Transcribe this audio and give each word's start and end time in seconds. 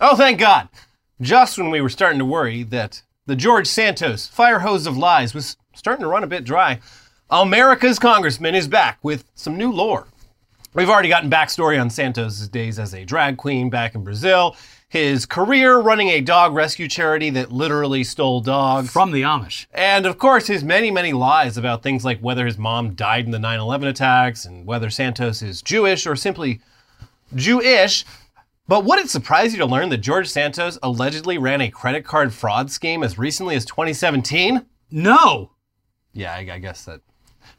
Oh, 0.00 0.14
thank 0.14 0.38
God. 0.38 0.68
Just 1.20 1.58
when 1.58 1.70
we 1.70 1.80
were 1.80 1.88
starting 1.88 2.20
to 2.20 2.24
worry 2.24 2.62
that 2.64 3.02
the 3.26 3.34
George 3.34 3.66
Santos 3.66 4.28
fire 4.28 4.60
hose 4.60 4.86
of 4.86 4.96
lies 4.96 5.34
was 5.34 5.56
starting 5.74 6.04
to 6.04 6.08
run 6.08 6.22
a 6.22 6.28
bit 6.28 6.44
dry, 6.44 6.78
America's 7.30 7.98
congressman 7.98 8.54
is 8.54 8.68
back 8.68 8.98
with 9.02 9.24
some 9.34 9.56
new 9.56 9.72
lore. 9.72 10.06
We've 10.72 10.88
already 10.88 11.08
gotten 11.08 11.30
backstory 11.30 11.80
on 11.80 11.90
Santos' 11.90 12.46
days 12.46 12.78
as 12.78 12.94
a 12.94 13.04
drag 13.04 13.36
queen 13.38 13.70
back 13.70 13.96
in 13.96 14.04
Brazil, 14.04 14.56
his 14.88 15.26
career 15.26 15.78
running 15.78 16.08
a 16.08 16.20
dog 16.20 16.54
rescue 16.54 16.86
charity 16.86 17.30
that 17.30 17.50
literally 17.50 18.04
stole 18.04 18.40
dogs. 18.40 18.90
From 18.90 19.10
the 19.10 19.22
Amish. 19.22 19.66
And 19.72 20.06
of 20.06 20.18
course, 20.18 20.46
his 20.46 20.62
many, 20.62 20.92
many 20.92 21.12
lies 21.12 21.56
about 21.56 21.82
things 21.82 22.04
like 22.04 22.20
whether 22.20 22.46
his 22.46 22.56
mom 22.56 22.94
died 22.94 23.24
in 23.24 23.32
the 23.32 23.38
9 23.40 23.58
11 23.58 23.88
attacks 23.88 24.44
and 24.44 24.64
whether 24.64 24.90
Santos 24.90 25.42
is 25.42 25.60
Jewish 25.60 26.06
or 26.06 26.14
simply 26.14 26.60
Jewish. 27.34 28.04
But 28.68 28.84
would 28.84 28.98
it 28.98 29.08
surprise 29.08 29.52
you 29.52 29.58
to 29.60 29.66
learn 29.66 29.88
that 29.88 29.98
George 29.98 30.28
Santos 30.28 30.78
allegedly 30.82 31.38
ran 31.38 31.62
a 31.62 31.70
credit 31.70 32.04
card 32.04 32.32
fraud 32.34 32.70
scheme 32.70 33.02
as 33.02 33.18
recently 33.18 33.56
as 33.56 33.64
2017? 33.64 34.64
No. 34.90 35.52
Yeah, 36.12 36.32
I, 36.34 36.46
I 36.52 36.58
guess 36.58 36.84
that 36.84 37.00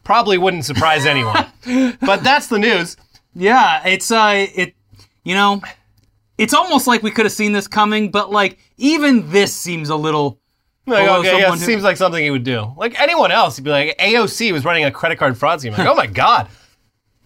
probably 0.03 0.37
wouldn't 0.37 0.65
surprise 0.65 1.05
anyone. 1.07 1.45
but 2.01 2.23
that's 2.23 2.47
the 2.47 2.59
news. 2.59 2.95
Yeah, 3.33 3.85
it's 3.87 4.11
uh 4.11 4.45
it 4.55 4.75
you 5.23 5.35
know, 5.35 5.61
it's 6.37 6.53
almost 6.53 6.87
like 6.87 7.03
we 7.03 7.11
could 7.11 7.25
have 7.25 7.33
seen 7.33 7.53
this 7.53 7.67
coming, 7.67 8.11
but 8.11 8.31
like 8.31 8.59
even 8.77 9.31
this 9.31 9.53
seems 9.55 9.89
a 9.89 9.95
little 9.95 10.39
Like, 10.85 11.07
okay, 11.09 11.39
yeah, 11.39 11.47
it 11.53 11.59
who- 11.59 11.65
seems 11.65 11.83
like 11.83 11.97
something 11.97 12.23
he 12.23 12.29
would 12.31 12.43
do. 12.43 12.73
Like 12.77 12.99
anyone 12.99 13.31
else, 13.31 13.55
he'd 13.57 13.63
be 13.65 13.71
like, 13.71 13.97
AOC 13.97 14.51
was 14.51 14.63
running 14.65 14.85
a 14.85 14.91
credit 14.91 15.17
card 15.17 15.37
fraud 15.37 15.59
scheme. 15.59 15.73
Like, 15.73 15.87
oh 15.87 15.95
my 15.95 16.07
God. 16.07 16.47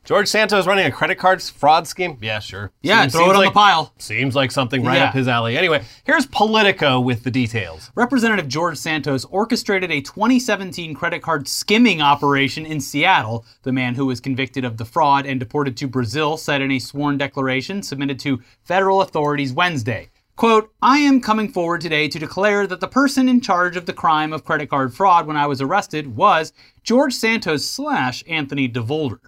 George 0.04 0.28
Santos 0.28 0.68
running 0.68 0.86
a 0.86 0.92
credit 0.92 1.16
card 1.16 1.42
fraud 1.42 1.88
scheme? 1.88 2.18
Yeah, 2.22 2.40
sure. 2.40 2.72
Yeah, 2.82 3.02
Seems- 3.04 3.14
throw 3.14 3.26
it 3.30 3.30
on 3.30 3.36
like- 3.38 3.50
the 3.50 3.54
pile. 3.54 3.94
Seems 4.00 4.36
like 4.36 4.52
something 4.52 4.84
right 4.84 4.98
Yeah. 4.98 5.06
up 5.06 5.14
his 5.14 5.30
alley. 5.30 5.58
Anyway, 5.58 5.82
here's 6.04 6.26
Politico 6.26 7.00
with 7.00 7.24
the 7.24 7.32
details. 7.32 7.90
Representative 7.96 8.50
George 8.50 8.78
Santos 8.78 9.24
orchestrated 9.26 9.92
a 9.92 10.02
2017 10.02 10.94
credit 10.94 11.22
card 11.22 11.48
skimming 11.48 12.02
operation 12.02 12.66
in 12.66 12.82
Seattle. 12.82 13.46
The 13.64 13.72
man 13.72 13.96
who 13.96 14.06
was 14.06 14.20
convicted 14.20 14.66
of 14.66 14.76
the 14.76 14.84
fraud 14.86 15.26
and 15.26 15.40
deported 15.40 15.78
to 15.78 15.88
Brazil 15.88 16.36
said 16.36 16.62
in 16.62 16.70
a 16.72 16.80
sworn 16.80 17.18
declaration 17.18 17.82
submitted 17.82 18.20
to 18.20 18.42
federal 18.66 19.02
authorities 19.02 19.54
Wednesday. 19.54 20.10
Quote, 20.36 20.72
I 20.82 20.98
am 20.98 21.22
coming 21.22 21.48
forward 21.48 21.80
today 21.80 22.08
to 22.08 22.18
declare 22.20 22.66
that 22.66 22.80
the 22.82 22.88
person 22.88 23.30
in 23.30 23.40
charge 23.40 23.78
of 23.78 23.86
the 23.86 23.94
crime 23.94 24.34
of 24.34 24.44
credit 24.44 24.68
card 24.68 24.92
fraud 24.94 25.28
when 25.28 25.38
I 25.38 25.46
was 25.46 25.62
arrested 25.62 26.16
was 26.16 26.52
George 26.84 27.14
Santos 27.14 27.64
slash 27.70 28.24
Anthony 28.28 28.68
DeVolder. 28.68 29.20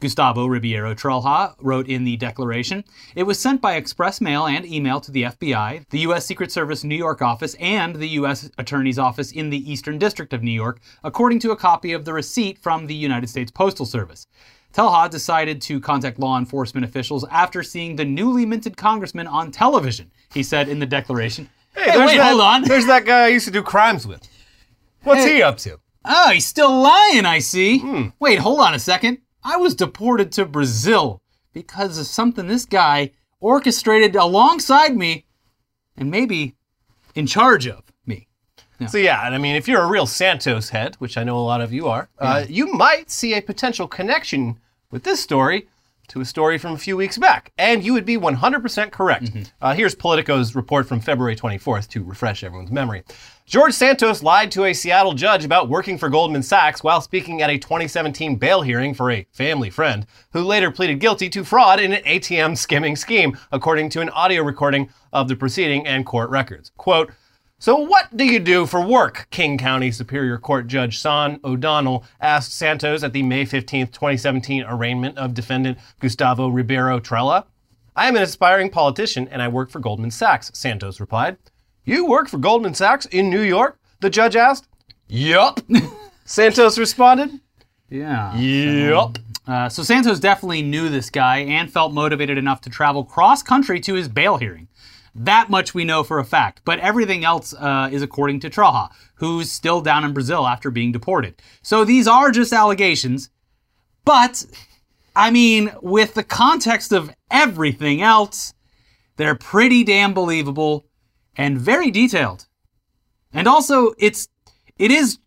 Gustavo 0.00 0.44
Ribeiro 0.46 0.94
Trelha 0.94 1.54
wrote 1.58 1.88
in 1.88 2.04
the 2.04 2.18
declaration 2.18 2.84
It 3.14 3.22
was 3.22 3.40
sent 3.40 3.62
by 3.62 3.76
express 3.76 4.20
mail 4.20 4.46
and 4.46 4.66
email 4.66 5.00
to 5.00 5.10
the 5.10 5.22
FBI, 5.22 5.88
the 5.88 6.00
U.S. 6.00 6.26
Secret 6.26 6.52
Service 6.52 6.84
New 6.84 6.96
York 6.96 7.22
office, 7.22 7.54
and 7.58 7.96
the 7.96 8.08
U.S. 8.10 8.50
Attorney's 8.58 8.98
Office 8.98 9.32
in 9.32 9.48
the 9.48 9.70
Eastern 9.72 9.98
District 9.98 10.34
of 10.34 10.42
New 10.42 10.50
York, 10.50 10.80
according 11.02 11.38
to 11.40 11.50
a 11.50 11.56
copy 11.56 11.94
of 11.94 12.04
the 12.04 12.12
receipt 12.12 12.58
from 12.58 12.86
the 12.86 12.94
United 12.94 13.28
States 13.30 13.50
Postal 13.50 13.86
Service. 13.86 14.26
Trelha 14.74 15.08
decided 15.08 15.62
to 15.62 15.80
contact 15.80 16.18
law 16.18 16.38
enforcement 16.38 16.84
officials 16.84 17.24
after 17.30 17.62
seeing 17.62 17.96
the 17.96 18.04
newly 18.04 18.44
minted 18.44 18.76
congressman 18.76 19.26
on 19.26 19.50
television, 19.50 20.10
he 20.34 20.42
said 20.42 20.68
in 20.68 20.78
the 20.78 20.84
declaration. 20.84 21.48
Hey, 21.74 21.86
there's 21.86 22.10
wait, 22.10 22.16
that, 22.18 22.28
hold 22.28 22.42
on. 22.42 22.62
There's 22.64 22.84
that 22.86 23.06
guy 23.06 23.24
I 23.24 23.28
used 23.28 23.46
to 23.46 23.50
do 23.50 23.62
crimes 23.62 24.06
with. 24.06 24.28
What's 25.04 25.24
Hey. 25.24 25.36
he 25.36 25.42
up 25.42 25.56
to? 25.58 25.78
Oh, 26.04 26.30
he's 26.32 26.46
still 26.46 26.82
lying, 26.82 27.24
I 27.24 27.38
see. 27.38 27.78
Hmm. 27.78 28.08
Wait, 28.20 28.38
hold 28.38 28.60
on 28.60 28.74
a 28.74 28.78
second. 28.78 29.18
I 29.48 29.58
was 29.58 29.76
deported 29.76 30.32
to 30.32 30.44
Brazil 30.44 31.22
because 31.52 31.98
of 31.98 32.06
something 32.06 32.48
this 32.48 32.66
guy 32.66 33.12
orchestrated 33.38 34.16
alongside 34.16 34.96
me 34.96 35.24
and 35.96 36.10
maybe 36.10 36.56
in 37.14 37.28
charge 37.28 37.68
of 37.68 37.84
me. 38.06 38.26
So 38.88 38.98
yeah, 38.98 39.24
and 39.24 39.36
I 39.36 39.38
mean, 39.38 39.54
if 39.54 39.68
you're 39.68 39.82
a 39.82 39.86
real 39.86 40.06
Santos 40.06 40.70
head, 40.70 40.96
which 40.96 41.16
I 41.16 41.22
know 41.22 41.38
a 41.38 41.46
lot 41.46 41.60
of 41.60 41.72
you 41.72 41.86
are, 41.86 42.08
uh, 42.18 42.44
you 42.48 42.72
might 42.72 43.08
see 43.08 43.34
a 43.34 43.40
potential 43.40 43.86
connection 43.86 44.58
with 44.90 45.04
this 45.04 45.20
story 45.20 45.68
to 46.08 46.20
a 46.20 46.24
story 46.24 46.58
from 46.58 46.72
a 46.72 46.78
few 46.78 46.96
weeks 46.96 47.16
back, 47.16 47.52
and 47.56 47.84
you 47.84 47.92
would 47.92 48.04
be 48.04 48.16
100% 48.16 48.90
correct. 48.90 49.30
Uh, 49.60 49.74
here's 49.74 49.94
Politico's 49.94 50.56
report 50.56 50.86
from 50.86 51.00
February 51.00 51.36
24th 51.36 51.88
to 51.90 52.02
refresh 52.02 52.42
everyone's 52.42 52.72
memory. 52.72 53.04
George 53.46 53.74
Santos 53.74 54.24
lied 54.24 54.50
to 54.50 54.64
a 54.64 54.72
Seattle 54.74 55.12
judge 55.12 55.44
about 55.44 55.68
working 55.68 55.98
for 55.98 56.08
Goldman 56.08 56.42
Sachs 56.42 56.82
while 56.82 57.00
speaking 57.00 57.42
at 57.42 57.48
a 57.48 57.56
2017 57.56 58.34
bail 58.34 58.60
hearing 58.62 58.92
for 58.92 59.08
a 59.12 59.24
family 59.30 59.70
friend, 59.70 60.04
who 60.32 60.42
later 60.42 60.72
pleaded 60.72 60.98
guilty 60.98 61.28
to 61.28 61.44
fraud 61.44 61.78
in 61.78 61.92
an 61.92 62.02
ATM 62.02 62.58
skimming 62.58 62.96
scheme, 62.96 63.38
according 63.52 63.88
to 63.90 64.00
an 64.00 64.10
audio 64.10 64.42
recording 64.42 64.90
of 65.12 65.28
the 65.28 65.36
proceeding 65.36 65.86
and 65.86 66.04
court 66.04 66.28
records. 66.28 66.72
Quote, 66.76 67.12
so, 67.60 67.76
what 67.76 68.16
do 68.16 68.24
you 68.24 68.40
do 68.40 68.66
for 68.66 68.84
work? 68.84 69.28
King 69.30 69.58
County 69.58 69.92
Superior 69.92 70.38
Court 70.38 70.66
Judge 70.66 71.00
Sean 71.00 71.38
O'Donnell 71.44 72.04
asked 72.20 72.52
Santos 72.52 73.04
at 73.04 73.12
the 73.12 73.22
May 73.22 73.44
15, 73.44 73.86
2017 73.86 74.64
arraignment 74.64 75.16
of 75.18 75.34
defendant 75.34 75.78
Gustavo 76.00 76.48
Ribeiro 76.48 76.98
Trelha. 76.98 77.44
I 77.94 78.08
am 78.08 78.16
an 78.16 78.22
aspiring 78.22 78.70
politician 78.70 79.28
and 79.28 79.40
I 79.40 79.46
work 79.46 79.70
for 79.70 79.78
Goldman 79.78 80.10
Sachs, 80.10 80.50
Santos 80.52 80.98
replied. 80.98 81.36
You 81.88 82.04
work 82.04 82.28
for 82.28 82.38
Goldman 82.38 82.74
Sachs 82.74 83.06
in 83.06 83.30
New 83.30 83.42
York? 83.42 83.78
The 84.00 84.10
judge 84.10 84.34
asked. 84.34 84.66
Yup. 85.06 85.60
Santos 86.24 86.78
responded. 86.78 87.30
Yeah. 87.88 88.36
Yup. 88.36 89.18
Uh, 89.46 89.68
so 89.68 89.84
Santos 89.84 90.18
definitely 90.18 90.62
knew 90.62 90.88
this 90.88 91.10
guy 91.10 91.38
and 91.38 91.72
felt 91.72 91.92
motivated 91.92 92.38
enough 92.38 92.60
to 92.62 92.70
travel 92.70 93.04
cross 93.04 93.40
country 93.40 93.78
to 93.78 93.94
his 93.94 94.08
bail 94.08 94.36
hearing. 94.36 94.66
That 95.14 95.48
much 95.48 95.74
we 95.74 95.84
know 95.84 96.02
for 96.02 96.18
a 96.18 96.24
fact, 96.24 96.62
but 96.64 96.80
everything 96.80 97.24
else 97.24 97.54
uh, 97.54 97.88
is 97.92 98.02
according 98.02 98.40
to 98.40 98.50
Trelha, 98.50 98.90
who's 99.14 99.52
still 99.52 99.80
down 99.80 100.04
in 100.04 100.12
Brazil 100.12 100.44
after 100.44 100.72
being 100.72 100.90
deported. 100.90 101.40
So 101.62 101.84
these 101.84 102.08
are 102.08 102.32
just 102.32 102.52
allegations, 102.52 103.30
but 104.04 104.44
I 105.14 105.30
mean, 105.30 105.70
with 105.80 106.14
the 106.14 106.24
context 106.24 106.90
of 106.90 107.14
everything 107.30 108.02
else, 108.02 108.54
they're 109.16 109.36
pretty 109.36 109.84
damn 109.84 110.12
believable 110.12 110.84
and 111.36 111.58
very 111.58 111.90
detailed. 111.90 112.46
And 113.32 113.46
also, 113.46 113.92
it's 113.98 114.28
it 114.78 114.90
is 114.90 115.18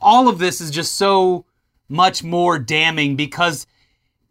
all 0.00 0.28
of 0.28 0.38
this 0.38 0.60
is 0.60 0.70
just 0.70 0.96
so 0.96 1.44
much 1.88 2.22
more 2.22 2.58
damning 2.58 3.16
because 3.16 3.66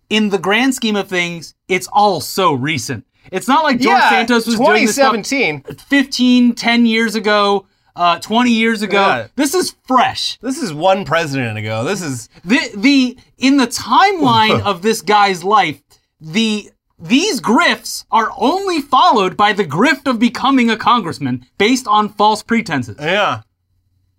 in 0.09 0.29
the 0.29 0.37
grand 0.37 0.73
scheme 0.73 0.95
of 0.95 1.07
things, 1.07 1.53
it's 1.67 1.87
all 1.91 2.21
so 2.21 2.53
recent. 2.53 3.05
It's 3.31 3.47
not 3.47 3.63
like 3.63 3.79
George 3.79 3.97
Yeah, 3.97 4.09
Santos 4.09 4.47
was 4.47 4.55
doing 4.55 4.85
this 4.85 4.95
stuff 4.95 5.13
2017. 5.13 5.75
15, 5.87 6.55
10 6.55 6.85
years 6.85 7.15
ago, 7.15 7.67
uh, 7.95 8.17
20 8.19 8.51
years 8.51 8.81
ago. 8.81 8.97
Yeah. 8.99 9.27
This 9.35 9.53
is 9.53 9.75
fresh. 9.85 10.39
This 10.39 10.57
is 10.57 10.73
one 10.73 11.05
president 11.05 11.57
ago. 11.57 11.83
This 11.83 12.01
is 12.01 12.29
The, 12.45 12.59
the 12.75 13.17
in 13.37 13.57
the 13.57 13.67
timeline 13.67 14.61
of 14.65 14.81
this 14.81 15.01
guy's 15.01 15.43
life, 15.43 15.81
the 16.19 16.71
these 16.99 17.39
grifts 17.41 18.05
are 18.11 18.31
only 18.37 18.81
followed 18.81 19.37
by 19.37 19.53
the 19.53 19.65
grift 19.65 20.07
of 20.07 20.19
becoming 20.19 20.69
a 20.69 20.77
congressman 20.77 21.45
based 21.57 21.87
on 21.87 22.09
false 22.09 22.43
pretenses. 22.43 22.97
yeah, 22.99 23.41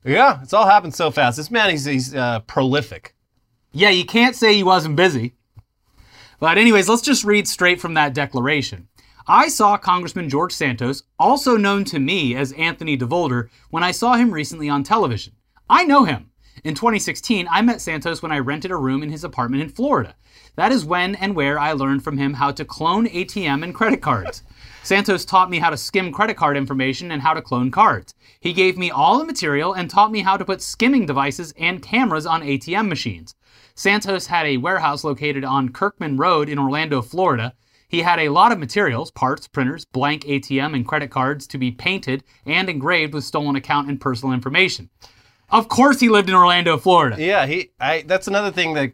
yeah. 0.04 0.40
It's 0.42 0.52
all 0.52 0.66
happened 0.66 0.94
so 0.94 1.10
fast. 1.10 1.36
This 1.36 1.50
man, 1.50 1.70
he's 1.70 1.84
he's 1.84 2.14
uh, 2.14 2.40
prolific. 2.40 3.14
Yeah, 3.72 3.90
you 3.90 4.04
can't 4.04 4.34
say 4.34 4.54
he 4.54 4.62
wasn't 4.62 4.96
busy. 4.96 5.34
But, 6.40 6.56
anyways, 6.56 6.88
let's 6.88 7.02
just 7.02 7.22
read 7.22 7.46
straight 7.46 7.80
from 7.80 7.94
that 7.94 8.14
declaration. 8.14 8.88
I 9.28 9.48
saw 9.48 9.76
Congressman 9.76 10.30
George 10.30 10.52
Santos, 10.52 11.02
also 11.18 11.56
known 11.56 11.84
to 11.84 12.00
me 12.00 12.34
as 12.34 12.52
Anthony 12.52 12.96
DeVolder, 12.96 13.48
when 13.68 13.84
I 13.84 13.90
saw 13.90 14.14
him 14.14 14.32
recently 14.32 14.68
on 14.68 14.82
television. 14.82 15.34
I 15.68 15.84
know 15.84 16.04
him. 16.04 16.30
In 16.64 16.74
2016, 16.74 17.46
I 17.50 17.62
met 17.62 17.80
Santos 17.80 18.22
when 18.22 18.32
I 18.32 18.38
rented 18.38 18.70
a 18.70 18.76
room 18.76 19.02
in 19.02 19.10
his 19.10 19.22
apartment 19.22 19.62
in 19.62 19.68
Florida. 19.68 20.16
That 20.60 20.72
is 20.72 20.84
when 20.84 21.14
and 21.14 21.34
where 21.34 21.58
I 21.58 21.72
learned 21.72 22.04
from 22.04 22.18
him 22.18 22.34
how 22.34 22.50
to 22.50 22.66
clone 22.66 23.06
ATM 23.06 23.64
and 23.64 23.74
credit 23.74 24.02
cards. 24.02 24.42
Santos 24.82 25.24
taught 25.24 25.48
me 25.48 25.58
how 25.58 25.70
to 25.70 25.76
skim 25.78 26.12
credit 26.12 26.36
card 26.36 26.54
information 26.54 27.10
and 27.10 27.22
how 27.22 27.32
to 27.32 27.40
clone 27.40 27.70
cards. 27.70 28.12
He 28.40 28.52
gave 28.52 28.76
me 28.76 28.90
all 28.90 29.18
the 29.18 29.24
material 29.24 29.72
and 29.72 29.88
taught 29.88 30.12
me 30.12 30.20
how 30.20 30.36
to 30.36 30.44
put 30.44 30.60
skimming 30.60 31.06
devices 31.06 31.54
and 31.58 31.80
cameras 31.80 32.26
on 32.26 32.42
ATM 32.42 32.88
machines. 32.88 33.34
Santos 33.74 34.26
had 34.26 34.44
a 34.44 34.58
warehouse 34.58 35.02
located 35.02 35.46
on 35.46 35.70
Kirkman 35.70 36.18
Road 36.18 36.50
in 36.50 36.58
Orlando, 36.58 37.00
Florida. 37.00 37.54
He 37.88 38.02
had 38.02 38.18
a 38.18 38.28
lot 38.28 38.52
of 38.52 38.58
materials, 38.58 39.10
parts, 39.10 39.48
printers, 39.48 39.86
blank 39.86 40.24
ATM 40.24 40.74
and 40.74 40.86
credit 40.86 41.10
cards 41.10 41.46
to 41.46 41.56
be 41.56 41.70
painted 41.70 42.22
and 42.44 42.68
engraved 42.68 43.14
with 43.14 43.24
stolen 43.24 43.56
account 43.56 43.88
and 43.88 43.98
personal 43.98 44.34
information. 44.34 44.90
Of 45.50 45.68
course 45.68 45.98
he 45.98 46.08
lived 46.08 46.28
in 46.28 46.34
Orlando, 46.34 46.78
Florida. 46.78 47.16
Yeah, 47.18 47.46
he. 47.46 47.70
I. 47.80 48.02
That's 48.02 48.28
another 48.28 48.52
thing 48.52 48.74
that, 48.74 48.92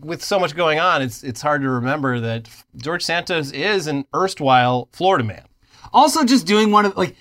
with 0.00 0.22
so 0.22 0.38
much 0.38 0.54
going 0.54 0.78
on, 0.78 1.00
it's 1.00 1.22
it's 1.24 1.40
hard 1.40 1.62
to 1.62 1.70
remember 1.70 2.20
that 2.20 2.48
George 2.76 3.02
Santos 3.02 3.50
is 3.50 3.86
an 3.86 4.04
erstwhile 4.14 4.88
Florida 4.92 5.24
man. 5.24 5.44
Also, 5.92 6.24
just 6.24 6.46
doing 6.46 6.70
one 6.70 6.84
of 6.84 6.96
like, 6.96 7.16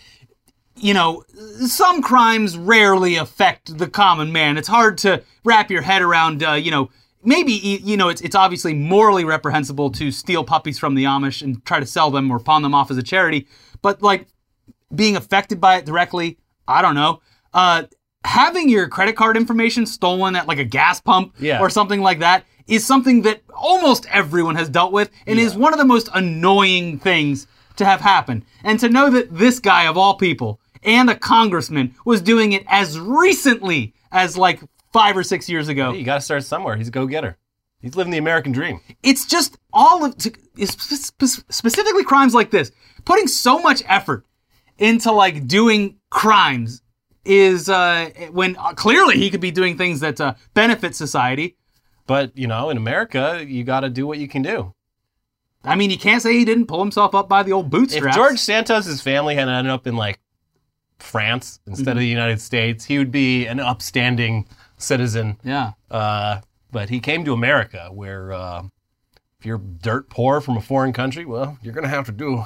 you 0.76 0.94
know, 0.94 1.24
some 1.66 2.02
crimes 2.02 2.58
rarely 2.58 3.16
affect 3.16 3.78
the 3.78 3.88
common 3.88 4.32
man. 4.34 4.58
It's 4.58 4.68
hard 4.68 4.98
to 5.00 5.24
wrap 5.46 5.72
your 5.72 5.82
head 5.82 6.02
around. 6.02 6.44
Uh, 6.44 6.54
you 6.54 6.72
know, 6.72 6.90
maybe 7.24 7.54
you 7.54 7.96
know 7.96 8.10
it's 8.10 8.22
it's 8.22 8.36
obviously 8.36 8.74
morally 8.74 9.24
reprehensible 9.24 9.90
to 9.92 10.12
steal 10.12 10.44
puppies 10.44 10.78
from 10.78 10.96
the 10.96 11.06
Amish 11.06 11.42
and 11.42 11.64
try 11.66 11.80
to 11.80 11.86
sell 11.86 12.12
them 12.12 12.30
or 12.30 12.40
pawn 12.40 12.62
them 12.62 12.76
off 12.76 12.92
as 12.92 12.98
a 12.98 13.04
charity. 13.04 13.48
but 13.82 14.02
like 14.02 14.28
being 14.94 15.16
affected 15.16 15.60
by 15.60 15.78
it 15.78 15.86
directly, 15.86 16.38
I 16.68 16.82
don't 16.82 16.96
know. 16.96 17.22
Uh, 17.54 17.84
having 18.26 18.70
your 18.70 18.88
credit 18.88 19.16
card 19.16 19.36
information 19.38 19.86
stolen 19.86 20.36
at 20.36 20.48
like 20.48 20.60
a 20.60 20.64
gas 20.64 21.02
pump 21.02 21.34
Yeah. 21.40 21.60
or 21.60 21.70
something 21.70 22.02
like 22.02 22.20
that 22.20 22.46
is 22.68 22.86
something 22.86 23.24
that 23.24 23.42
almost 23.54 24.06
everyone 24.10 24.56
has 24.56 24.70
dealt 24.70 24.92
with 24.94 25.10
and 25.28 25.38
is 25.38 25.56
one 25.56 25.74
of 25.74 25.80
the 25.80 25.86
most 25.86 26.10
annoying 26.14 27.00
things 27.00 27.48
to 27.76 27.86
have 27.86 28.00
happen. 28.02 28.46
And 28.64 28.80
to 28.80 28.88
know 28.90 29.10
that 29.10 29.36
this 29.38 29.60
guy 29.60 29.88
of 29.88 29.98
all 29.98 30.16
people 30.16 30.60
and 30.84 31.10
a 31.10 31.16
congressman 31.16 31.96
was 32.06 32.22
doing 32.22 32.54
it 32.54 32.64
as 32.68 32.98
recently 33.00 33.94
as 34.12 34.38
like 34.38 34.62
five 34.94 35.18
or 35.18 35.24
six 35.24 35.50
years 35.50 35.68
ago. 35.68 35.92
You 35.92 36.04
got 36.06 36.16
to 36.16 36.22
start 36.22 36.44
somewhere. 36.44 36.76
He's 36.78 36.88
a 36.90 36.92
go-getter. 36.92 37.38
He's 37.82 37.96
living 37.98 38.12
the 38.12 38.18
American 38.18 38.52
dream. 38.54 38.80
It's 39.02 39.26
just 39.26 39.58
all 39.74 40.06
of 40.06 40.18
to, 40.20 40.32
it's 40.56 40.82
spe- 40.82 41.44
specifically 41.52 42.04
crimes 42.06 42.34
like 42.34 42.52
this. 42.52 42.72
Putting 43.04 43.28
so 43.28 43.60
much 43.60 43.84
effort 43.88 44.26
into 44.78 45.12
like 45.12 45.48
doing 45.48 45.98
crimes 46.10 46.82
is 47.26 47.70
uh, 47.70 48.10
when 48.32 48.56
uh, 48.58 48.74
clearly 48.74 49.18
he 49.18 49.30
could 49.30 49.42
be 49.42 49.52
doing 49.52 49.78
things 49.78 50.00
that 50.02 50.20
uh, 50.20 50.34
benefit 50.54 50.96
society. 50.96 51.56
But 52.06 52.38
you 52.38 52.48
know, 52.48 52.70
in 52.70 52.78
America, 52.78 53.44
you 53.48 53.64
got 53.64 53.82
to 53.82 53.90
do 53.90 54.06
what 54.06 54.18
you 54.18 54.28
can 54.28 54.42
do. 54.42 54.74
I 55.64 55.76
mean, 55.76 55.90
you 55.90 55.98
can't 55.98 56.22
say 56.22 56.34
he 56.34 56.44
didn't 56.44 56.66
pull 56.66 56.80
himself 56.82 57.16
up 57.16 57.30
by 57.30 57.44
the 57.44 57.54
old 57.54 57.70
bootstrap. 57.70 58.10
If. 58.10 58.16
George 58.16 58.40
Santos's 58.40 59.02
family 59.02 59.36
had 59.36 59.48
ended 59.48 59.72
up 59.72 59.88
in 59.88 59.96
like 59.96 60.20
France 61.00 61.60
instead 61.66 61.92
of 61.92 62.00
the 62.00 62.08
United 62.08 62.42
States, 62.42 62.86
he 62.86 62.98
would 62.98 63.12
be 63.12 63.46
an 63.46 63.60
upstanding 63.60 64.48
citizen. 64.78 65.38
yeah, 65.44 65.72
Uh, 65.90 66.42
but 66.72 66.90
he 66.90 67.00
came 67.00 67.24
to 67.24 67.34
America, 67.34 67.90
where 67.92 68.34
uh, 68.34 68.64
if 69.40 69.46
you're 69.46 69.58
dirt 69.60 70.10
poor 70.10 70.42
from 70.42 70.58
a 70.58 70.62
foreign 70.62 70.92
country, 70.92 71.24
well, 71.24 71.58
you're 71.62 71.74
gonna 71.74 71.88
have 71.88 72.06
to 72.08 72.12
do, 72.12 72.46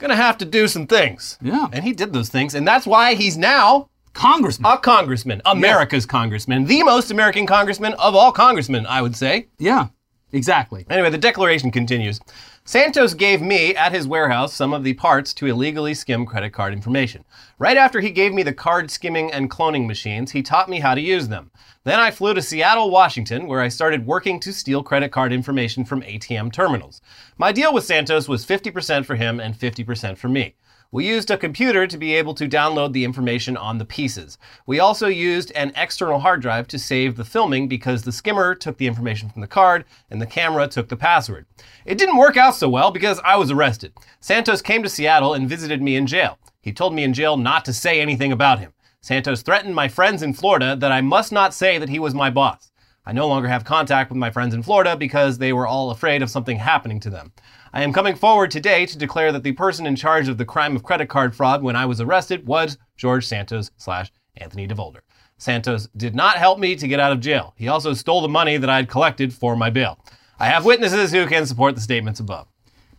gonna 0.00 0.16
have 0.16 0.38
to 0.38 0.44
do 0.44 0.66
some 0.66 0.86
things. 0.86 1.38
Yeah. 1.40 1.68
and 1.72 1.84
he 1.84 1.92
did 1.92 2.12
those 2.12 2.28
things, 2.28 2.54
and 2.54 2.66
that's 2.66 2.86
why 2.86 3.14
he's 3.14 3.36
now 3.36 3.88
congressman. 4.12 4.72
a 4.72 4.78
congressman, 4.78 5.42
America's 5.44 6.06
congressman, 6.06 6.64
the 6.64 6.82
most 6.82 7.10
American 7.10 7.46
congressman 7.46 7.92
of 7.94 8.14
all 8.14 8.32
congressmen, 8.32 8.86
I 8.86 9.02
would 9.02 9.14
say. 9.14 9.46
yeah, 9.58 9.88
exactly. 10.32 10.84
Anyway, 10.90 11.10
the 11.10 11.18
declaration 11.18 11.70
continues. 11.70 12.20
Santos 12.64 13.14
gave 13.14 13.40
me 13.40 13.74
at 13.74 13.92
his 13.92 14.06
warehouse 14.06 14.52
some 14.52 14.72
of 14.72 14.84
the 14.84 14.92
parts 14.94 15.32
to 15.34 15.46
illegally 15.46 15.94
skim 15.94 16.26
credit 16.26 16.50
card 16.50 16.72
information. 16.72 17.24
Right 17.58 17.76
after 17.76 18.00
he 18.00 18.10
gave 18.10 18.32
me 18.32 18.42
the 18.42 18.52
card 18.52 18.90
skimming 18.90 19.32
and 19.32 19.50
cloning 19.50 19.86
machines, 19.86 20.32
he 20.32 20.42
taught 20.42 20.68
me 20.68 20.80
how 20.80 20.94
to 20.94 21.00
use 21.00 21.28
them. 21.28 21.50
Then 21.84 21.98
I 21.98 22.10
flew 22.10 22.34
to 22.34 22.42
Seattle, 22.42 22.90
Washington, 22.90 23.46
where 23.46 23.60
I 23.60 23.68
started 23.68 24.06
working 24.06 24.38
to 24.40 24.52
steal 24.52 24.82
credit 24.82 25.10
card 25.10 25.32
information 25.32 25.84
from 25.84 26.02
ATM 26.02 26.52
terminals. 26.52 27.00
My 27.38 27.50
deal 27.50 27.72
with 27.72 27.86
Santos 27.86 28.28
was 28.28 28.46
50% 28.46 29.06
for 29.06 29.16
him 29.16 29.40
and 29.40 29.54
50% 29.58 30.18
for 30.18 30.28
me. 30.28 30.54
We 30.92 31.06
used 31.06 31.30
a 31.30 31.38
computer 31.38 31.86
to 31.86 31.96
be 31.96 32.16
able 32.16 32.34
to 32.34 32.48
download 32.48 32.92
the 32.92 33.04
information 33.04 33.56
on 33.56 33.78
the 33.78 33.84
pieces. 33.84 34.38
We 34.66 34.80
also 34.80 35.06
used 35.06 35.52
an 35.52 35.70
external 35.76 36.18
hard 36.18 36.42
drive 36.42 36.66
to 36.66 36.80
save 36.80 37.14
the 37.16 37.24
filming 37.24 37.68
because 37.68 38.02
the 38.02 38.10
skimmer 38.10 38.56
took 38.56 38.76
the 38.76 38.88
information 38.88 39.28
from 39.28 39.40
the 39.40 39.46
card 39.46 39.84
and 40.10 40.20
the 40.20 40.26
camera 40.26 40.66
took 40.66 40.88
the 40.88 40.96
password. 40.96 41.46
It 41.86 41.96
didn't 41.96 42.16
work 42.16 42.36
out 42.36 42.56
so 42.56 42.68
well 42.68 42.90
because 42.90 43.20
I 43.24 43.36
was 43.36 43.52
arrested. 43.52 43.92
Santos 44.18 44.62
came 44.62 44.82
to 44.82 44.88
Seattle 44.88 45.32
and 45.32 45.48
visited 45.48 45.80
me 45.80 45.94
in 45.94 46.08
jail. 46.08 46.40
He 46.60 46.72
told 46.72 46.92
me 46.92 47.04
in 47.04 47.14
jail 47.14 47.36
not 47.36 47.64
to 47.66 47.72
say 47.72 48.00
anything 48.00 48.32
about 48.32 48.58
him. 48.58 48.72
Santos 49.00 49.42
threatened 49.42 49.76
my 49.76 49.86
friends 49.86 50.24
in 50.24 50.34
Florida 50.34 50.74
that 50.74 50.90
I 50.90 51.02
must 51.02 51.30
not 51.30 51.54
say 51.54 51.78
that 51.78 51.88
he 51.88 52.00
was 52.00 52.14
my 52.14 52.30
boss. 52.30 52.72
I 53.06 53.12
no 53.12 53.28
longer 53.28 53.48
have 53.48 53.64
contact 53.64 54.10
with 54.10 54.18
my 54.18 54.30
friends 54.30 54.54
in 54.54 54.62
Florida 54.64 54.96
because 54.96 55.38
they 55.38 55.52
were 55.52 55.68
all 55.68 55.90
afraid 55.90 56.20
of 56.20 56.30
something 56.30 56.58
happening 56.58 56.98
to 57.00 57.10
them. 57.10 57.32
I 57.72 57.82
am 57.84 57.92
coming 57.92 58.16
forward 58.16 58.50
today 58.50 58.84
to 58.86 58.98
declare 58.98 59.30
that 59.30 59.44
the 59.44 59.52
person 59.52 59.86
in 59.86 59.94
charge 59.94 60.28
of 60.28 60.38
the 60.38 60.44
crime 60.44 60.74
of 60.74 60.82
credit 60.82 61.08
card 61.08 61.36
fraud 61.36 61.62
when 61.62 61.76
I 61.76 61.86
was 61.86 62.00
arrested 62.00 62.46
was 62.46 62.78
George 62.96 63.26
Santos 63.26 63.70
slash 63.76 64.10
Anthony 64.36 64.66
DeVolder. 64.66 65.00
Santos 65.38 65.88
did 65.96 66.14
not 66.14 66.36
help 66.36 66.58
me 66.58 66.74
to 66.74 66.88
get 66.88 66.98
out 66.98 67.12
of 67.12 67.20
jail. 67.20 67.54
He 67.56 67.68
also 67.68 67.94
stole 67.94 68.22
the 68.22 68.28
money 68.28 68.56
that 68.56 68.68
I 68.68 68.76
had 68.76 68.88
collected 68.88 69.32
for 69.32 69.54
my 69.54 69.70
bail. 69.70 70.04
I 70.38 70.46
have 70.46 70.64
witnesses 70.64 71.12
who 71.12 71.26
can 71.26 71.46
support 71.46 71.76
the 71.76 71.80
statements 71.80 72.18
above. 72.18 72.48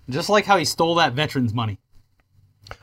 Just 0.09 0.29
like 0.29 0.45
how 0.45 0.57
he 0.57 0.65
stole 0.65 0.95
that 0.95 1.13
veterans 1.13 1.53
money. 1.53 1.77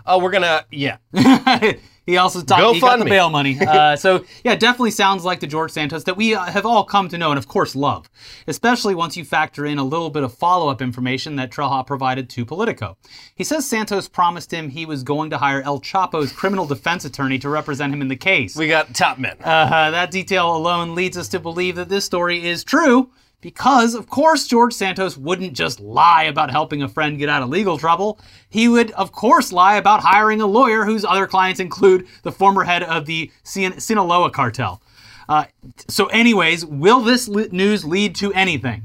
Oh, 0.05 0.19
we're 0.19 0.31
gonna, 0.31 0.67
yeah. 0.70 0.99
he 2.08 2.16
also 2.16 2.40
talked. 2.40 2.75
He 2.75 2.81
got 2.81 2.99
the 2.99 3.05
GoFundMe. 3.05 3.08
bail 3.10 3.31
money. 3.31 3.58
Uh, 3.69 3.94
so 3.96 4.25
yeah, 4.44 4.55
definitely 4.55 4.90
sounds 4.90 5.26
like 5.26 5.40
the 5.40 5.46
George 5.46 5.70
Santos 5.70 6.05
that 6.05 6.16
we 6.16 6.34
uh, 6.34 6.43
have 6.44 6.64
all 6.64 6.84
come 6.84 7.08
to 7.10 7.19
know 7.19 7.31
and 7.31 7.38
of 7.38 7.49
course 7.49 7.76
love, 7.76 8.08
especially 8.46 8.94
once 8.94 9.14
you 9.14 9.26
factor 9.26 9.66
in 9.66 9.76
a 9.76 9.84
little 9.84 10.08
bit 10.08 10.22
of 10.22 10.32
follow-up 10.32 10.81
information 10.81 11.37
that 11.37 11.50
Trellhop 11.50 11.87
provided 11.87 12.31
to 12.31 12.46
Politico. 12.46 12.96
He 13.34 13.44
says 13.44 13.66
Santos 13.66 14.08
promised 14.08 14.52
him 14.52 14.70
he 14.70 14.87
was 14.87 15.02
going 15.02 15.28
to 15.31 15.38
hire 15.38 15.60
El 15.60 15.81
Chapo's 15.81 16.32
criminal 16.32 16.66
defense 16.66 17.05
attorney 17.05 17.38
to 17.40 17.50
represent 17.50 17.93
him 17.93 18.00
in 18.00 18.08
the 18.08 18.16
case. 18.16 18.56
We 18.56 18.69
got 18.69 18.94
top 18.94 19.19
men. 19.19 19.37
Uh, 19.43 19.90
that 19.90 20.11
detail 20.11 20.56
alone 20.56 20.94
leads 20.94 21.19
us 21.19 21.28
to 21.28 21.38
believe 21.38 21.76
that 21.76 21.90
this 21.90 22.06
story 22.06 22.46
is 22.46 22.64
true 22.64 23.11
because, 23.40 23.94
of 23.94 24.08
course, 24.08 24.46
George 24.46 24.73
Santos 24.73 25.17
wouldn't 25.17 25.52
just 25.52 25.81
lie 25.81 26.25
about 26.25 26.50
helping 26.50 26.82
a 26.82 26.88
friend 26.88 27.19
get 27.19 27.29
out 27.29 27.43
of 27.43 27.49
legal 27.49 27.79
trouble. 27.79 28.19
He 28.49 28.69
would, 28.69 28.90
of 28.93 29.12
course, 29.12 29.52
lie 29.52 29.76
about 29.76 30.00
hiring 30.00 30.40
a 30.40 30.46
lawyer 30.46 30.85
whose 30.85 31.05
other 31.05 31.26
clients 31.26 31.61
include 31.61 32.06
the 32.23 32.32
former 32.32 32.64
head 32.64 32.82
of 32.82 33.06
the 33.06 33.31
Sin- 33.44 33.79
Sinaloa 33.79 34.31
cartel. 34.31 34.82
Uh, 35.29 35.44
so, 35.88 36.06
anyways, 36.06 36.64
will 36.64 37.00
this 37.00 37.29
news 37.29 37.85
lead 37.85 38.14
to 38.17 38.32
anything? 38.32 38.82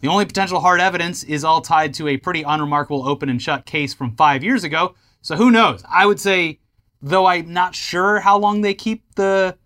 The 0.00 0.08
only 0.08 0.24
potential 0.24 0.60
hard 0.60 0.80
evidence 0.80 1.24
is 1.24 1.44
all 1.44 1.60
tied 1.60 1.94
to 1.94 2.08
a 2.08 2.16
pretty 2.16 2.42
unremarkable 2.42 3.06
open 3.06 3.28
and 3.28 3.40
shut 3.40 3.66
case 3.66 3.92
from 3.92 4.16
five 4.16 4.42
years 4.42 4.64
ago. 4.64 4.94
So 5.22 5.36
who 5.36 5.50
knows? 5.50 5.84
I 5.90 6.06
would 6.06 6.18
say, 6.18 6.58
though 7.02 7.26
I'm 7.26 7.52
not 7.52 7.74
sure 7.74 8.20
how 8.20 8.38
long 8.38 8.62
they 8.62 8.72
keep 8.72 9.04
the 9.16 9.58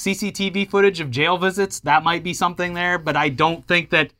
CCTV 0.00 0.70
footage 0.70 1.00
of 1.00 1.10
jail 1.10 1.36
visits, 1.36 1.80
that 1.80 2.02
might 2.02 2.22
be 2.22 2.34
something 2.34 2.74
there. 2.74 2.98
But 2.98 3.16
I 3.16 3.28
don't 3.28 3.66
think 3.66 3.90
that 3.90 4.12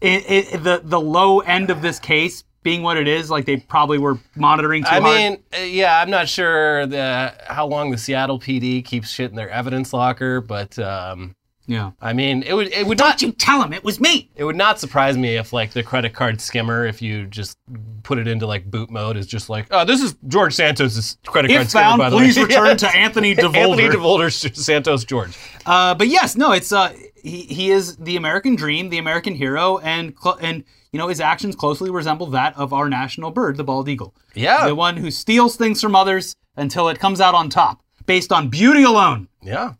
it, 0.00 0.30
it, 0.30 0.62
the 0.64 0.80
the 0.82 1.00
low 1.00 1.40
end 1.40 1.70
of 1.70 1.82
this 1.82 1.98
case 1.98 2.44
being 2.62 2.82
what 2.82 2.96
it 2.96 3.08
is, 3.08 3.30
like 3.30 3.46
they 3.46 3.56
probably 3.56 3.98
were 3.98 4.18
monitoring 4.34 4.82
too 4.82 4.90
I 4.90 5.00
hard. 5.00 5.16
mean, 5.16 5.72
yeah, 5.72 6.00
I'm 6.00 6.10
not 6.10 6.28
sure 6.28 6.86
the, 6.86 7.34
how 7.46 7.66
long 7.66 7.90
the 7.90 7.96
Seattle 7.96 8.38
PD 8.38 8.84
keeps 8.84 9.08
shit 9.10 9.30
in 9.30 9.36
their 9.36 9.48
evidence 9.48 9.92
locker, 9.92 10.40
but 10.42 10.78
um, 10.78 11.34
yeah. 11.66 11.92
I 12.00 12.12
mean, 12.12 12.42
it 12.42 12.54
would 12.54 12.68
it 12.72 12.86
would 12.86 12.98
not 12.98 13.08
not 13.10 13.22
you 13.22 13.32
tell 13.32 13.62
him 13.62 13.72
it 13.72 13.84
was 13.84 14.00
me. 14.00 14.30
it 14.34 14.44
would 14.44 14.56
not 14.56 14.80
surprise 14.80 15.16
me 15.16 15.36
if 15.36 15.52
like 15.52 15.72
the 15.72 15.82
credit 15.82 16.12
card 16.12 16.40
skimmer, 16.40 16.86
if 16.86 17.00
you 17.02 17.26
just 17.26 17.58
put 18.02 18.18
it 18.18 18.26
into 18.26 18.46
like 18.46 18.70
boot 18.70 18.90
mode, 18.90 19.16
is 19.16 19.26
just 19.26 19.48
like, 19.50 19.66
oh, 19.70 19.84
this 19.84 20.00
is 20.00 20.16
George 20.28 20.54
Santos's 20.54 21.18
credit 21.26 21.48
card 21.48 21.62
If 21.62 21.70
skimmer. 21.70 21.82
found, 21.84 21.98
by 21.98 22.10
the 22.10 22.16
please 22.16 22.36
way. 22.36 22.44
return 22.44 22.76
to 22.78 22.88
Anthony 22.88 23.34
DeVolder. 23.36 23.54
Anthony 23.82 23.88
DeVolder 23.88 24.56
Santos 24.56 25.04
George. 25.04 25.36
Uh, 25.66 25.94
but 25.94 26.08
yes, 26.08 26.36
no, 26.36 26.52
it's 26.52 26.72
uh, 26.72 26.92
he, 27.22 27.42
he 27.42 27.70
is 27.70 27.96
the 27.96 28.16
American 28.16 28.56
dream, 28.56 28.88
the 28.88 28.98
American 28.98 29.34
hero, 29.34 29.78
and 29.78 30.14
cl- 30.20 30.38
and 30.40 30.64
you 30.92 30.98
know 30.98 31.08
his 31.08 31.20
actions 31.20 31.54
closely 31.54 31.90
resemble 31.90 32.26
that 32.28 32.56
of 32.56 32.72
our 32.72 32.88
national 32.88 33.30
bird, 33.30 33.56
the 33.56 33.64
bald 33.64 33.88
eagle. 33.88 34.14
Yeah. 34.34 34.66
the 34.66 34.74
one 34.74 34.96
who 34.96 35.10
steals 35.10 35.56
things 35.56 35.80
from 35.80 35.94
others 35.94 36.34
until 36.56 36.88
it 36.88 36.98
comes 36.98 37.20
out 37.20 37.34
on 37.34 37.48
top, 37.48 37.82
based 38.06 38.32
on 38.32 38.48
beauty 38.48 38.82
alone. 38.82 39.28
Yeah. 39.42 39.74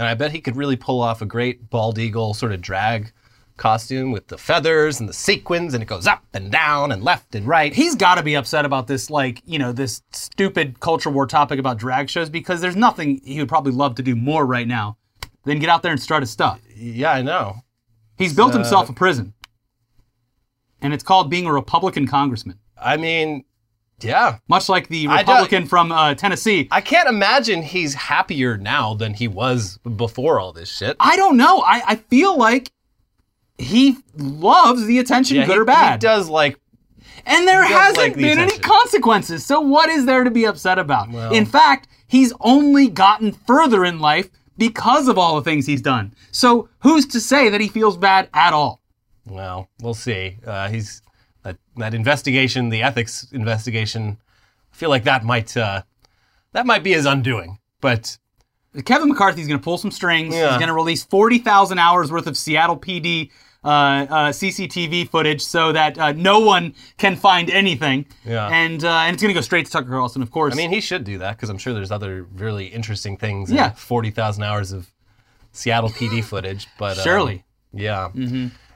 And 0.00 0.08
I 0.08 0.14
bet 0.14 0.32
he 0.32 0.40
could 0.40 0.56
really 0.56 0.76
pull 0.76 1.02
off 1.02 1.20
a 1.20 1.26
great 1.26 1.68
bald 1.68 1.98
eagle 1.98 2.32
sort 2.32 2.52
of 2.52 2.62
drag 2.62 3.12
costume 3.58 4.12
with 4.12 4.28
the 4.28 4.38
feathers 4.38 4.98
and 4.98 5.06
the 5.06 5.12
sequins 5.12 5.74
and 5.74 5.82
it 5.82 5.86
goes 5.86 6.06
up 6.06 6.24
and 6.32 6.50
down 6.50 6.90
and 6.90 7.04
left 7.04 7.34
and 7.34 7.46
right. 7.46 7.74
He's 7.74 7.96
got 7.96 8.14
to 8.14 8.22
be 8.22 8.34
upset 8.34 8.64
about 8.64 8.86
this, 8.86 9.10
like 9.10 9.42
you 9.44 9.58
know, 9.58 9.72
this 9.72 10.00
stupid 10.10 10.80
culture 10.80 11.10
war 11.10 11.26
topic 11.26 11.58
about 11.58 11.76
drag 11.76 12.08
shows 12.08 12.30
because 12.30 12.62
there's 12.62 12.76
nothing 12.76 13.20
he 13.22 13.38
would 13.40 13.48
probably 13.50 13.72
love 13.72 13.94
to 13.96 14.02
do 14.02 14.16
more 14.16 14.46
right 14.46 14.66
now 14.66 14.96
than 15.44 15.58
get 15.58 15.68
out 15.68 15.82
there 15.82 15.92
and 15.92 16.00
start 16.00 16.22
his 16.22 16.30
stuff. 16.30 16.62
yeah, 16.74 17.12
I 17.12 17.20
know. 17.20 17.56
He's 18.16 18.32
built 18.32 18.54
himself 18.54 18.88
a 18.88 18.94
prison, 18.94 19.34
and 20.80 20.94
it's 20.94 21.04
called 21.04 21.28
being 21.28 21.44
a 21.44 21.52
Republican 21.52 22.06
congressman. 22.06 22.58
I 22.80 22.96
mean, 22.96 23.44
yeah. 24.04 24.38
Much 24.48 24.68
like 24.68 24.88
the 24.88 25.06
I 25.08 25.22
don't- 25.22 25.34
Republican 25.36 25.66
from 25.66 25.92
uh, 25.92 26.14
Tennessee, 26.14 26.68
I 26.70 26.80
can't 26.80 27.08
imagine 27.08 27.62
he's 27.62 27.94
happier 27.94 28.56
now 28.56 28.94
than 28.94 29.14
he 29.14 29.28
was 29.28 29.78
before 29.96 30.38
all 30.40 30.52
this 30.52 30.70
shit. 30.74 30.96
I 31.00 31.16
don't 31.16 31.36
know. 31.36 31.60
I, 31.60 31.82
I 31.86 31.94
feel 31.96 32.36
like 32.38 32.70
he 33.58 33.96
loves 34.16 34.86
the 34.86 34.98
attention, 34.98 35.36
good 35.38 35.48
he, 35.48 35.58
or 35.58 35.64
bad. 35.64 36.02
He 36.02 36.06
does 36.06 36.28
like 36.28 36.58
and 37.26 37.46
there 37.46 37.60
does 37.62 37.70
hasn't 37.70 37.98
like 37.98 38.14
the 38.14 38.22
been 38.22 38.38
any 38.38 38.44
attention. 38.44 38.62
consequences. 38.62 39.44
So 39.44 39.60
what 39.60 39.90
is 39.90 40.06
there 40.06 40.24
to 40.24 40.30
be 40.30 40.46
upset 40.46 40.78
about? 40.78 41.08
In 41.32 41.44
fact, 41.44 41.88
he's 42.08 42.32
only 42.40 42.88
gotten 42.88 43.32
further 43.32 43.84
in 43.84 43.98
life 43.98 44.30
because 44.56 45.08
of 45.08 45.18
all 45.18 45.36
the 45.36 45.42
things 45.42 45.66
he's 45.66 45.82
done. 45.82 46.14
So 46.30 46.68
who's 46.80 47.06
to 47.08 47.20
say 47.20 47.50
that 47.50 47.60
he 47.60 47.68
feels 47.68 47.96
bad 47.96 48.28
at 48.32 48.52
all? 48.52 48.80
well, 49.26 49.68
we'll 49.82 49.94
see. 49.94 50.38
Uh, 50.46 50.68
he's 50.68 51.02
that, 51.80 51.94
investigation, 51.94 52.68
the 52.68 52.82
ethics 52.82 53.26
investigation. 53.32 54.18
I 54.72 54.76
feel 54.76 54.90
like 54.90 55.04
that 55.04 55.24
might 55.24 55.56
uh, 55.56 55.82
that 56.52 56.66
might 56.66 56.82
be 56.82 56.92
his 56.92 57.06
undoing. 57.06 57.58
But 57.80 58.18
Kevin 58.84 59.08
McCarthy's 59.08 59.48
going 59.48 59.58
to 59.58 59.64
pull 59.64 59.78
some 59.78 59.90
strings. 59.90 60.34
Yeah. 60.34 60.50
He's 60.50 60.58
going 60.58 60.68
to 60.68 60.74
release 60.74 61.02
40,000 61.04 61.78
hours 61.78 62.12
worth 62.12 62.26
of 62.26 62.36
Seattle 62.36 62.76
PD 62.76 63.30
uh, 63.62 63.68
uh, 63.68 64.28
CCTV 64.30 65.08
footage 65.08 65.42
so 65.42 65.72
that 65.72 65.98
uh, 65.98 66.12
no 66.12 66.40
one 66.40 66.74
can 66.96 67.16
find 67.16 67.50
anything. 67.50 68.06
Yeah. 68.24 68.48
And 68.48 68.82
uh, 68.82 68.88
and 68.88 69.14
it's 69.14 69.22
gonna 69.22 69.34
go 69.34 69.42
straight 69.42 69.66
to 69.66 69.72
Tucker 69.72 69.90
Carlson, 69.90 70.22
of 70.22 70.30
course. 70.30 70.54
I 70.54 70.56
mean, 70.56 70.70
he 70.70 70.80
should 70.80 71.04
do 71.04 71.18
that 71.18 71.36
because 71.36 71.50
I'm 71.50 71.58
sure 71.58 71.74
there's 71.74 71.90
other 71.90 72.26
really 72.34 72.66
interesting 72.66 73.16
things. 73.16 73.52
Yeah. 73.52 73.70
in 73.70 73.76
forty 73.76 74.10
thousand 74.10 74.44
hours 74.44 74.72
of 74.72 74.90
Seattle 75.52 75.90
PD 75.90 76.24
footage, 76.24 76.68
but 76.78 76.96
um, 76.96 77.04
Surely. 77.04 77.44
yeah. 77.72 78.08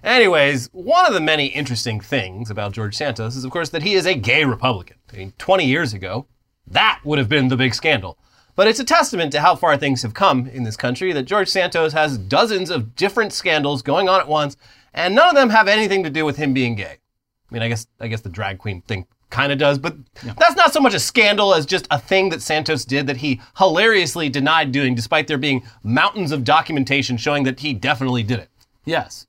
Anyways, 0.04 0.68
one 0.72 1.06
of 1.06 1.14
the 1.14 1.20
many 1.20 1.46
interesting 1.46 1.98
things 1.98 2.50
about 2.50 2.72
George 2.72 2.94
Santos 2.94 3.36
is, 3.36 3.44
of 3.44 3.50
course, 3.50 3.70
that 3.70 3.82
he 3.82 3.94
is 3.94 4.04
a 4.04 4.14
gay 4.14 4.44
Republican. 4.44 4.98
I 5.10 5.16
mean, 5.16 5.32
20 5.38 5.64
years 5.64 5.94
ago, 5.94 6.26
that 6.66 7.00
would 7.04 7.18
have 7.18 7.30
been 7.30 7.48
the 7.48 7.56
big 7.56 7.74
scandal. 7.74 8.18
But 8.54 8.68
it's 8.68 8.78
a 8.78 8.84
testament 8.84 9.32
to 9.32 9.40
how 9.40 9.56
far 9.56 9.78
things 9.78 10.02
have 10.02 10.12
come 10.12 10.46
in 10.46 10.62
this 10.62 10.76
country 10.76 11.14
that 11.14 11.22
George 11.22 11.48
Santos 11.48 11.94
has 11.94 12.18
dozens 12.18 12.68
of 12.68 12.94
different 12.94 13.32
scandals 13.32 13.80
going 13.80 14.10
on 14.10 14.20
at 14.20 14.28
once, 14.28 14.58
and 14.92 15.14
none 15.14 15.30
of 15.30 15.34
them 15.34 15.48
have 15.48 15.68
anything 15.68 16.02
to 16.04 16.10
do 16.10 16.26
with 16.26 16.36
him 16.36 16.52
being 16.52 16.74
gay. 16.74 16.98
I 17.50 17.54
mean, 17.54 17.62
I 17.62 17.68
guess 17.68 17.86
I 17.98 18.08
guess 18.08 18.20
the 18.20 18.28
drag 18.28 18.58
queen 18.58 18.82
thing 18.82 19.06
kind 19.30 19.52
of 19.52 19.58
does, 19.58 19.78
but 19.78 19.96
that's 20.38 20.54
not 20.54 20.74
so 20.74 20.80
much 20.80 20.94
a 20.94 21.00
scandal 21.00 21.54
as 21.54 21.64
just 21.64 21.88
a 21.90 21.98
thing 21.98 22.28
that 22.28 22.42
Santos 22.42 22.84
did 22.84 23.06
that 23.06 23.16
he 23.16 23.40
hilariously 23.56 24.28
denied 24.28 24.70
doing, 24.70 24.94
despite 24.94 25.28
there 25.28 25.38
being 25.38 25.64
mountains 25.82 26.30
of 26.30 26.44
documentation 26.44 27.16
showing 27.16 27.44
that 27.44 27.60
he 27.60 27.72
definitely 27.72 28.22
did 28.22 28.38
it. 28.38 28.50
Yes. 28.84 29.26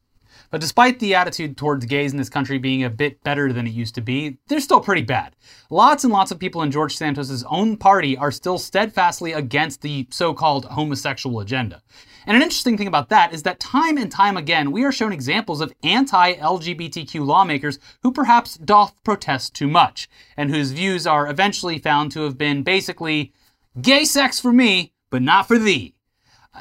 But 0.55 0.61
despite 0.61 0.99
the 0.99 1.15
attitude 1.15 1.57
towards 1.57 1.85
gays 1.85 2.13
in 2.13 2.17
this 2.17 2.29
country 2.29 2.57
being 2.57 2.85
a 2.85 2.89
bit 2.89 3.21
better 3.25 3.51
than 3.51 3.67
it 3.67 3.71
used 3.71 3.93
to 3.95 4.01
be, 4.01 4.37
they're 4.47 4.61
still 4.61 4.79
pretty 4.79 5.01
bad. 5.01 5.35
Lots 5.69 6.05
and 6.05 6.13
lots 6.13 6.31
of 6.31 6.39
people 6.39 6.61
in 6.61 6.71
George 6.71 6.95
Santos' 6.95 7.43
own 7.49 7.75
party 7.75 8.17
are 8.17 8.31
still 8.31 8.57
steadfastly 8.57 9.33
against 9.33 9.81
the 9.81 10.07
so 10.11 10.33
called 10.33 10.63
homosexual 10.63 11.41
agenda. 11.41 11.81
And 12.25 12.37
an 12.37 12.41
interesting 12.41 12.77
thing 12.77 12.87
about 12.87 13.09
that 13.09 13.33
is 13.33 13.43
that 13.43 13.59
time 13.59 13.97
and 13.97 14.09
time 14.09 14.37
again, 14.37 14.71
we 14.71 14.85
are 14.85 14.93
shown 14.93 15.11
examples 15.11 15.59
of 15.59 15.73
anti 15.83 16.35
LGBTQ 16.35 17.25
lawmakers 17.25 17.77
who 18.01 18.13
perhaps 18.13 18.55
doth 18.55 18.95
protest 19.03 19.55
too 19.55 19.67
much, 19.67 20.07
and 20.37 20.51
whose 20.51 20.71
views 20.71 21.05
are 21.05 21.29
eventually 21.29 21.79
found 21.79 22.13
to 22.13 22.21
have 22.21 22.37
been 22.37 22.63
basically 22.63 23.33
gay 23.81 24.05
sex 24.05 24.39
for 24.39 24.53
me, 24.53 24.93
but 25.09 25.21
not 25.21 25.49
for 25.49 25.59
thee. 25.59 25.94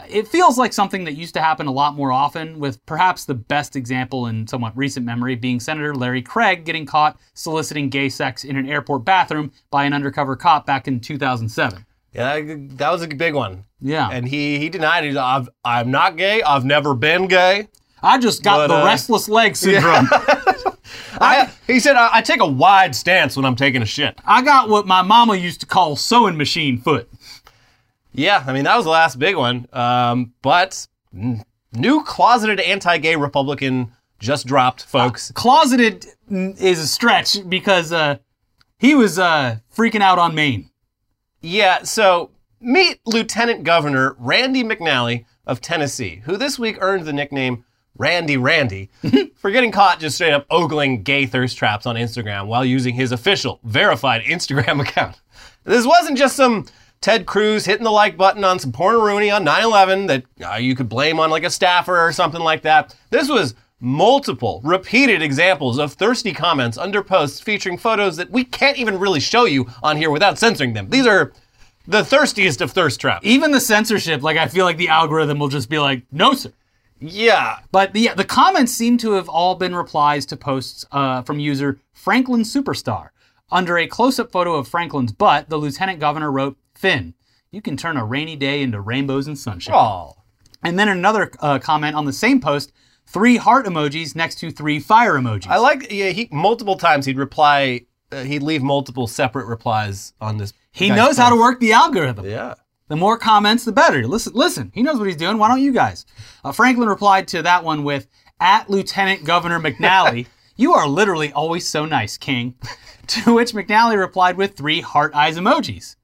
It 0.09 0.29
feels 0.29 0.59
like 0.59 0.73
something 0.73 1.05
that 1.05 1.13
used 1.15 1.35
to 1.35 1.41
happen 1.41 1.67
a 1.67 1.73
lot 1.73 1.95
more 1.95 2.13
often, 2.13 2.59
with 2.59 2.85
perhaps 2.87 3.25
the 3.25 3.35
best 3.35 3.77
example 3.77 4.27
in 4.27 4.47
somewhat 4.47 4.77
recent 4.77 5.07
memory 5.07 5.35
being 5.37 5.61
Senator 5.61 5.95
Larry 5.95 6.23
Craig 6.23 6.65
getting 6.65 6.85
caught 6.87 7.19
soliciting 7.35 7.89
gay 7.89 8.09
sex 8.09 8.45
in 8.45 8.57
an 8.57 8.69
airport 8.69 9.05
bathroom 9.05 9.53
by 9.71 9.85
an 9.85 9.93
undercover 9.93 10.37
cop 10.37 10.67
back 10.67 10.89
in 10.89 11.01
2007. 11.01 11.87
Yeah, 12.13 12.41
that- 12.77 12.91
was 12.91 13.03
a 13.03 13.09
big 13.09 13.35
one. 13.35 13.65
Yeah. 13.81 14.09
And 14.11 14.27
he 14.29 14.59
he 14.59 14.69
denied 14.69 15.05
it. 15.05 15.17
I've, 15.17 15.49
I'm 15.65 15.91
not 15.91 16.17
gay. 16.17 16.43
I've 16.43 16.65
never 16.65 16.95
been 16.95 17.27
gay. 17.27 17.69
I 18.03 18.19
just 18.19 18.43
got 18.43 18.57
But, 18.57 18.67
the 18.69 18.83
uh, 18.83 18.87
restless 18.87 19.29
leg 19.29 19.57
syndrome. 19.57 20.09
I, 21.21 21.51
he 21.67 21.81
said 21.81 21.97
I, 21.97 22.09
I 22.15 22.23
take 22.23 22.41
a 22.41 22.47
wide 22.47 22.95
stance 22.95 23.37
when 23.37 23.45
I'm 23.45 23.57
taking 23.57 23.83
a 23.83 23.87
shit. 23.87 24.19
I 24.25 24.43
got 24.43 24.69
what 24.69 24.87
my 24.87 25.03
mama 25.03 25.37
used 25.37 25.61
to 25.61 25.67
call 25.67 25.97
sewing 25.97 26.37
machine 26.37 26.79
foot. 26.79 27.09
Yeah, 28.15 28.43
I 28.47 28.53
mean 28.53 28.65
that 28.65 28.77
was 28.77 28.85
the 28.85 28.91
last 28.91 29.19
big 29.19 29.37
one. 29.37 29.67
Um, 29.73 30.33
but 30.41 30.87
new 31.13 32.03
closeted 32.05 32.61
anti-gay 32.61 33.17
Republican 33.17 33.93
just 34.21 34.47
dropped, 34.47 34.85
folks. 34.85 35.33
Closeted 35.33 36.07
mm, 36.31 36.59
is 36.61 36.79
a 36.79 36.87
stretch 36.87 37.39
because 37.49 37.93
uh, 37.93 38.19
he 38.79 38.95
was 38.95 39.19
uh, 39.19 39.59
freaking 39.77 40.01
out 40.01 40.19
on 40.19 40.35
Maine. 40.35 40.71
Yeah, 41.41 41.83
so 41.83 42.31
meet 42.61 43.01
Lieutenant 43.05 43.65
Governor 43.65 44.17
Randy 44.19 44.63
McNally 44.63 45.27
of 45.47 45.61
Tennessee, 45.61 46.23
who 46.25 46.37
this 46.37 46.59
week 46.59 46.79
earned 46.81 47.05
the 47.05 47.13
nickname 47.13 47.65
Randy 47.97 48.37
Randy 48.37 48.91
for 49.37 49.51
getting 49.51 49.71
caught 49.71 50.01
just 50.01 50.17
straight 50.17 50.33
up 50.33 50.47
ogling 50.51 51.03
gay 51.03 51.27
thirst 51.27 51.57
traps 51.57 51.85
on 51.85 51.97
Instagram 51.97 52.47
while 52.47 52.65
using 52.65 52.95
his 52.95 53.13
official, 53.13 53.61
verified 53.65 54.23
Instagram 54.23 54.81
account. 54.89 55.21
This 55.65 55.87
wasn't 55.87 56.19
just 56.19 56.37
some 56.37 56.67
Ted 57.05 57.27
Cruz 57.27 57.67
hitting 57.67 57.85
the 57.85 57.91
like 57.91 58.17
button 58.17 58.45
on 58.45 58.59
some 58.59 58.73
porn-a-rooney 58.73 59.31
on 59.31 59.45
9/11 59.45 60.07
that 60.07 60.25
uh, 60.43 60.55
you 60.55 60.75
could 60.75 60.89
blame 60.89 61.21
on 61.21 61.29
like 61.29 61.45
a 61.45 61.51
staffer 61.51 62.01
or 62.01 62.13
something 62.13 62.41
like 62.41 62.63
that. 62.63 62.97
This 63.11 63.29
was 63.29 63.55
multiple, 63.79 64.63
repeated 64.65 65.21
examples 65.21 65.79
of 65.79 65.93
thirsty 65.93 66.33
comments 66.33 66.79
under 66.79 67.05
posts 67.05 67.41
featuring 67.41 67.77
photos 67.77 68.17
that 68.17 68.31
we 68.31 68.43
can't 68.43 68.79
even 68.79 68.99
really 68.99 69.21
show 69.21 69.45
you 69.45 69.67
on 69.83 69.99
here 69.99 70.11
without 70.11 70.39
censoring 70.39 70.73
them. 70.73 70.89
These 70.89 71.07
are 71.07 71.35
the 71.87 72.03
thirstiest 72.03 72.63
of 72.63 72.71
thirst 72.71 73.03
traps. 73.03 73.27
Even 73.27 73.51
the 73.51 73.61
censorship, 73.61 74.23
like 74.23 74.39
I 74.39 74.49
feel 74.49 74.65
like 74.65 74.79
the 74.79 74.89
algorithm 74.89 75.39
will 75.39 75.49
just 75.49 75.69
be 75.69 75.79
like, 75.79 76.05
no, 76.11 76.33
sir. 76.33 76.55
Yeah. 77.01 77.59
But 77.71 77.93
the, 77.93 78.13
the 78.17 78.25
comments 78.25 78.73
seem 78.73 78.97
to 78.99 79.13
have 79.13 79.29
all 79.29 79.57
been 79.57 79.75
replies 79.75 80.25
to 80.25 80.39
posts 80.39 80.87
uh, 80.91 81.21
from 81.21 81.39
user 81.39 81.81
Franklin 81.93 82.45
Superstar. 82.45 83.11
Under 83.53 83.77
a 83.77 83.87
close 83.87 84.19
up 84.19 84.33
photo 84.33 84.55
of 84.55 84.69
Franklin's 84.69 85.13
butt, 85.13 85.51
the 85.51 85.59
lieutenant 85.59 86.01
governor 86.01 86.33
wrote, 86.33 86.57
Finn, 86.85 87.15
you 87.51 87.63
can 87.63 87.79
turn 87.79 87.97
a 87.97 88.05
rainy 88.05 88.37
day 88.37 88.61
into 88.61 88.79
rainbows 88.79 89.27
and 89.27 89.39
sunshine. 89.39 89.75
Oh. 89.75 90.17
And 90.63 90.79
then 90.79 90.87
another 90.91 91.31
uh, 91.41 91.59
comment 91.59 91.97
on 91.97 92.05
the 92.05 92.13
same 92.13 92.43
post, 92.43 92.73
three 93.07 93.39
heart 93.39 93.65
emojis 93.65 94.15
next 94.15 94.35
to 94.41 94.51
three 94.51 94.79
fire 94.81 95.15
emojis. 95.15 95.47
I 95.47 95.57
like 95.57 95.91
yeah, 95.91 96.11
he 96.11 96.29
multiple 96.31 96.77
times 96.77 97.07
he'd 97.07 97.17
reply 97.17 97.87
uh, 98.13 98.25
he'd 98.25 98.43
leave 98.43 98.63
multiple 98.63 99.07
separate 99.07 99.47
replies 99.47 100.13
on 100.21 100.37
this. 100.37 100.53
he 100.73 100.91
knows 100.91 101.17
how 101.17 101.31
to 101.31 101.37
work 101.37 101.59
the 101.59 101.73
algorithm. 101.73 102.27
Yeah. 102.27 102.53
The 102.89 102.97
more 102.97 103.17
comments, 103.17 103.65
the 103.65 103.73
better. 103.73 104.07
Listen, 104.07 104.35
listen. 104.35 104.71
He 104.75 104.83
knows 104.83 104.99
what 104.99 105.07
he's 105.07 105.17
doing. 105.17 105.39
Why 105.39 105.49
don't 105.49 105.63
you 105.63 105.73
guys? 105.73 106.05
Uh, 106.45 106.53
Franklin 106.53 106.87
replied 106.87 107.29
to 107.29 107.41
that 107.45 107.65
one 107.65 107.83
with, 107.83 108.09
"At 108.41 108.69
Lieutenant 108.69 109.25
Governor 109.25 109.59
McNally, 109.59 110.27
you 110.57 110.75
are 110.75 110.87
literally 110.87 111.33
always 111.33 111.67
so 111.67 111.87
nice, 111.87 112.19
King." 112.19 112.57
to 113.07 113.35
which 113.35 113.53
McNally 113.53 113.99
replied 113.99 114.37
with 114.37 114.55
three 114.55 114.83
heart 114.83 115.15
eyes 115.15 115.39
emojis. 115.39 115.97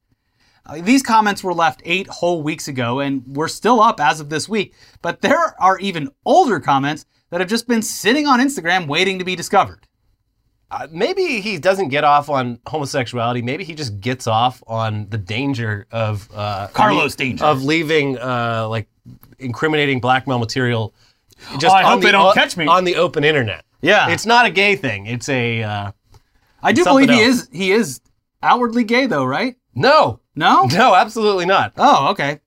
Uh, 0.66 0.80
these 0.82 1.02
comments 1.02 1.42
were 1.42 1.54
left 1.54 1.80
eight 1.84 2.06
whole 2.08 2.42
weeks 2.42 2.68
ago, 2.68 3.00
and 3.00 3.24
we're 3.26 3.48
still 3.48 3.80
up 3.80 4.00
as 4.00 4.20
of 4.20 4.28
this 4.28 4.48
week. 4.48 4.74
But 5.02 5.20
there 5.22 5.54
are 5.60 5.78
even 5.78 6.10
older 6.24 6.60
comments 6.60 7.06
that 7.30 7.40
have 7.40 7.48
just 7.48 7.66
been 7.66 7.82
sitting 7.82 8.26
on 8.26 8.40
Instagram 8.40 8.86
waiting 8.86 9.18
to 9.18 9.24
be 9.24 9.34
discovered. 9.36 9.86
Uh, 10.70 10.86
maybe 10.92 11.40
he 11.40 11.58
doesn't 11.58 11.88
get 11.88 12.04
off 12.04 12.28
on 12.30 12.60
homosexuality. 12.66 13.42
Maybe 13.42 13.64
he 13.64 13.74
just 13.74 14.00
gets 14.00 14.28
off 14.28 14.62
on 14.68 15.08
the 15.08 15.18
danger 15.18 15.86
of 15.90 16.28
uh, 16.32 16.68
Carlos 16.72 17.16
danger. 17.16 17.44
of 17.44 17.64
leaving 17.64 18.16
uh, 18.18 18.68
like 18.68 18.88
incriminating 19.40 19.98
blackmail 20.00 20.38
material. 20.38 20.94
Just 21.58 21.74
Oh, 21.74 21.78
I 21.78 21.82
on 21.82 21.92
hope 21.92 22.00
the 22.02 22.06
they 22.06 22.12
don't 22.12 22.26
o- 22.26 22.32
catch 22.32 22.56
me. 22.56 22.66
on 22.66 22.84
the 22.84 22.96
open 22.96 23.24
internet. 23.24 23.64
Yeah. 23.82 24.10
it's 24.10 24.26
not 24.26 24.46
a 24.46 24.50
gay 24.50 24.76
thing. 24.76 25.06
It's 25.06 25.28
a 25.28 25.62
uh, 25.62 25.92
I 26.62 26.72
do 26.72 26.84
something 26.84 27.06
believe 27.06 27.18
he 27.18 27.24
else. 27.26 27.38
is 27.42 27.48
he 27.50 27.72
is 27.72 28.00
outwardly 28.42 28.84
gay, 28.84 29.06
though, 29.06 29.24
right? 29.24 29.56
no, 29.74 30.19
No. 30.36 30.64
no, 30.66 30.94
absolutely 30.94 31.46
not. 31.46 31.72
Oh, 31.76 32.10
okay. 32.10 32.40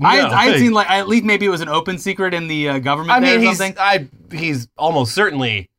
I, 0.00 0.16
No. 0.22 0.28
I 0.28 0.44
had 0.46 0.58
seen 0.58 0.72
like 0.72 0.90
at 0.90 1.08
least 1.08 1.24
maybe 1.24 1.46
it 1.46 1.50
was 1.50 1.60
an 1.60 1.68
open 1.68 1.98
secret 1.98 2.34
in 2.34 2.48
the 2.48 2.68
uh, 2.68 2.78
government 2.78 3.12
I 3.12 3.20
mean, 3.20 3.36
or 3.38 3.40
he's 3.40 3.58
something. 3.58 3.76
I 3.78 4.08
he's 4.32 4.68
almost 4.76 5.14
certainly 5.14 5.70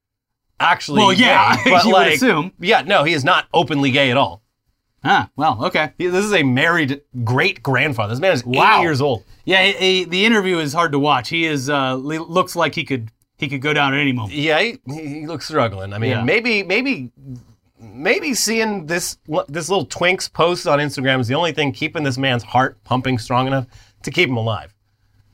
actually 0.60 1.00
Well, 1.02 1.14
yeah, 1.14 1.56
gay, 1.64 1.70
but 1.72 1.84
you 1.86 1.94
would 1.94 2.08
assume. 2.08 2.54
Yeah, 2.60 2.82
no, 2.82 3.04
he 3.04 3.14
is 3.14 3.24
not 3.26 3.46
openly 3.54 3.92
gay 3.92 4.12
at 4.12 4.18
all. 4.18 4.42
Ah, 5.04 5.30
well, 5.36 5.66
okay. 5.66 5.92
He- 5.98 6.08
This 6.08 6.26
is 6.26 6.34
a 6.34 6.44
married 6.44 7.02
great 7.24 7.62
grandfather. 7.62 8.14
This 8.14 8.20
man 8.22 8.32
is 8.34 8.44
Wow. 8.46 8.80
eight 8.80 8.82
years 8.84 9.02
old. 9.02 9.24
Yeah, 9.44 9.64
he, 9.64 9.74
he- 9.74 10.04
the 10.06 10.26
interview 10.26 10.58
is 10.60 10.74
hard 10.74 10.94
to 10.94 11.00
watch. 11.00 11.30
He 11.30 11.46
is 11.46 11.70
uh, 11.70 11.96
looks 11.96 12.56
like 12.56 12.74
he 12.74 12.84
could 12.86 13.12
he 13.38 13.50
could 13.50 13.62
go 13.62 13.74
down 13.74 13.94
at 13.94 14.00
any 14.00 14.14
moment. 14.14 14.34
Yeah, 14.34 14.60
he, 14.62 14.80
he 14.88 15.28
looks 15.28 15.46
struggling. 15.46 15.92
I 15.94 15.98
mean, 16.00 16.12
Yeah. 16.12 16.24
maybe 16.24 16.64
maybe 16.64 17.12
maybe 17.94 18.34
seeing 18.34 18.86
this 18.86 19.18
this 19.48 19.70
little 19.70 19.86
twinks 19.86 20.32
post 20.32 20.68
on 20.68 20.80
Instagram 20.80 21.20
is 21.20 21.28
the 21.28 21.36
only 21.36 21.52
thing 21.52 21.72
keeping 21.72 22.04
this 22.04 22.18
man's 22.18 22.44
heart 22.44 22.84
pumping 22.84 23.18
strong 23.18 23.48
enough 23.48 23.68
to 24.04 24.12
keep 24.12 24.30
him 24.30 24.38
alive. 24.38 24.74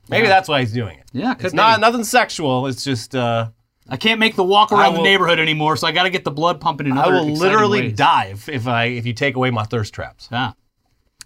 Maybe 0.09 0.27
that's 0.27 0.49
why 0.49 0.59
he's 0.59 0.73
doing 0.73 0.99
it. 0.99 1.05
Yeah, 1.13 1.35
It's 1.39 1.53
not 1.53 1.79
nothing 1.79 2.03
sexual. 2.03 2.67
It's 2.67 2.83
just 2.83 3.15
uh, 3.15 3.49
I 3.87 3.97
can't 3.97 4.19
make 4.19 4.35
the 4.35 4.43
walk 4.43 4.71
around 4.71 4.95
the 4.95 5.01
neighborhood 5.01 5.39
anymore, 5.39 5.77
so 5.77 5.87
I 5.87 5.91
got 5.91 6.03
to 6.03 6.09
get 6.09 6.23
the 6.23 6.31
blood 6.31 6.59
pumping 6.59 6.87
in 6.87 6.97
I 6.97 7.07
will 7.07 7.25
literally 7.25 7.81
ways. 7.81 7.97
die 7.97 8.25
if, 8.31 8.49
if 8.49 8.67
I 8.67 8.85
if 8.85 9.05
you 9.05 9.13
take 9.13 9.35
away 9.35 9.51
my 9.51 9.63
thirst 9.63 9.93
traps. 9.93 10.27
Ah. 10.31 10.53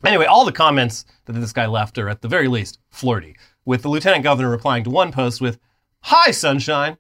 Anyway, 0.04 0.26
all 0.26 0.46
the 0.46 0.52
comments 0.52 1.06
that 1.26 1.34
this 1.34 1.54
guy 1.54 1.66
left 1.66 1.98
are 1.98 2.10
at 2.10 2.22
the 2.22 2.28
very 2.28 2.48
least 2.48 2.80
flirty, 2.90 3.36
with 3.66 3.82
the 3.82 3.90
lieutenant 3.90 4.24
governor 4.24 4.50
replying 4.50 4.84
to 4.84 4.90
one 4.90 5.12
post 5.12 5.42
with 5.42 5.58
"Hi, 6.02 6.32
sunshine," 6.32 6.98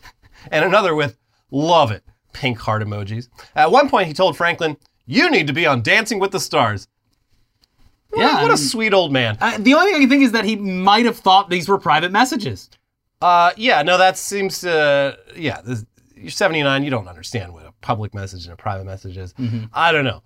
and 0.50 0.64
another 0.64 0.94
with 0.94 1.18
"Love 1.50 1.90
it," 1.90 2.04
pink 2.36 2.58
heart 2.58 2.82
emojis. 2.82 3.28
At 3.54 3.70
one 3.72 3.88
point, 3.88 4.06
he 4.08 4.12
told 4.14 4.36
Franklin, 4.36 4.76
"You 5.06 5.30
need 5.30 5.46
to 5.46 5.52
be 5.52 5.66
on 5.66 5.82
Dancing 5.82 6.18
with 6.18 6.30
the 6.32 6.40
Stars." 6.40 6.86
What, 8.10 8.20
Yeah, 8.20 8.34
what 8.34 8.42
I 8.42 8.44
a 8.44 8.48
mean- 8.48 8.56
sweet 8.56 8.92
old 8.94 9.12
man. 9.12 9.36
Uh, 9.40 9.58
the 9.58 9.74
only 9.74 9.86
thing 9.86 9.96
I 9.96 10.00
can 10.00 10.08
think 10.10 10.22
is 10.22 10.32
that 10.32 10.44
he 10.44 10.56
might 10.56 11.06
have 11.06 11.16
thought 11.18 11.50
these 11.50 11.68
were 11.68 11.78
private 11.78 12.12
messages. 12.12 12.70
Uh, 13.20 13.50
yeah, 13.56 13.82
no, 13.82 13.96
that 13.98 14.16
seems 14.18 14.60
to 14.60 15.18
yeah. 15.34 15.60
This, 15.62 15.84
you're 16.14 16.30
79. 16.30 16.82
You 16.84 16.90
don't 16.90 17.08
understand 17.08 17.52
what 17.52 17.64
a 17.66 17.72
public 17.80 18.14
message 18.14 18.44
and 18.44 18.52
a 18.52 18.56
private 18.56 18.84
message 18.86 19.16
is. 19.16 19.34
I 19.72 19.92
don't 19.92 20.04
know, 20.04 20.22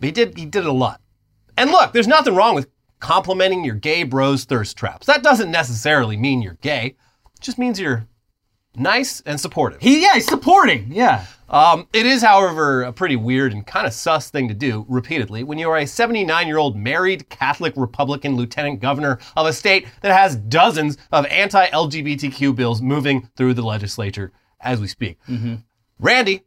but 0.00 0.06
he 0.06 0.12
did. 0.12 0.36
He 0.36 0.44
did 0.46 0.60
it 0.64 0.66
a 0.68 0.72
lot. 0.72 1.00
And 1.56 1.70
look, 1.70 1.92
there's 1.92 2.06
nothing 2.06 2.34
wrong 2.34 2.54
with 2.54 2.68
complimenting 3.00 3.64
your 3.64 3.74
gay 3.76 4.02
bros 4.02 4.44
thirst 4.44 4.76
traps. 4.76 5.06
That 5.06 5.22
doesn't 5.22 5.50
necessarily 5.50 6.16
mean 6.16 6.42
you're 6.42 6.58
gay. 6.60 6.96
It 7.34 7.40
just 7.40 7.58
means 7.58 7.78
you're 7.80 8.06
nice 8.78 9.20
and 9.22 9.40
supportive. 9.40 9.80
He, 9.80 10.02
yeah, 10.02 10.14
he's 10.14 10.26
supporting. 10.26 10.92
Yeah. 10.92 11.24
Um, 11.48 11.88
it 11.94 12.04
is, 12.04 12.22
however, 12.22 12.82
a 12.82 12.92
pretty 12.92 13.16
weird 13.16 13.52
and 13.52 13.66
kind 13.66 13.86
of 13.86 13.94
sus 13.94 14.30
thing 14.30 14.48
to 14.48 14.54
do 14.54 14.84
repeatedly 14.88 15.44
when 15.44 15.58
you 15.58 15.70
are 15.70 15.78
a 15.78 15.86
79 15.86 16.46
year 16.46 16.58
old 16.58 16.76
married 16.76 17.28
Catholic 17.30 17.72
Republican 17.76 18.36
lieutenant 18.36 18.80
governor 18.80 19.18
of 19.36 19.46
a 19.46 19.52
state 19.52 19.86
that 20.02 20.12
has 20.14 20.36
dozens 20.36 20.98
of 21.10 21.24
anti 21.26 21.66
LGBTQ 21.68 22.54
bills 22.54 22.82
moving 22.82 23.28
through 23.36 23.54
the 23.54 23.62
legislature 23.62 24.32
as 24.60 24.80
we 24.80 24.86
speak. 24.88 25.18
Randy, 25.98 26.42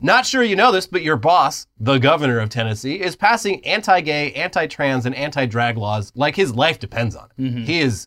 not 0.00 0.24
sure 0.24 0.42
you 0.42 0.56
know 0.56 0.72
this, 0.72 0.86
but 0.86 1.02
your 1.02 1.16
boss, 1.16 1.66
the 1.78 1.98
governor 1.98 2.38
of 2.38 2.48
Tennessee, 2.50 3.00
is 3.00 3.16
passing 3.16 3.64
anti 3.66 4.00
gay, 4.00 4.32
anti 4.32 4.66
trans, 4.66 5.04
and 5.06 5.14
anti 5.14 5.44
drag 5.44 5.76
laws 5.76 6.10
like 6.14 6.36
his 6.36 6.54
life 6.54 6.78
depends 6.78 7.14
on 7.16 7.28
it. 7.36 7.42
He 7.64 7.80
is 7.80 8.06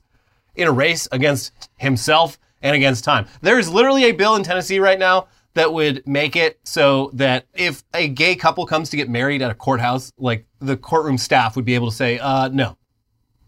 in 0.55 0.67
a 0.67 0.71
race 0.71 1.07
against 1.11 1.69
himself 1.77 2.39
and 2.61 2.75
against 2.75 3.03
time. 3.03 3.27
There 3.41 3.59
is 3.59 3.69
literally 3.69 4.05
a 4.05 4.11
bill 4.11 4.35
in 4.35 4.43
Tennessee 4.43 4.79
right 4.79 4.99
now 4.99 5.27
that 5.53 5.73
would 5.73 6.05
make 6.07 6.35
it 6.35 6.59
so 6.63 7.11
that 7.13 7.45
if 7.53 7.83
a 7.93 8.07
gay 8.07 8.35
couple 8.35 8.65
comes 8.65 8.89
to 8.89 8.97
get 8.97 9.09
married 9.09 9.41
at 9.41 9.51
a 9.51 9.55
courthouse, 9.55 10.11
like 10.17 10.45
the 10.59 10.77
courtroom 10.77 11.17
staff 11.17 11.55
would 11.55 11.65
be 11.65 11.75
able 11.75 11.89
to 11.89 11.95
say, 11.95 12.19
uh, 12.19 12.47
no, 12.49 12.77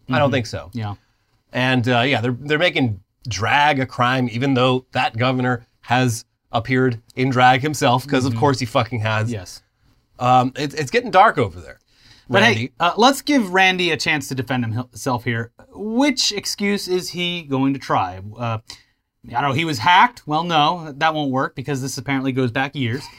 I 0.09 0.19
don't 0.19 0.31
think 0.31 0.45
so. 0.45 0.69
Yeah. 0.73 0.95
And 1.51 1.87
uh, 1.87 2.01
yeah, 2.01 2.21
they're 2.21 2.37
they're 2.37 2.59
making 2.59 2.99
drag 3.27 3.79
a 3.79 3.85
crime, 3.85 4.27
even 4.31 4.53
though 4.53 4.85
that 4.91 5.15
governor 5.17 5.65
has 5.81 6.25
appeared 6.51 7.01
in 7.15 7.29
drag 7.29 7.61
himself, 7.61 8.03
because 8.03 8.25
of 8.25 8.35
course 8.35 8.59
he 8.59 8.65
fucking 8.65 8.99
has. 8.99 9.31
Yes. 9.31 9.61
Um, 10.19 10.51
it's 10.55 10.73
it's 10.73 10.91
getting 10.91 11.11
dark 11.11 11.37
over 11.37 11.59
there. 11.59 11.79
But 12.29 12.41
Randy. 12.41 12.59
hey, 12.61 12.71
uh, 12.79 12.93
let's 12.97 13.21
give 13.21 13.53
Randy 13.53 13.91
a 13.91 13.97
chance 13.97 14.27
to 14.29 14.35
defend 14.35 14.65
himself 14.65 15.25
here. 15.25 15.51
Which 15.73 16.31
excuse 16.31 16.87
is 16.87 17.09
he 17.09 17.43
going 17.43 17.73
to 17.73 17.79
try? 17.79 18.21
Uh, 18.35 18.59
I 19.29 19.41
don't 19.41 19.49
know. 19.49 19.53
He 19.53 19.65
was 19.65 19.79
hacked. 19.79 20.27
Well, 20.27 20.43
no, 20.43 20.91
that 20.97 21.13
won't 21.13 21.31
work 21.31 21.55
because 21.55 21.81
this 21.81 21.97
apparently 21.97 22.31
goes 22.31 22.51
back 22.51 22.75
years. 22.75 23.03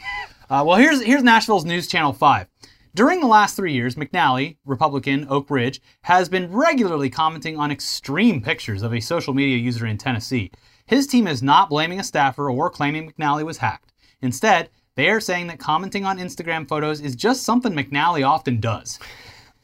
Uh, 0.47 0.63
well, 0.63 0.77
here's 0.77 1.01
here's 1.01 1.23
Nashville's 1.23 1.65
News 1.65 1.87
Channel 1.87 2.13
Five. 2.13 2.45
During 2.93 3.19
the 3.19 3.25
last 3.25 3.55
three 3.55 3.73
years, 3.73 3.95
McNally, 3.95 4.57
Republican, 4.63 5.25
Oak 5.27 5.49
Ridge, 5.49 5.81
has 6.03 6.29
been 6.29 6.51
regularly 6.51 7.09
commenting 7.09 7.57
on 7.57 7.71
extreme 7.71 8.41
pictures 8.43 8.83
of 8.83 8.93
a 8.93 8.99
social 8.99 9.33
media 9.33 9.57
user 9.57 9.87
in 9.87 9.97
Tennessee. 9.97 10.51
His 10.85 11.07
team 11.07 11.25
is 11.25 11.41
not 11.41 11.69
blaming 11.69 11.99
a 11.99 12.03
staffer 12.03 12.49
or 12.49 12.69
claiming 12.69 13.11
McNally 13.11 13.43
was 13.43 13.57
hacked. 13.57 13.91
Instead, 14.21 14.69
they 14.95 15.09
are 15.09 15.19
saying 15.19 15.47
that 15.47 15.59
commenting 15.59 16.05
on 16.05 16.19
Instagram 16.19 16.67
photos 16.67 17.01
is 17.01 17.15
just 17.15 17.43
something 17.43 17.73
McNally 17.73 18.23
often 18.25 18.59
does. 18.59 18.99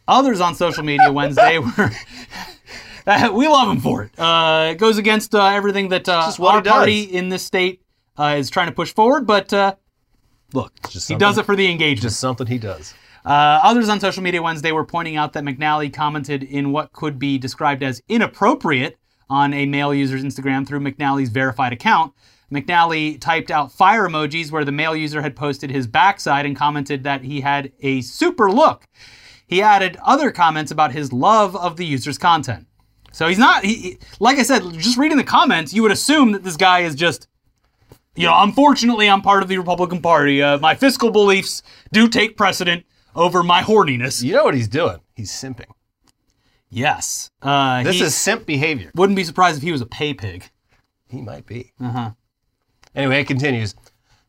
Others 0.07 0.41
on 0.41 0.55
social 0.55 0.83
media 0.83 1.11
Wednesday 1.13 1.59
were. 1.59 1.91
we 3.33 3.47
love 3.47 3.69
him 3.69 3.79
for 3.79 4.03
it. 4.03 4.17
Uh, 4.19 4.69
it 4.71 4.77
goes 4.77 4.97
against 4.97 5.33
uh, 5.35 5.45
everything 5.45 5.89
that 5.89 6.07
uh, 6.07 6.31
our 6.39 6.61
party 6.61 7.01
in 7.03 7.29
this 7.29 7.43
state 7.43 7.81
uh, 8.17 8.35
is 8.37 8.49
trying 8.49 8.67
to 8.67 8.73
push 8.73 8.93
forward, 8.93 9.25
but 9.25 9.51
uh, 9.53 9.75
look, 10.53 10.73
Just 10.89 11.07
he 11.07 11.15
does 11.15 11.37
it 11.37 11.45
for 11.45 11.55
the 11.55 11.69
engagement. 11.69 12.01
Just 12.01 12.19
something 12.19 12.47
he 12.47 12.57
does. 12.57 12.93
Uh, 13.23 13.59
others 13.63 13.87
on 13.89 13.99
social 13.99 14.23
media 14.23 14.41
Wednesday 14.41 14.71
were 14.71 14.85
pointing 14.85 15.15
out 15.15 15.33
that 15.33 15.43
McNally 15.43 15.93
commented 15.93 16.43
in 16.43 16.71
what 16.71 16.91
could 16.91 17.19
be 17.19 17.37
described 17.37 17.83
as 17.83 18.01
inappropriate 18.09 18.97
on 19.29 19.53
a 19.53 19.65
male 19.65 19.93
user's 19.93 20.23
Instagram 20.23 20.67
through 20.67 20.79
McNally's 20.79 21.29
verified 21.29 21.71
account. 21.71 22.13
McNally 22.51 23.19
typed 23.21 23.49
out 23.49 23.71
fire 23.71 24.07
emojis 24.07 24.51
where 24.51 24.65
the 24.65 24.71
male 24.71 24.95
user 24.95 25.21
had 25.21 25.35
posted 25.35 25.69
his 25.69 25.87
backside 25.87 26.45
and 26.45 26.55
commented 26.55 27.03
that 27.03 27.23
he 27.23 27.41
had 27.41 27.71
a 27.79 28.01
super 28.01 28.51
look. 28.51 28.85
He 29.47 29.61
added 29.61 29.97
other 30.03 30.31
comments 30.31 30.71
about 30.71 30.91
his 30.91 31.13
love 31.13 31.55
of 31.55 31.77
the 31.77 31.85
user's 31.85 32.17
content. 32.17 32.67
So 33.11 33.27
he's 33.27 33.37
not, 33.37 33.63
he, 33.65 33.73
he- 33.75 33.97
like 34.19 34.37
I 34.39 34.43
said, 34.43 34.63
just 34.73 34.97
reading 34.97 35.17
the 35.17 35.23
comments, 35.23 35.73
you 35.73 35.81
would 35.83 35.91
assume 35.91 36.31
that 36.31 36.43
this 36.43 36.57
guy 36.57 36.79
is 36.81 36.95
just 36.95 37.27
you 38.13 38.27
know, 38.27 38.33
unfortunately, 38.43 39.09
I'm 39.09 39.21
part 39.21 39.41
of 39.41 39.47
the 39.47 39.57
Republican 39.57 40.01
Party. 40.01 40.41
Uh, 40.43 40.57
my 40.59 40.75
fiscal 40.75 41.11
beliefs 41.11 41.63
do 41.93 42.09
take 42.09 42.35
precedent 42.35 42.83
over 43.15 43.41
my 43.41 43.61
horniness. 43.61 44.21
You 44.21 44.33
know 44.33 44.43
what 44.43 44.53
he's 44.53 44.67
doing? 44.67 44.97
He's 45.15 45.31
simping. 45.31 45.69
Yes. 46.69 47.31
Uh, 47.41 47.83
This 47.83 48.01
is 48.01 48.15
simp 48.15 48.45
behavior. 48.45 48.91
wouldn't 48.95 49.15
be 49.15 49.23
surprised 49.23 49.57
if 49.57 49.63
he 49.63 49.71
was 49.71 49.79
a 49.81 49.85
pay 49.85 50.13
pig. 50.13 50.49
He 51.07 51.21
might 51.21 51.45
be. 51.45 51.71
Uh-huh. 51.81 52.11
Anyway, 52.95 53.21
it 53.21 53.27
continues. 53.27 53.75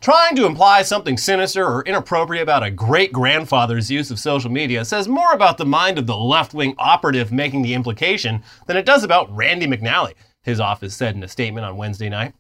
Trying 0.03 0.35
to 0.35 0.47
imply 0.47 0.83
something 0.83 1.17
sinister 1.17 1.65
or 1.65 1.85
inappropriate 1.85 2.43
about 2.43 2.65
a 2.65 2.73
great 2.73 3.13
grandfather's 3.13 3.89
use 3.89 4.11
of 4.11 4.19
social 4.19 4.51
media 4.51 4.85
says 4.85 5.07
more 5.07 5.31
about 5.33 5.59
the 5.59 5.65
mind 5.65 5.97
of 5.97 6.09
the 6.09 6.17
left 6.17 6.55
wing 6.55 6.75
operative 6.77 7.31
making 7.31 7.63
the 7.63 7.75
implication 7.75 8.43
than 8.67 8.77
it 8.77 8.85
does 8.85 9.05
about 9.05 9.33
Randy 9.33 9.69
McNally, 9.69 10.15
his 10.43 10.59
office 10.59 10.97
said 10.97 11.15
in 11.15 11.23
a 11.23 11.29
statement 11.29 11.65
on 11.65 11.77
Wednesday 11.77 12.09
night. 12.09 12.35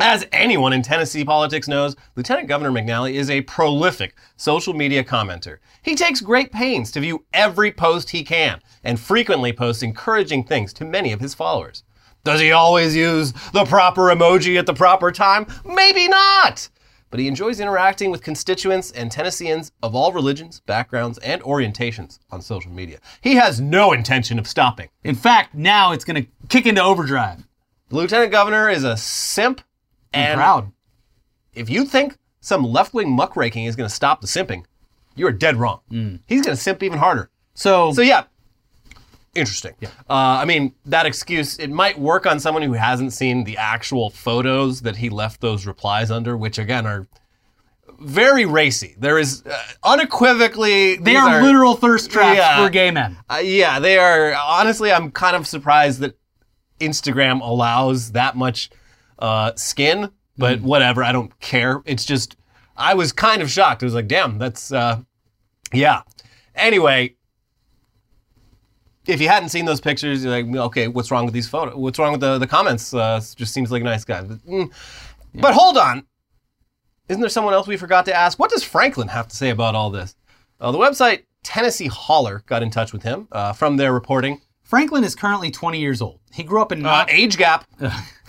As 0.00 0.26
anyone 0.32 0.72
in 0.72 0.82
Tennessee 0.82 1.24
politics 1.24 1.68
knows, 1.68 1.94
Lieutenant 2.16 2.48
Governor 2.48 2.72
McNally 2.72 3.14
is 3.14 3.30
a 3.30 3.42
prolific 3.42 4.16
social 4.36 4.74
media 4.74 5.04
commenter. 5.04 5.58
He 5.82 5.94
takes 5.94 6.20
great 6.20 6.50
pains 6.50 6.90
to 6.90 7.00
view 7.00 7.24
every 7.32 7.70
post 7.70 8.10
he 8.10 8.24
can 8.24 8.60
and 8.82 8.98
frequently 8.98 9.52
posts 9.52 9.84
encouraging 9.84 10.42
things 10.42 10.72
to 10.72 10.84
many 10.84 11.12
of 11.12 11.20
his 11.20 11.34
followers. 11.34 11.84
Does 12.24 12.40
he 12.40 12.50
always 12.50 12.96
use 12.96 13.32
the 13.52 13.64
proper 13.64 14.12
emoji 14.12 14.58
at 14.58 14.66
the 14.66 14.74
proper 14.74 15.12
time? 15.12 15.46
Maybe 15.64 16.08
not! 16.08 16.68
But 17.10 17.20
he 17.20 17.28
enjoys 17.28 17.60
interacting 17.60 18.10
with 18.10 18.22
constituents 18.22 18.90
and 18.90 19.10
Tennesseans 19.12 19.70
of 19.82 19.94
all 19.94 20.12
religions, 20.12 20.60
backgrounds, 20.60 21.18
and 21.18 21.40
orientations 21.42 22.18
on 22.30 22.42
social 22.42 22.70
media. 22.72 22.98
He 23.20 23.36
has 23.36 23.60
no 23.60 23.92
intention 23.92 24.38
of 24.38 24.46
stopping. 24.48 24.88
In 25.04 25.14
fact, 25.14 25.54
now 25.54 25.92
it's 25.92 26.04
going 26.04 26.22
to 26.24 26.28
kick 26.48 26.66
into 26.66 26.82
overdrive. 26.82 27.44
The 27.88 27.96
Lieutenant 27.96 28.32
Governor 28.32 28.68
is 28.68 28.82
a 28.82 28.96
simp 28.96 29.60
I'm 30.12 30.20
and 30.20 30.38
proud. 30.38 30.72
if 31.54 31.70
you 31.70 31.84
think 31.84 32.16
some 32.40 32.64
left 32.64 32.92
wing 32.92 33.16
muckraking 33.16 33.66
is 33.66 33.76
going 33.76 33.88
to 33.88 33.94
stop 33.94 34.20
the 34.20 34.26
simping, 34.26 34.64
you 35.14 35.26
are 35.26 35.32
dead 35.32 35.56
wrong. 35.56 35.80
Hmm. 35.88 36.16
He's 36.26 36.42
going 36.42 36.56
to 36.56 36.62
simp 36.62 36.82
even 36.82 36.98
harder. 36.98 37.30
So, 37.54 37.92
So, 37.92 38.02
yeah, 38.02 38.24
interesting. 39.36 39.74
Uh, 39.82 39.88
I 40.08 40.44
mean, 40.44 40.74
that 40.86 41.06
excuse, 41.06 41.58
it 41.58 41.70
might 41.70 41.98
work 41.98 42.26
on 42.26 42.40
someone 42.40 42.62
who 42.62 42.72
hasn't 42.72 43.12
seen 43.12 43.44
the 43.44 43.56
actual 43.56 44.10
photos 44.10 44.82
that 44.82 44.96
he 44.96 45.08
left 45.10 45.40
those 45.40 45.66
replies 45.66 46.10
under, 46.10 46.36
which 46.36 46.58
again 46.58 46.86
are 46.86 47.06
very 48.00 48.44
racy. 48.44 48.94
There 48.98 49.18
is 49.18 49.42
uh, 49.46 49.58
unequivocally. 49.82 50.96
they 50.96 51.12
these 51.14 51.18
are, 51.18 51.42
literal 51.42 51.74
thirst 51.74 52.10
traps 52.10 52.36
Yeah. 52.36 52.62
for 52.64 52.70
gay 52.70 52.90
men. 52.90 53.16
Uh, 53.30 53.36
yeah, 53.42 53.78
they 53.78 53.98
are. 53.98 54.34
Honestly, 54.34 54.92
I'm 54.92 55.10
kind 55.10 55.34
of 55.36 55.46
surprised 55.46 56.00
that 56.00 56.18
Instagram 56.80 57.40
allows 57.40 58.12
that 58.12 58.36
much 58.36 58.70
uh, 59.18 59.52
skin, 59.56 60.10
but 60.36 60.60
whatever. 60.60 61.02
I 61.02 61.12
don't 61.12 61.38
care. 61.40 61.82
It's 61.86 62.04
just, 62.04 62.36
I 62.76 62.94
was 62.94 63.12
kind 63.12 63.40
of 63.40 63.50
shocked. 63.50 63.82
I 63.82 63.86
was 63.86 63.94
like, 63.94 64.08
damn, 64.08 64.38
that's, 64.38 64.72
uh, 64.72 65.00
yeah. 65.72 66.02
Anyway, 66.54 67.15
if 69.06 69.20
you 69.20 69.28
hadn't 69.28 69.50
seen 69.50 69.64
those 69.64 69.80
pictures, 69.80 70.24
you're 70.24 70.32
like, 70.32 70.46
okay, 70.66 70.88
what's 70.88 71.10
wrong 71.10 71.24
with 71.24 71.34
these 71.34 71.48
photos? 71.48 71.74
What's 71.74 71.98
wrong 71.98 72.12
with 72.12 72.20
the, 72.20 72.38
the 72.38 72.46
comments? 72.46 72.92
Uh, 72.92 73.20
just 73.36 73.52
seems 73.52 73.70
like 73.70 73.82
a 73.82 73.84
nice 73.84 74.04
guy. 74.04 74.22
But, 74.22 74.38
mm. 74.46 74.72
but 75.34 75.54
hold 75.54 75.78
on. 75.78 76.04
Isn't 77.08 77.20
there 77.20 77.30
someone 77.30 77.54
else 77.54 77.66
we 77.66 77.76
forgot 77.76 78.04
to 78.06 78.14
ask? 78.14 78.38
What 78.38 78.50
does 78.50 78.64
Franklin 78.64 79.08
have 79.08 79.28
to 79.28 79.36
say 79.36 79.50
about 79.50 79.74
all 79.74 79.90
this? 79.90 80.16
Uh, 80.60 80.72
the 80.72 80.78
website 80.78 81.22
Tennessee 81.44 81.86
Holler 81.86 82.42
got 82.46 82.62
in 82.62 82.70
touch 82.70 82.92
with 82.92 83.02
him 83.02 83.28
uh, 83.30 83.52
from 83.52 83.76
their 83.76 83.92
reporting. 83.92 84.40
Franklin 84.66 85.04
is 85.04 85.14
currently 85.14 85.50
20 85.52 85.78
years 85.78 86.02
old. 86.02 86.18
He 86.32 86.42
grew 86.42 86.60
up 86.60 86.72
in 86.72 86.84
Uh, 86.84 86.90
Knox- 86.90 87.12
age 87.12 87.36
gap, 87.36 87.64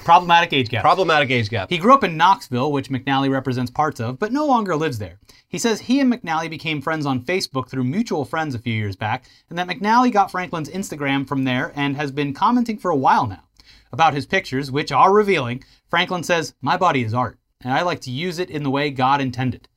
problematic 0.05 0.53
age 0.53 0.69
gap. 0.69 0.83
problematic 0.83 1.31
age 1.31 1.49
gap. 1.49 1.67
He 1.69 1.79
grew 1.79 1.93
up 1.95 2.03
in 2.03 2.15
Knoxville, 2.15 2.71
which 2.71 2.89
McNally 2.89 3.29
represents 3.31 3.71
parts 3.71 3.99
of, 3.99 4.19
but 4.19 4.31
no 4.31 4.45
longer 4.45 4.75
lives 4.75 4.99
there. 4.99 5.17
He 5.49 5.57
says 5.57 5.81
he 5.81 5.99
and 5.99 6.13
McNally 6.13 6.47
became 6.49 6.79
friends 6.79 7.07
on 7.07 7.21
Facebook 7.21 7.69
through 7.69 7.85
mutual 7.85 8.23
friends 8.23 8.53
a 8.53 8.59
few 8.59 8.73
years 8.73 8.95
back, 8.95 9.25
and 9.49 9.57
that 9.57 9.67
McNally 9.67 10.11
got 10.11 10.29
Franklin's 10.29 10.69
Instagram 10.69 11.27
from 11.27 11.43
there 11.43 11.71
and 11.75 11.95
has 11.95 12.11
been 12.11 12.33
commenting 12.35 12.77
for 12.77 12.91
a 12.91 12.95
while 12.95 13.25
now. 13.25 13.43
About 13.91 14.13
his 14.13 14.27
pictures, 14.27 14.69
which 14.69 14.91
are 14.91 15.11
revealing, 15.11 15.63
Franklin 15.89 16.21
says, 16.21 16.53
My 16.61 16.77
body 16.77 17.03
is 17.03 17.15
art, 17.15 17.39
and 17.61 17.73
I 17.73 17.81
like 17.81 18.01
to 18.01 18.11
use 18.11 18.37
it 18.37 18.51
in 18.51 18.61
the 18.61 18.69
way 18.69 18.91
God 18.91 19.21
intended. 19.21 19.67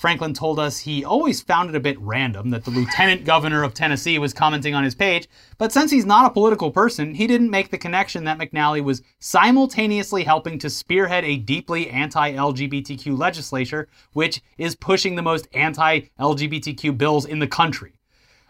Franklin 0.00 0.32
told 0.32 0.58
us 0.58 0.78
he 0.78 1.04
always 1.04 1.42
found 1.42 1.68
it 1.68 1.76
a 1.76 1.80
bit 1.80 2.00
random 2.00 2.48
that 2.48 2.64
the 2.64 2.70
lieutenant 2.70 3.26
governor 3.26 3.62
of 3.62 3.74
Tennessee 3.74 4.18
was 4.18 4.32
commenting 4.32 4.74
on 4.74 4.82
his 4.82 4.94
page, 4.94 5.28
but 5.58 5.72
since 5.72 5.90
he's 5.90 6.06
not 6.06 6.24
a 6.24 6.32
political 6.32 6.70
person, 6.70 7.12
he 7.12 7.26
didn't 7.26 7.50
make 7.50 7.70
the 7.70 7.76
connection 7.76 8.24
that 8.24 8.38
McNally 8.38 8.82
was 8.82 9.02
simultaneously 9.18 10.24
helping 10.24 10.58
to 10.58 10.70
spearhead 10.70 11.26
a 11.26 11.36
deeply 11.36 11.90
anti 11.90 12.32
LGBTQ 12.32 13.18
legislature, 13.18 13.88
which 14.14 14.40
is 14.56 14.74
pushing 14.74 15.16
the 15.16 15.22
most 15.22 15.46
anti 15.52 16.00
LGBTQ 16.18 16.96
bills 16.96 17.26
in 17.26 17.38
the 17.38 17.46
country. 17.46 17.92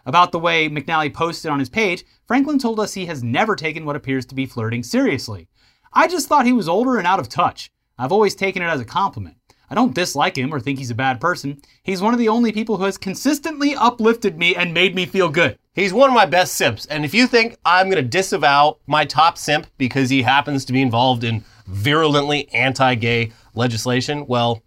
About 0.05 0.31
the 0.31 0.39
way 0.39 0.69
McNally 0.69 1.13
posted 1.13 1.51
on 1.51 1.59
his 1.59 1.69
page, 1.69 2.05
Franklin 2.25 2.59
told 2.59 2.79
us 2.79 2.93
he 2.93 3.07
has 3.07 3.23
never 3.23 3.57
taken 3.57 3.83
what 3.83 3.97
appears 3.97 4.25
to 4.27 4.35
be 4.35 4.45
flirting 4.45 4.83
seriously. 4.83 5.49
I 5.91 6.07
just 6.07 6.29
thought 6.29 6.45
he 6.45 6.53
was 6.53 6.69
older 6.69 6.97
and 6.97 7.05
out 7.05 7.19
of 7.19 7.27
touch. 7.27 7.73
I've 7.97 8.13
always 8.13 8.35
taken 8.35 8.61
it 8.61 8.67
as 8.67 8.79
a 8.79 8.85
compliment. 8.85 9.35
I 9.71 9.73
don't 9.75 9.95
dislike 9.95 10.37
him 10.37 10.53
or 10.53 10.59
think 10.59 10.79
he's 10.79 10.91
a 10.91 10.95
bad 10.95 11.21
person. 11.21 11.61
He's 11.83 12.01
one 12.01 12.13
of 12.13 12.19
the 12.19 12.27
only 12.27 12.51
people 12.51 12.75
who 12.75 12.83
has 12.83 12.97
consistently 12.97 13.73
uplifted 13.73 14.37
me 14.37 14.53
and 14.53 14.73
made 14.73 14.93
me 14.93 15.05
feel 15.05 15.29
good. 15.29 15.57
He's 15.73 15.93
one 15.93 16.09
of 16.09 16.13
my 16.13 16.25
best 16.25 16.55
simps. 16.55 16.85
And 16.87 17.05
if 17.05 17.13
you 17.13 17.25
think 17.25 17.55
I'm 17.63 17.89
going 17.89 18.03
to 18.03 18.09
disavow 18.09 18.77
my 18.85 19.05
top 19.05 19.37
simp 19.37 19.67
because 19.77 20.09
he 20.09 20.23
happens 20.23 20.65
to 20.65 20.73
be 20.73 20.81
involved 20.81 21.23
in 21.23 21.45
virulently 21.67 22.49
anti-gay 22.53 23.31
legislation. 23.55 24.25
Well, 24.27 24.61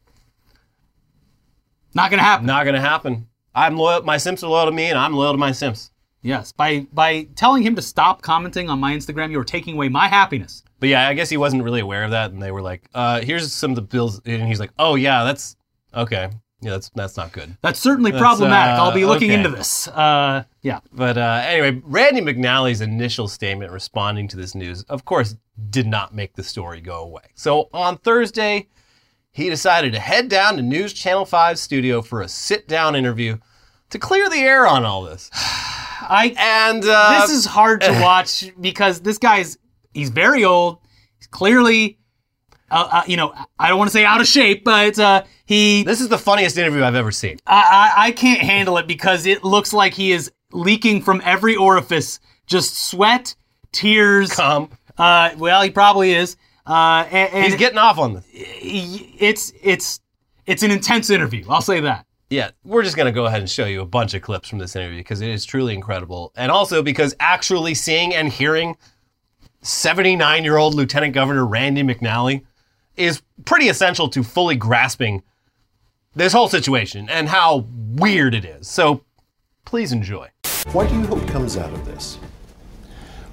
Not 1.95 2.11
going 2.11 2.19
to 2.19 2.25
happen. 2.25 2.47
not 2.47 2.65
going 2.65 2.75
to 2.75 2.81
happen. 2.81 3.29
I'm 3.55 3.77
loyal. 3.77 4.03
My 4.03 4.17
Simps 4.17 4.43
are 4.43 4.49
loyal 4.51 4.67
to 4.67 4.73
me, 4.73 4.87
and 4.87 4.99
I'm 4.99 5.13
loyal 5.13 5.33
to 5.33 5.39
my 5.39 5.53
Simps. 5.53 5.91
Yes, 6.23 6.51
by 6.53 6.87
by 6.93 7.29
telling 7.37 7.63
him 7.63 7.77
to 7.77 7.83
stop 7.83 8.23
commenting 8.23 8.71
on 8.71 8.81
my 8.81 8.95
Instagram, 8.97 9.31
you 9.31 9.39
are 9.39 9.45
taking 9.45 9.75
away 9.75 9.91
my 9.91 10.09
happiness. 10.09 10.63
But 10.85 10.91
yeah, 10.91 11.09
I 11.09 11.15
guess 11.15 11.31
he 11.31 11.39
wasn't 11.39 11.65
really 11.65 11.81
aware 11.81 12.05
of 12.05 12.11
that, 12.11 12.33
and 12.33 12.43
they 12.43 12.51
were 12.51 12.61
like, 12.61 12.91
uh, 12.93 13.23
"Here's 13.23 13.51
some 13.51 13.71
of 13.71 13.77
the 13.77 13.81
bills," 13.81 14.21
and 14.27 14.47
he's 14.47 14.61
like, 14.61 14.71
"Oh 14.79 14.97
yeah, 14.97 15.25
that's 15.25 15.57
okay. 15.95 16.29
Yeah, 16.61 16.73
that's 16.73 16.91
that's 16.91 17.17
not 17.17 17.33
good." 17.33 17.57
That's 17.63 17.81
certainly 17.81 18.13
problematic. 18.13 18.79
uh, 18.79 18.85
I'll 18.85 18.93
be 18.93 19.07
looking 19.07 19.31
okay. 19.31 19.39
into 19.39 19.49
this. 19.49 19.89
Uh, 19.89 20.45
yeah. 20.61 20.81
But 20.93 21.17
uh, 21.17 21.41
anyway, 21.47 21.81
Randy 21.87 22.21
McNally's 22.21 22.83
initial 22.83 23.29
statement 23.29 23.73
responding 23.73 24.29
to 24.29 24.37
this 24.37 24.55
news, 24.55 24.83
of 24.83 25.07
course, 25.07 25.37
did 25.71 25.87
not 25.87 26.15
make 26.15 26.35
the 26.35 26.45
story 26.45 26.83
go 26.83 26.99
away. 26.99 27.31
So 27.35 27.71
on 27.73 27.97
Thursday, 27.97 28.69
he 29.33 29.49
decided 29.49 29.95
to 29.95 30.01
head 30.01 30.29
down 30.29 30.57
to 30.57 30.63
News 30.63 30.93
Channel 30.93 31.25
5 31.25 31.59
studio 31.59 32.03
for 32.03 32.21
a 32.21 32.29
sit-down 32.29 32.95
interview 32.95 33.39
to 33.89 33.99
clear 33.99 34.29
the 34.29 34.41
air 34.41 34.67
on 34.67 34.85
all 34.85 35.03
this. 35.03 35.31
I 36.07 36.35
And 36.37 36.85
uh, 36.87 37.21
this 37.23 37.31
is 37.31 37.47
hard 37.47 37.81
to 37.81 37.93
watch 38.03 38.53
because 38.61 39.01
this 39.01 39.17
guy's 39.17 39.57
he's 39.95 40.11
very 40.11 40.45
old. 40.45 40.79
He's 41.19 41.27
clearly, 41.29 41.99
uh, 42.71 42.89
uh, 42.93 43.03
you 43.07 43.17
know, 43.17 43.33
I 43.59 43.69
don't 43.69 43.79
want 43.79 43.89
to 43.91 43.93
say 43.97 44.05
out 44.05 44.21
of 44.21 44.27
shape, 44.27 44.65
but 44.65 44.99
uh, 44.99 45.23
he 45.47 45.83
this 45.85 46.01
is 46.01 46.09
the 46.09 46.19
funniest 46.19 46.59
interview 46.59 46.83
I've 46.85 46.95
ever 46.95 47.11
seen. 47.13 47.39
I, 47.47 47.93
I 47.97 48.07
I 48.07 48.11
can't 48.13 48.41
handle 48.41 48.77
it 48.79 48.87
because 48.87 49.25
it 49.27 49.45
looks 49.45 49.73
like 49.73 49.95
he 49.95 50.13
is 50.13 50.31
leaking 50.53 51.03
from 51.03 51.23
every 51.25 51.57
orifice, 51.57 52.21
just 52.47 52.77
sweat, 52.79 53.35
tears. 53.73 54.39
Um, 54.39 54.71
Uh, 54.97 55.31
well, 55.39 55.61
he 55.63 55.71
probably 55.71 56.13
is. 56.13 56.37
Uh, 56.67 57.05
and, 57.11 57.33
and 57.35 57.45
he's 57.47 57.57
getting 57.57 57.79
off 57.79 57.99
on 57.99 58.15
this. 58.15 58.25
it's 58.33 59.53
it's 59.61 60.01
it's 60.47 60.63
an 60.63 60.71
intense 60.71 61.11
interview. 61.11 61.45
I'll 61.49 61.61
say 61.61 61.81
that. 61.81 62.07
Yeah, 62.31 62.51
we're 62.65 62.83
just 62.83 62.97
going 62.97 63.07
to 63.07 63.13
go 63.13 63.27
ahead 63.27 63.41
and 63.41 63.51
show 63.51 63.67
you 63.67 63.81
a 63.81 63.87
bunch 63.87 64.15
of 64.15 64.23
clips 64.23 64.49
from 64.49 64.59
this 64.59 64.75
interview 64.75 64.99
because 65.01 65.21
it 65.21 65.29
is 65.31 65.45
truly 65.45 65.75
incredible. 65.75 66.33
And 66.37 66.51
also 66.51 66.83
because 66.83 67.15
actually 67.21 67.75
seeing 67.75 68.15
and 68.15 68.29
hearing 68.33 68.77
79 69.65 70.45
year 70.45 70.59
old 70.59 70.75
Lieutenant 70.75 71.15
Governor 71.15 71.47
Randy 71.47 71.83
McNally 71.83 72.45
is 72.97 73.23
pretty 73.47 73.69
essential 73.69 74.09
to 74.11 74.23
fully 74.23 74.57
grasping 74.57 75.23
this 76.15 76.35
whole 76.35 76.49
situation 76.49 77.09
and 77.09 77.29
how 77.29 77.67
weird 77.95 78.35
it 78.35 78.45
is. 78.45 78.69
So 78.69 79.03
please 79.65 79.91
enjoy. 79.91 80.29
What 80.73 80.91
do 80.91 80.95
you 80.97 81.07
hope 81.07 81.27
comes 81.29 81.57
out 81.57 81.73
of 81.73 81.85
this? 81.87 82.19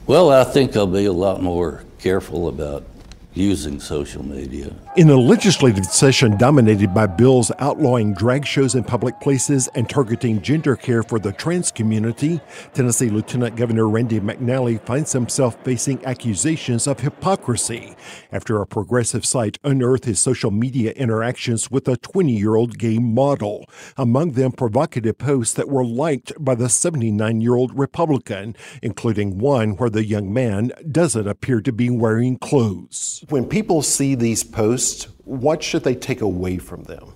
Well, 0.07 0.31
I 0.31 0.45
think 0.45 0.75
I'll 0.77 0.87
be 0.87 1.05
a 1.05 1.13
lot 1.13 1.41
more 1.41 1.83
careful 1.99 2.47
about 2.47 2.85
using 3.33 3.79
social 3.79 4.23
media. 4.23 4.73
In 4.97 5.09
a 5.09 5.15
legislative 5.15 5.85
session 5.85 6.37
dominated 6.37 6.93
by 6.93 7.07
bills 7.07 7.51
outlawing 7.59 8.13
drag 8.13 8.45
shows 8.45 8.75
in 8.75 8.83
public 8.83 9.19
places 9.21 9.69
and 9.73 9.89
targeting 9.89 10.41
gender 10.41 10.75
care 10.75 11.01
for 11.01 11.17
the 11.17 11.31
trans 11.31 11.71
community, 11.71 12.41
Tennessee 12.73 13.09
Lieutenant 13.09 13.55
Governor 13.55 13.87
Randy 13.87 14.19
McNally 14.19 14.85
finds 14.85 15.13
himself 15.13 15.55
facing 15.63 16.03
accusations 16.05 16.87
of 16.87 16.99
hypocrisy 16.99 17.95
after 18.33 18.59
a 18.59 18.67
progressive 18.67 19.25
site 19.25 19.57
unearthed 19.63 20.05
his 20.05 20.19
social 20.19 20.51
media 20.51 20.91
interactions 20.91 21.71
with 21.71 21.87
a 21.87 21.95
20 21.97 22.33
year 22.33 22.55
old 22.55 22.77
gay 22.77 22.99
model, 22.99 23.69
among 23.95 24.31
them 24.31 24.51
provocative 24.51 25.17
posts 25.17 25.53
that 25.53 25.69
were 25.69 25.85
liked 25.85 26.33
by 26.37 26.55
the 26.55 26.67
79 26.67 27.39
year 27.39 27.55
old 27.55 27.77
Republican, 27.77 28.55
including 28.81 29.37
one 29.37 29.77
where 29.77 29.89
the 29.89 30.03
young 30.03 30.33
man 30.33 30.71
doesn't 30.91 31.27
appear 31.27 31.61
to 31.61 31.71
be 31.71 31.89
wearing 31.89 32.37
clothes. 32.37 33.20
When 33.29 33.45
people 33.45 33.81
see 33.81 34.15
these 34.15 34.43
posts, 34.43 35.07
what 35.25 35.61
should 35.61 35.83
they 35.83 35.95
take 35.95 36.21
away 36.21 36.57
from 36.57 36.83
them? 36.83 37.13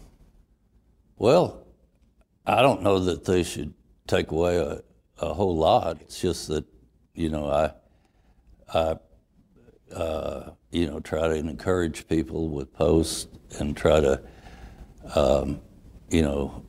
Well, 1.18 1.66
I 2.46 2.62
don't 2.62 2.84
know 2.84 3.00
that 3.00 3.26
they 3.26 3.44
should 3.44 3.74
take 4.08 4.32
away 4.32 4.58
a, 4.58 4.82
a 5.20 5.34
whole 5.34 5.56
lot. 5.56 6.02
It's 6.02 6.22
just 6.22 6.48
that, 6.50 6.66
you 7.14 7.30
know, 7.30 7.50
I, 7.50 7.72
I, 8.74 8.96
uh, 9.96 10.52
you 10.72 10.88
know, 10.88 11.00
try 11.00 11.28
to 11.28 11.34
encourage 11.34 12.08
people 12.08 12.50
with 12.50 12.72
posts 12.74 13.28
and 13.60 13.76
try 13.76 14.00
to, 14.00 14.22
um, 15.16 15.62
you 16.10 16.22
know, 16.22 16.64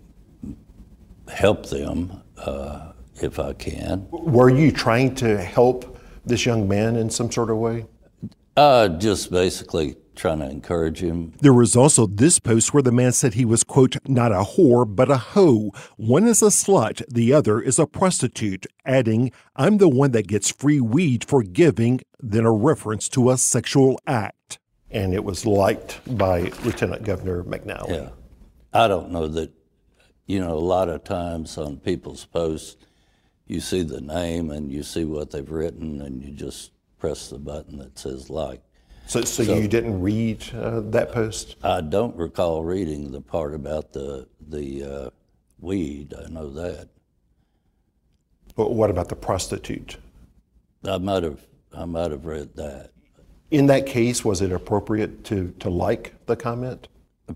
help 1.28 1.66
them 1.66 2.22
uh, 2.38 2.92
if 3.16 3.38
I 3.38 3.52
can. 3.52 4.06
Were 4.10 4.50
you 4.50 4.70
trying 4.70 5.14
to 5.16 5.36
help 5.36 5.98
this 6.24 6.46
young 6.46 6.68
man 6.68 6.96
in 6.96 7.10
some 7.10 7.30
sort 7.30 7.50
of 7.50 7.58
way? 7.58 7.86
Uh, 8.56 8.88
just 8.88 9.30
basically 9.30 9.96
trying 10.14 10.38
to 10.38 10.48
encourage 10.48 11.00
him. 11.00 11.34
There 11.42 11.52
was 11.52 11.76
also 11.76 12.06
this 12.06 12.38
post 12.38 12.72
where 12.72 12.82
the 12.82 12.90
man 12.90 13.12
said 13.12 13.34
he 13.34 13.44
was, 13.44 13.62
quote, 13.62 13.96
not 14.08 14.32
a 14.32 14.42
whore, 14.42 14.86
but 14.86 15.10
a 15.10 15.18
hoe. 15.18 15.72
One 15.96 16.26
is 16.26 16.42
a 16.42 16.46
slut, 16.46 17.02
the 17.06 17.34
other 17.34 17.60
is 17.60 17.78
a 17.78 17.86
prostitute, 17.86 18.66
adding, 18.84 19.30
I'm 19.54 19.76
the 19.76 19.90
one 19.90 20.12
that 20.12 20.26
gets 20.26 20.50
free 20.50 20.80
weed 20.80 21.24
for 21.24 21.42
giving, 21.42 22.00
then 22.18 22.46
a 22.46 22.52
reference 22.52 23.08
to 23.10 23.30
a 23.30 23.36
sexual 23.36 24.00
act. 24.06 24.58
And 24.90 25.12
it 25.12 25.24
was 25.24 25.44
liked 25.44 26.00
by 26.16 26.52
Lieutenant 26.64 27.04
Governor 27.04 27.44
McNally. 27.44 27.90
Yeah. 27.90 28.08
I 28.72 28.88
don't 28.88 29.10
know 29.10 29.28
that, 29.28 29.52
you 30.26 30.40
know, 30.40 30.54
a 30.54 30.58
lot 30.60 30.88
of 30.88 31.04
times 31.04 31.58
on 31.58 31.76
people's 31.78 32.24
posts, 32.24 32.76
you 33.46 33.60
see 33.60 33.82
the 33.82 34.00
name 34.00 34.50
and 34.50 34.72
you 34.72 34.82
see 34.82 35.04
what 35.04 35.30
they've 35.30 35.50
written 35.50 36.00
and 36.00 36.22
you 36.22 36.32
just 36.32 36.70
press 36.98 37.28
the 37.30 37.38
button 37.38 37.78
that 37.78 37.98
says 37.98 38.30
like. 38.30 38.60
So, 39.06 39.22
so, 39.22 39.42
you 39.42 39.68
didn't 39.68 40.00
read 40.00 40.44
uh, 40.52 40.80
that 40.80 41.12
post? 41.12 41.56
I 41.62 41.80
don't 41.80 42.16
recall 42.16 42.64
reading 42.64 43.12
the 43.12 43.20
part 43.20 43.54
about 43.54 43.92
the, 43.92 44.26
the 44.48 44.82
uh, 44.82 45.10
weed. 45.60 46.12
I 46.12 46.28
know 46.28 46.50
that. 46.50 46.88
But 48.56 48.72
what 48.72 48.90
about 48.90 49.08
the 49.08 49.14
prostitute? 49.14 49.98
I 50.84 50.98
might 50.98 51.22
have, 51.22 51.46
I 51.72 51.84
might 51.84 52.10
have 52.10 52.26
read 52.26 52.56
that. 52.56 52.90
In 53.52 53.66
that 53.66 53.86
case, 53.86 54.24
was 54.24 54.40
it 54.40 54.50
appropriate 54.50 55.22
to, 55.24 55.54
to 55.60 55.70
like 55.70 56.14
the 56.26 56.34
comment? 56.34 56.88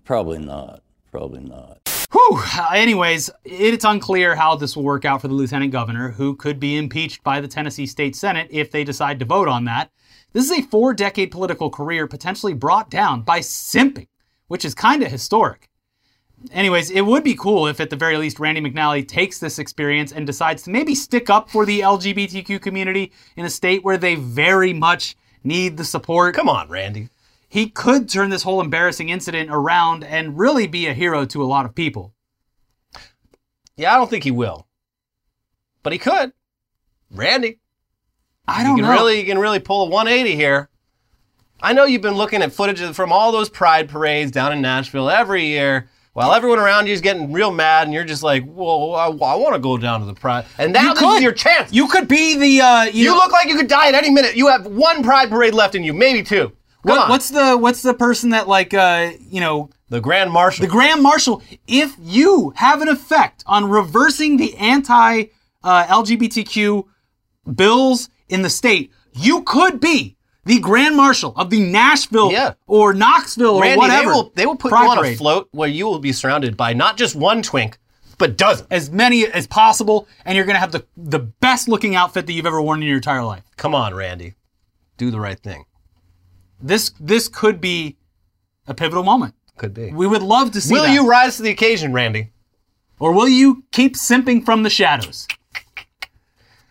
Probably 0.03 0.39
not. 0.39 0.83
Probably 1.09 1.41
not. 1.41 1.80
Whew. 2.11 2.41
Anyways, 2.73 3.29
it's 3.45 3.85
unclear 3.85 4.35
how 4.35 4.55
this 4.55 4.75
will 4.75 4.83
work 4.83 5.05
out 5.05 5.21
for 5.21 5.29
the 5.29 5.33
lieutenant 5.33 5.71
governor, 5.71 6.11
who 6.11 6.35
could 6.35 6.59
be 6.59 6.77
impeached 6.77 7.23
by 7.23 7.39
the 7.39 7.47
Tennessee 7.47 7.87
State 7.87 8.15
Senate 8.15 8.47
if 8.51 8.69
they 8.69 8.83
decide 8.83 9.19
to 9.19 9.25
vote 9.25 9.47
on 9.47 9.65
that. 9.65 9.91
This 10.33 10.45
is 10.45 10.51
a 10.51 10.63
four 10.63 10.93
decade 10.93 11.31
political 11.31 11.69
career 11.69 12.07
potentially 12.07 12.53
brought 12.53 12.89
down 12.89 13.21
by 13.21 13.39
simping, 13.39 14.07
which 14.47 14.65
is 14.65 14.75
kind 14.75 15.03
of 15.03 15.11
historic. 15.11 15.69
Anyways, 16.51 16.89
it 16.89 17.01
would 17.01 17.23
be 17.23 17.35
cool 17.35 17.67
if 17.67 17.79
at 17.79 17.89
the 17.89 17.95
very 17.95 18.17
least 18.17 18.39
Randy 18.39 18.61
McNally 18.61 19.07
takes 19.07 19.39
this 19.39 19.59
experience 19.59 20.11
and 20.11 20.25
decides 20.25 20.63
to 20.63 20.71
maybe 20.71 20.95
stick 20.95 21.29
up 21.29 21.49
for 21.49 21.65
the 21.65 21.81
LGBTQ 21.81 22.61
community 22.61 23.11
in 23.35 23.45
a 23.45 23.49
state 23.49 23.83
where 23.83 23.97
they 23.97 24.15
very 24.15 24.73
much 24.73 25.15
need 25.43 25.77
the 25.77 25.85
support. 25.85 26.35
Come 26.35 26.49
on, 26.49 26.67
Randy. 26.67 27.09
He 27.51 27.67
could 27.69 28.07
turn 28.07 28.29
this 28.29 28.43
whole 28.43 28.61
embarrassing 28.61 29.09
incident 29.09 29.49
around 29.51 30.05
and 30.05 30.39
really 30.39 30.67
be 30.67 30.87
a 30.87 30.93
hero 30.93 31.25
to 31.25 31.43
a 31.43 31.45
lot 31.45 31.65
of 31.65 31.75
people. 31.75 32.13
Yeah, 33.75 33.93
I 33.93 33.97
don't 33.97 34.09
think 34.09 34.23
he 34.23 34.31
will. 34.31 34.67
But 35.83 35.91
he 35.91 35.99
could. 35.99 36.31
Randy. 37.13 37.59
I 38.47 38.61
You 38.61 38.67
don't 38.67 38.75
can 38.77 38.85
know. 38.85 38.93
really 38.93 39.19
you 39.19 39.25
can 39.25 39.37
really 39.37 39.59
pull 39.59 39.83
a 39.85 39.89
180 39.89 40.33
here. 40.33 40.69
I 41.61 41.73
know 41.73 41.83
you've 41.83 42.01
been 42.01 42.13
looking 42.15 42.41
at 42.41 42.53
footage 42.53 42.79
from 42.95 43.11
all 43.11 43.33
those 43.33 43.49
pride 43.49 43.89
parades 43.89 44.31
down 44.31 44.53
in 44.53 44.61
Nashville 44.61 45.09
every 45.09 45.45
year 45.47 45.89
while 46.13 46.31
everyone 46.33 46.57
around 46.59 46.87
you 46.87 46.93
is 46.93 47.01
getting 47.01 47.33
real 47.33 47.51
mad 47.51 47.83
and 47.85 47.93
you're 47.93 48.05
just 48.05 48.23
like, 48.23 48.45
"Whoa, 48.45 48.91
I, 48.93 49.07
I 49.07 49.35
want 49.35 49.55
to 49.55 49.59
go 49.59 49.77
down 49.77 49.99
to 49.99 50.05
the 50.05 50.13
pride." 50.13 50.45
And 50.57 50.71
now 50.71 50.89
You 50.89 50.93
this 50.95 51.03
is 51.17 51.21
your 51.21 51.31
chance. 51.33 51.73
You 51.73 51.89
could 51.89 52.07
be 52.07 52.37
the. 52.37 52.61
Uh, 52.61 52.83
you, 52.83 53.03
You 53.03 53.09
know- 53.09 53.15
look 53.17 53.33
like 53.33 53.47
you 53.49 53.57
could 53.57 53.67
die 53.67 53.89
at 53.89 53.93
any 53.93 54.09
minute. 54.09 54.37
You 54.37 54.47
have 54.47 54.65
one 54.67 55.03
pride 55.03 55.29
parade 55.29 55.53
left 55.53 55.75
in 55.75 55.83
you, 55.83 55.93
maybe 55.93 56.23
two. 56.23 56.53
What, 56.83 57.09
what's 57.09 57.29
the 57.29 57.57
what's 57.57 57.81
the 57.81 57.93
person 57.93 58.31
that 58.31 58.47
like 58.47 58.73
uh, 58.73 59.11
you 59.29 59.39
know 59.39 59.69
the 59.89 60.01
Grand 60.01 60.31
Marshal? 60.31 60.63
the 60.65 60.71
Grand 60.71 61.01
Marshal? 61.03 61.41
If 61.67 61.95
you 61.99 62.53
have 62.55 62.81
an 62.81 62.87
effect 62.87 63.43
on 63.45 63.69
reversing 63.69 64.37
the 64.37 64.55
anti 64.57 65.25
uh, 65.63 65.85
LGBTQ 65.85 66.85
bills 67.55 68.09
in 68.29 68.41
the 68.41 68.49
state, 68.49 68.91
you 69.13 69.43
could 69.43 69.79
be 69.79 70.15
the 70.45 70.59
Grand 70.59 70.95
Marshal 70.97 71.33
of 71.35 71.49
the 71.49 71.59
Nashville 71.59 72.31
Yeah. 72.31 72.53
or 72.65 72.93
Knoxville 72.93 73.55
or 73.57 73.75
whatever. 73.77 74.01
they 74.01 74.05
will 74.07 74.31
they 74.35 74.45
will 74.45 74.55
put 74.55 74.69
Pride 74.71 74.85
you 74.85 74.89
on 74.91 75.05
a 75.05 75.15
float 75.15 75.49
where 75.51 75.69
you 75.69 75.85
will 75.85 75.99
be 75.99 76.11
surrounded 76.11 76.57
by 76.57 76.73
not 76.73 76.97
just 76.97 77.15
one 77.15 77.43
twink, 77.43 77.77
but 78.17 78.37
dozens. 78.37 78.67
as 78.71 78.89
many 78.89 79.25
as 79.27 79.45
possible, 79.45 80.07
and 80.25 80.35
you're 80.35 80.45
gonna 80.45 80.59
have 80.59 80.71
the 80.71 80.85
the 80.97 81.19
best 81.19 81.67
looking 81.67 81.95
outfit 81.95 82.25
that 82.25 82.33
you've 82.33 82.45
ever 82.47 82.61
worn 82.61 82.81
in 82.81 82.87
your 82.87 82.97
entire 82.97 83.23
life. 83.23 83.43
Come 83.57 83.75
on, 83.75 83.93
Randy. 83.93 84.33
Do 84.97 85.11
the 85.11 85.19
right 85.19 85.39
thing. 85.39 85.65
This 86.61 86.91
this 86.99 87.27
could 87.27 87.59
be 87.59 87.97
a 88.67 88.73
pivotal 88.73 89.03
moment. 89.03 89.35
Could 89.57 89.73
be. 89.73 89.91
We 89.91 90.07
would 90.07 90.23
love 90.23 90.51
to 90.51 90.61
see. 90.61 90.73
Will 90.73 90.83
that. 90.83 90.93
you 90.93 91.07
rise 91.07 91.37
to 91.37 91.43
the 91.43 91.49
occasion, 91.49 91.93
Randy? 91.93 92.31
or 93.01 93.11
will 93.11 93.27
you 93.27 93.63
keep 93.71 93.95
simping 93.95 94.45
from 94.45 94.61
the 94.61 94.69
shadows? 94.69 95.27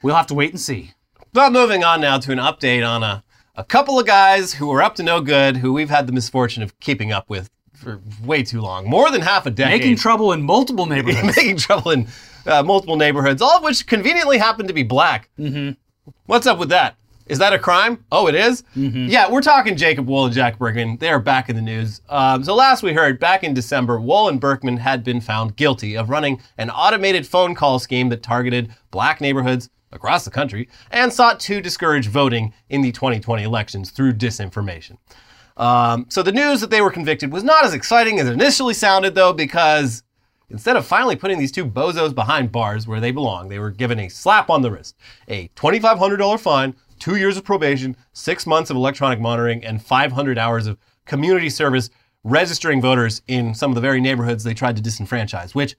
We'll 0.00 0.14
have 0.14 0.28
to 0.28 0.34
wait 0.34 0.50
and 0.50 0.60
see. 0.60 0.92
But 1.32 1.52
moving 1.52 1.82
on 1.82 2.00
now 2.00 2.18
to 2.18 2.32
an 2.32 2.38
update 2.38 2.88
on 2.88 3.02
a, 3.02 3.24
a 3.56 3.64
couple 3.64 3.98
of 3.98 4.06
guys 4.06 4.54
who 4.54 4.70
are 4.70 4.80
up 4.80 4.94
to 4.94 5.02
no 5.02 5.20
good, 5.20 5.56
who 5.56 5.72
we've 5.72 5.90
had 5.90 6.06
the 6.06 6.12
misfortune 6.12 6.62
of 6.62 6.78
keeping 6.78 7.12
up 7.12 7.28
with 7.28 7.50
for 7.74 8.00
way 8.24 8.42
too 8.42 8.60
long, 8.60 8.88
more 8.88 9.10
than 9.10 9.22
half 9.22 9.44
a 9.44 9.50
decade. 9.50 9.80
Making 9.80 9.96
trouble 9.96 10.32
in 10.32 10.42
multiple 10.42 10.86
neighborhoods. 10.86 11.36
making 11.36 11.56
trouble 11.56 11.90
in 11.90 12.06
uh, 12.46 12.62
multiple 12.62 12.96
neighborhoods, 12.96 13.42
all 13.42 13.56
of 13.56 13.64
which 13.64 13.86
conveniently 13.86 14.38
happen 14.38 14.68
to 14.68 14.72
be 14.72 14.84
black. 14.84 15.30
Mm-hmm. 15.38 15.72
What's 16.26 16.46
up 16.46 16.58
with 16.58 16.68
that? 16.68 16.96
Is 17.30 17.38
that 17.38 17.52
a 17.52 17.58
crime? 17.60 18.04
Oh, 18.10 18.26
it 18.26 18.34
is? 18.34 18.64
Yeah, 19.08 19.30
we're 19.30 19.40
talking 19.40 19.76
Jacob 19.76 20.08
Wohl 20.08 20.24
and 20.26 20.34
Jack 20.34 20.58
Burkman. 20.58 20.96
They 20.98 21.10
are 21.10 21.20
back 21.20 21.48
in 21.48 21.54
the 21.54 21.62
news. 21.62 22.00
Um, 22.08 22.42
so 22.42 22.56
last 22.56 22.82
we 22.82 22.92
heard, 22.92 23.20
back 23.20 23.44
in 23.44 23.54
December, 23.54 24.00
Wohl 24.00 24.28
and 24.28 24.40
Burkman 24.40 24.78
had 24.78 25.04
been 25.04 25.20
found 25.20 25.54
guilty 25.54 25.96
of 25.96 26.10
running 26.10 26.42
an 26.58 26.70
automated 26.70 27.24
phone 27.26 27.54
call 27.54 27.78
scheme 27.78 28.08
that 28.08 28.24
targeted 28.24 28.74
black 28.90 29.20
neighborhoods 29.20 29.70
across 29.92 30.24
the 30.24 30.30
country 30.30 30.68
and 30.90 31.12
sought 31.12 31.38
to 31.40 31.60
discourage 31.60 32.08
voting 32.08 32.52
in 32.68 32.80
the 32.80 32.90
2020 32.90 33.44
elections 33.44 33.90
through 33.90 34.12
disinformation. 34.12 34.96
Um, 35.56 36.06
so 36.08 36.24
the 36.24 36.32
news 36.32 36.60
that 36.62 36.70
they 36.70 36.80
were 36.80 36.90
convicted 36.90 37.32
was 37.32 37.44
not 37.44 37.64
as 37.64 37.74
exciting 37.74 38.18
as 38.18 38.26
it 38.26 38.32
initially 38.32 38.74
sounded, 38.74 39.14
though, 39.14 39.32
because 39.32 40.02
instead 40.48 40.76
of 40.76 40.86
finally 40.86 41.16
putting 41.16 41.38
these 41.38 41.52
two 41.52 41.64
bozos 41.64 42.14
behind 42.14 42.50
bars 42.50 42.86
where 42.88 43.00
they 43.00 43.12
belong, 43.12 43.48
they 43.48 43.58
were 43.58 43.70
given 43.70 44.00
a 44.00 44.08
slap 44.08 44.50
on 44.50 44.62
the 44.62 44.70
wrist, 44.70 44.96
a 45.28 45.48
$2,500 45.56 46.40
fine, 46.40 46.74
two 47.00 47.16
years 47.16 47.36
of 47.36 47.44
probation, 47.44 47.96
six 48.12 48.46
months 48.46 48.70
of 48.70 48.76
electronic 48.76 49.18
monitoring, 49.18 49.64
and 49.64 49.82
500 49.82 50.38
hours 50.38 50.66
of 50.66 50.78
community 51.06 51.50
service 51.50 51.90
registering 52.22 52.80
voters 52.80 53.22
in 53.26 53.54
some 53.54 53.70
of 53.70 53.74
the 53.74 53.80
very 53.80 54.00
neighborhoods 54.00 54.44
they 54.44 54.54
tried 54.54 54.76
to 54.76 54.82
disenfranchise, 54.82 55.54
which 55.54 55.76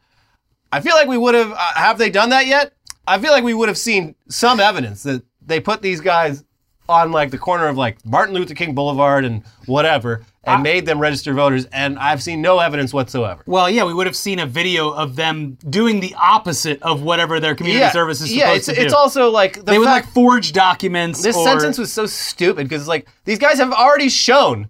I 0.71 0.81
feel 0.81 0.95
like 0.95 1.07
we 1.07 1.17
would 1.17 1.35
have, 1.35 1.51
uh, 1.51 1.73
have 1.75 1.97
they 1.97 2.09
done 2.09 2.29
that 2.29 2.47
yet? 2.47 2.73
I 3.07 3.19
feel 3.19 3.31
like 3.31 3.43
we 3.43 3.53
would 3.53 3.69
have 3.69 3.77
seen 3.77 4.15
some 4.27 4.59
evidence 4.59 5.03
that 5.03 5.23
they 5.41 5.59
put 5.59 5.81
these 5.81 6.01
guys 6.01 6.43
on 6.91 7.11
like 7.11 7.31
the 7.31 7.37
corner 7.37 7.67
of 7.67 7.77
like 7.77 8.05
Martin 8.05 8.35
Luther 8.35 8.53
King 8.53 8.75
Boulevard 8.75 9.25
and 9.25 9.43
whatever 9.65 10.23
and 10.43 10.63
made 10.63 10.85
them 10.85 10.99
register 10.99 11.33
voters 11.33 11.65
and 11.71 11.97
I've 11.99 12.21
seen 12.21 12.41
no 12.41 12.59
evidence 12.59 12.93
whatsoever. 12.93 13.43
Well, 13.45 13.69
yeah, 13.69 13.83
we 13.85 13.93
would 13.93 14.07
have 14.07 14.15
seen 14.15 14.39
a 14.39 14.45
video 14.45 14.89
of 14.89 15.15
them 15.15 15.57
doing 15.69 15.99
the 15.99 16.13
opposite 16.15 16.81
of 16.81 17.01
whatever 17.03 17.39
their 17.39 17.55
community 17.55 17.89
service 17.91 18.21
is 18.21 18.29
supposed 18.29 18.39
yeah, 18.39 18.53
it's, 18.55 18.65
to 18.67 18.75
do. 18.75 18.81
it's 18.81 18.93
also 18.93 19.29
like 19.29 19.53
the 19.55 19.61
they 19.63 19.79
would 19.79 19.85
like 19.85 20.03
fact- 20.03 20.13
forge 20.15 20.51
documents. 20.51 21.21
this 21.23 21.35
or- 21.37 21.45
sentence 21.45 21.77
was 21.77 21.93
so 21.93 22.05
stupid 22.05 22.67
because 22.67 22.87
like 22.87 23.07
these 23.25 23.39
guys 23.39 23.57
have 23.59 23.71
already 23.71 24.09
shown 24.09 24.67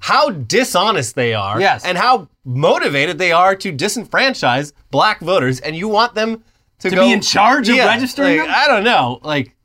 how 0.00 0.30
dishonest 0.30 1.16
they 1.16 1.34
are 1.34 1.60
Yes. 1.60 1.84
and 1.84 1.98
how 1.98 2.28
motivated 2.44 3.18
they 3.18 3.32
are 3.32 3.56
to 3.56 3.72
disenfranchise 3.72 4.72
black 4.92 5.18
voters 5.20 5.58
and 5.58 5.74
you 5.74 5.88
want 5.88 6.14
them 6.14 6.44
to, 6.78 6.90
To 6.90 6.94
go 6.94 7.02
be 7.06 7.12
in 7.12 7.20
charge 7.20 7.68
of 7.68 7.76
registering 7.76 8.38
like, 8.38 8.46
them? 8.46 8.54
I 8.56 8.68
don't 8.68 8.84
know. 8.84 9.18
Like 9.24 9.56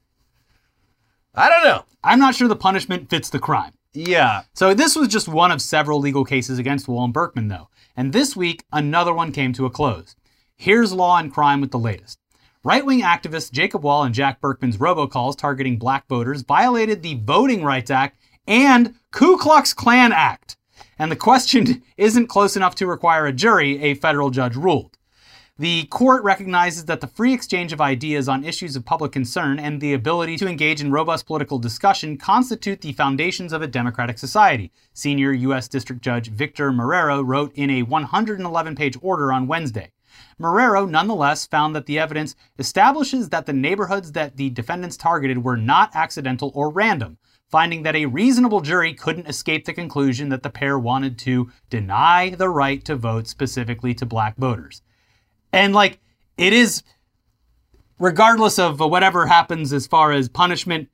I 1.36 1.50
don't 1.50 1.64
know. 1.64 1.86
I'm 2.04 2.20
not 2.20 2.36
sure 2.36 2.48
the 2.48 2.56
punishment 2.56 3.10
fits 3.10 3.30
the 3.30 3.40
crime. 3.40 3.74
Yeah. 3.94 4.44
So 4.54 4.74
this 4.74 4.96
was 4.96 5.08
just 5.08 5.28
one 5.28 5.52
of 5.52 5.62
several 5.62 6.00
legal 6.00 6.26
cases 6.26 6.60
against 6.60 6.88
Wohl 6.88 7.04
and 7.04 7.14
Burkman, 7.14 7.48
though. 7.48 7.70
And 7.96 8.12
this 8.12 8.36
week, 8.36 8.66
another 8.72 9.14
one 9.14 9.32
came 9.32 9.54
to 9.54 9.66
a 9.66 9.70
close. 9.70 10.16
Here's 10.56 10.94
Law 10.94 11.18
and 11.18 11.32
Crime 11.32 11.62
with 11.62 11.72
the 11.72 11.80
latest. 11.80 12.20
Right 12.64 12.86
wing 12.86 13.02
activists 13.02 13.52
Jacob 13.52 13.84
Wohl 13.84 14.04
and 14.04 14.16
Jack 14.16 14.42
Burkman's 14.42 14.78
robocalls 14.78 15.38
targeting 15.38 15.78
black 15.78 16.08
voters 16.08 16.42
violated 16.42 17.02
the 17.02 17.16
Voting 17.16 17.64
Rights 17.64 17.92
Act 17.92 18.18
and 18.48 18.96
Ku 19.12 19.38
Klux 19.38 19.74
Klan 19.74 20.12
Act. 20.12 20.58
And 20.98 21.12
the 21.12 21.16
question 21.16 21.84
isn't 21.98 22.28
close 22.28 22.56
enough 22.56 22.76
to 22.76 22.88
require 22.88 23.26
a 23.26 23.34
jury, 23.34 23.82
a 23.82 23.96
federal 23.96 24.30
judge 24.30 24.56
ruled. 24.56 24.98
The 25.60 25.84
court 25.84 26.24
recognizes 26.24 26.86
that 26.86 27.00
the 27.00 27.06
free 27.06 27.32
exchange 27.32 27.74
of 27.74 27.80
ideas 27.80 28.28
on 28.28 28.44
issues 28.44 28.76
of 28.76 28.86
public 28.86 29.12
concern 29.12 29.60
and 29.60 29.80
the 29.80 29.94
ability 29.94 30.36
to 30.38 30.48
engage 30.48 30.82
in 30.82 30.92
robust 30.92 31.28
political 31.28 31.60
discussion 31.60 32.18
constitute 32.18 32.82
the 32.82 32.94
foundations 32.94 33.54
of 33.54 33.62
a 33.62 33.68
democratic 33.68 34.18
society, 34.18 34.72
senior 34.96 35.32
U.S. 35.32 35.68
District 35.68 36.02
Judge 36.02 36.32
Victor 36.32 36.72
Marrero 36.72 37.24
wrote 37.24 37.54
in 37.54 37.70
a 37.70 37.84
111 37.84 38.76
page 38.76 38.98
order 39.00 39.32
on 39.32 39.46
Wednesday. 39.46 39.92
Marrero 40.42 40.90
nonetheless 40.90 41.46
found 41.46 41.76
that 41.76 41.86
the 41.86 42.00
evidence 42.00 42.36
establishes 42.58 43.30
that 43.30 43.46
the 43.46 43.54
neighborhoods 43.54 44.14
that 44.14 44.38
the 44.38 44.50
defendants 44.50 44.98
targeted 44.98 45.44
were 45.44 45.56
not 45.56 45.96
accidental 45.96 46.52
or 46.56 46.72
random, 46.72 47.20
finding 47.48 47.84
that 47.84 47.96
a 47.96 48.08
reasonable 48.08 48.62
jury 48.62 48.96
couldn't 48.96 49.30
escape 49.30 49.66
the 49.66 49.74
conclusion 49.74 50.30
that 50.30 50.42
the 50.42 50.50
pair 50.50 50.80
wanted 50.80 51.20
to 51.20 51.52
deny 51.70 52.32
the 52.32 52.50
right 52.50 52.84
to 52.86 52.96
vote 52.96 53.28
specifically 53.28 53.94
to 53.94 54.04
black 54.04 54.36
voters. 54.36 54.82
And 55.54 55.74
like 55.74 56.00
it 56.38 56.52
is 56.52 56.84
regardless 58.00 58.60
of 58.60 58.80
whatever 58.80 59.28
happens 59.28 59.72
as 59.72 59.88
far 59.88 60.12
as 60.12 60.28
punishment 60.28 60.90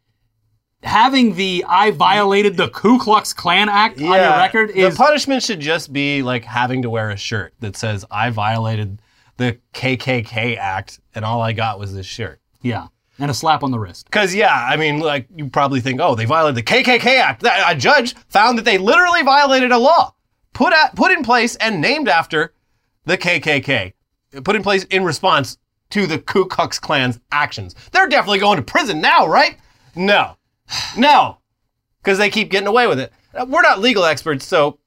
having 0.84 1.36
the 1.36 1.66
I 1.68 1.92
violated 1.92 2.56
the 2.58 2.70
Ku 2.70 3.00
Klux 3.00 3.34
Klan 3.34 3.70
act 3.70 4.00
on 4.00 4.06
your 4.06 4.14
record 4.38 4.70
is 4.72 4.94
the 4.94 4.98
punishment 4.98 5.44
should 5.44 5.60
just 5.60 5.92
be 5.92 6.22
like 6.22 6.46
having 6.46 6.82
to 6.84 6.90
wear 6.90 7.10
a 7.10 7.18
shirt 7.18 7.54
that 7.60 7.76
says 7.76 8.06
I 8.12 8.30
violated 8.30 9.02
the 9.38 9.58
KKK 9.74 10.58
act 10.58 11.00
and 11.16 11.26
all 11.26 11.42
I 11.42 11.54
got 11.54 11.80
was 11.80 11.94
this 11.94 12.06
shirt. 12.06 12.40
yeah, 12.62 12.88
and 13.18 13.32
a 13.32 13.34
slap 13.34 13.64
on 13.64 13.72
the 13.72 13.80
wrist. 13.80 14.06
Because 14.06 14.36
yeah, 14.36 14.54
I 14.54 14.78
mean, 14.78 15.00
like 15.00 15.28
you 15.36 15.50
probably 15.50 15.82
think, 15.82 16.00
oh, 16.02 16.16
they 16.16 16.26
violated 16.26 16.56
the 16.56 16.64
KKK 16.64 17.06
act. 17.20 17.46
A 17.46 17.76
judge 17.76 18.16
found 18.28 18.58
that 18.58 18.66
they 18.66 18.78
literally 18.78 19.24
violated 19.24 19.72
a 19.72 19.78
law 19.78 20.14
put 20.54 20.74
at, 20.74 20.96
put 20.96 21.12
in 21.12 21.24
place 21.24 21.56
and 21.58 21.82
named 21.82 22.08
after 22.10 22.54
the 23.06 23.18
KKK, 23.18 23.94
put 24.44 24.56
in 24.56 24.64
place 24.64 24.84
in 24.86 25.04
response 25.04 25.58
to 25.92 26.06
the 26.06 26.20
Ku 26.20 26.46
Klux 26.46 26.80
Klan's 26.80 27.20
actions. 27.32 27.76
They're 27.92 28.08
definitely 28.08 28.40
going 28.40 28.58
to 28.58 28.64
prison 28.64 29.02
now, 29.02 29.28
right? 29.28 29.58
No, 29.96 30.38
no, 30.98 31.40
because 32.04 32.18
they 32.18 32.30
keep 32.30 32.50
getting 32.50 32.68
away 32.68 32.88
with 32.88 33.00
it. 33.00 33.12
Uh, 33.34 33.46
We're 33.48 33.62
not 33.62 33.80
legal 33.80 34.06
experts, 34.06 34.46
so 34.46 34.80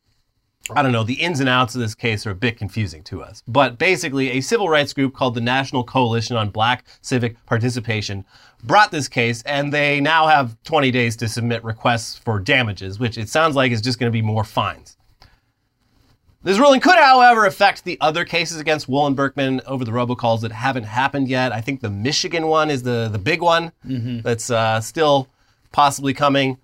I 0.70 0.82
don't 0.82 0.92
know, 0.92 1.02
the 1.02 1.14
ins 1.14 1.40
and 1.40 1.48
outs 1.48 1.74
of 1.74 1.80
this 1.80 1.94
case 1.94 2.24
are 2.24 2.30
a 2.30 2.36
bit 2.36 2.56
confusing 2.56 3.02
to 3.04 3.20
us. 3.22 3.42
But 3.48 3.78
basically, 3.78 4.30
a 4.30 4.40
civil 4.40 4.68
rights 4.68 4.92
group 4.92 5.14
called 5.14 5.34
the 5.34 5.40
National 5.40 5.82
Coalition 5.82 6.36
on 6.36 6.50
Black 6.50 6.84
Civic 7.00 7.44
Participation 7.46 8.24
brought 8.62 8.92
this 8.92 9.08
case, 9.08 9.42
and 9.42 9.72
they 9.72 10.00
now 10.00 10.28
have 10.28 10.56
20 10.62 10.92
days 10.92 11.16
to 11.16 11.28
submit 11.28 11.64
requests 11.64 12.16
for 12.16 12.38
damages, 12.38 13.00
which 13.00 13.18
it 13.18 13.28
sounds 13.28 13.56
like 13.56 13.72
is 13.72 13.80
just 13.80 13.98
going 13.98 14.10
to 14.10 14.16
be 14.16 14.22
more 14.22 14.44
fines. 14.44 14.96
This 16.44 16.58
ruling 16.58 16.80
could, 16.80 16.98
however, 16.98 17.46
affect 17.46 17.84
the 17.84 17.96
other 18.00 18.24
cases 18.24 18.58
against 18.58 18.88
Wohl 18.88 19.06
and 19.06 19.14
Burkman 19.16 19.60
over 19.66 19.84
the 19.84 19.92
robocalls 19.92 20.40
that 20.40 20.50
haven't 20.52 20.84
happened 20.84 21.28
yet. 21.28 21.52
I 21.52 21.60
think 21.60 21.80
the 21.80 21.90
Michigan 21.90 22.48
one 22.48 22.68
is 22.70 22.82
the, 22.82 23.08
the 23.10 23.18
big 23.18 23.40
one 23.40 23.70
that's 23.84 24.50
uh, 24.50 24.80
still 24.80 25.28
possibly 25.70 26.14
coming. 26.14 26.58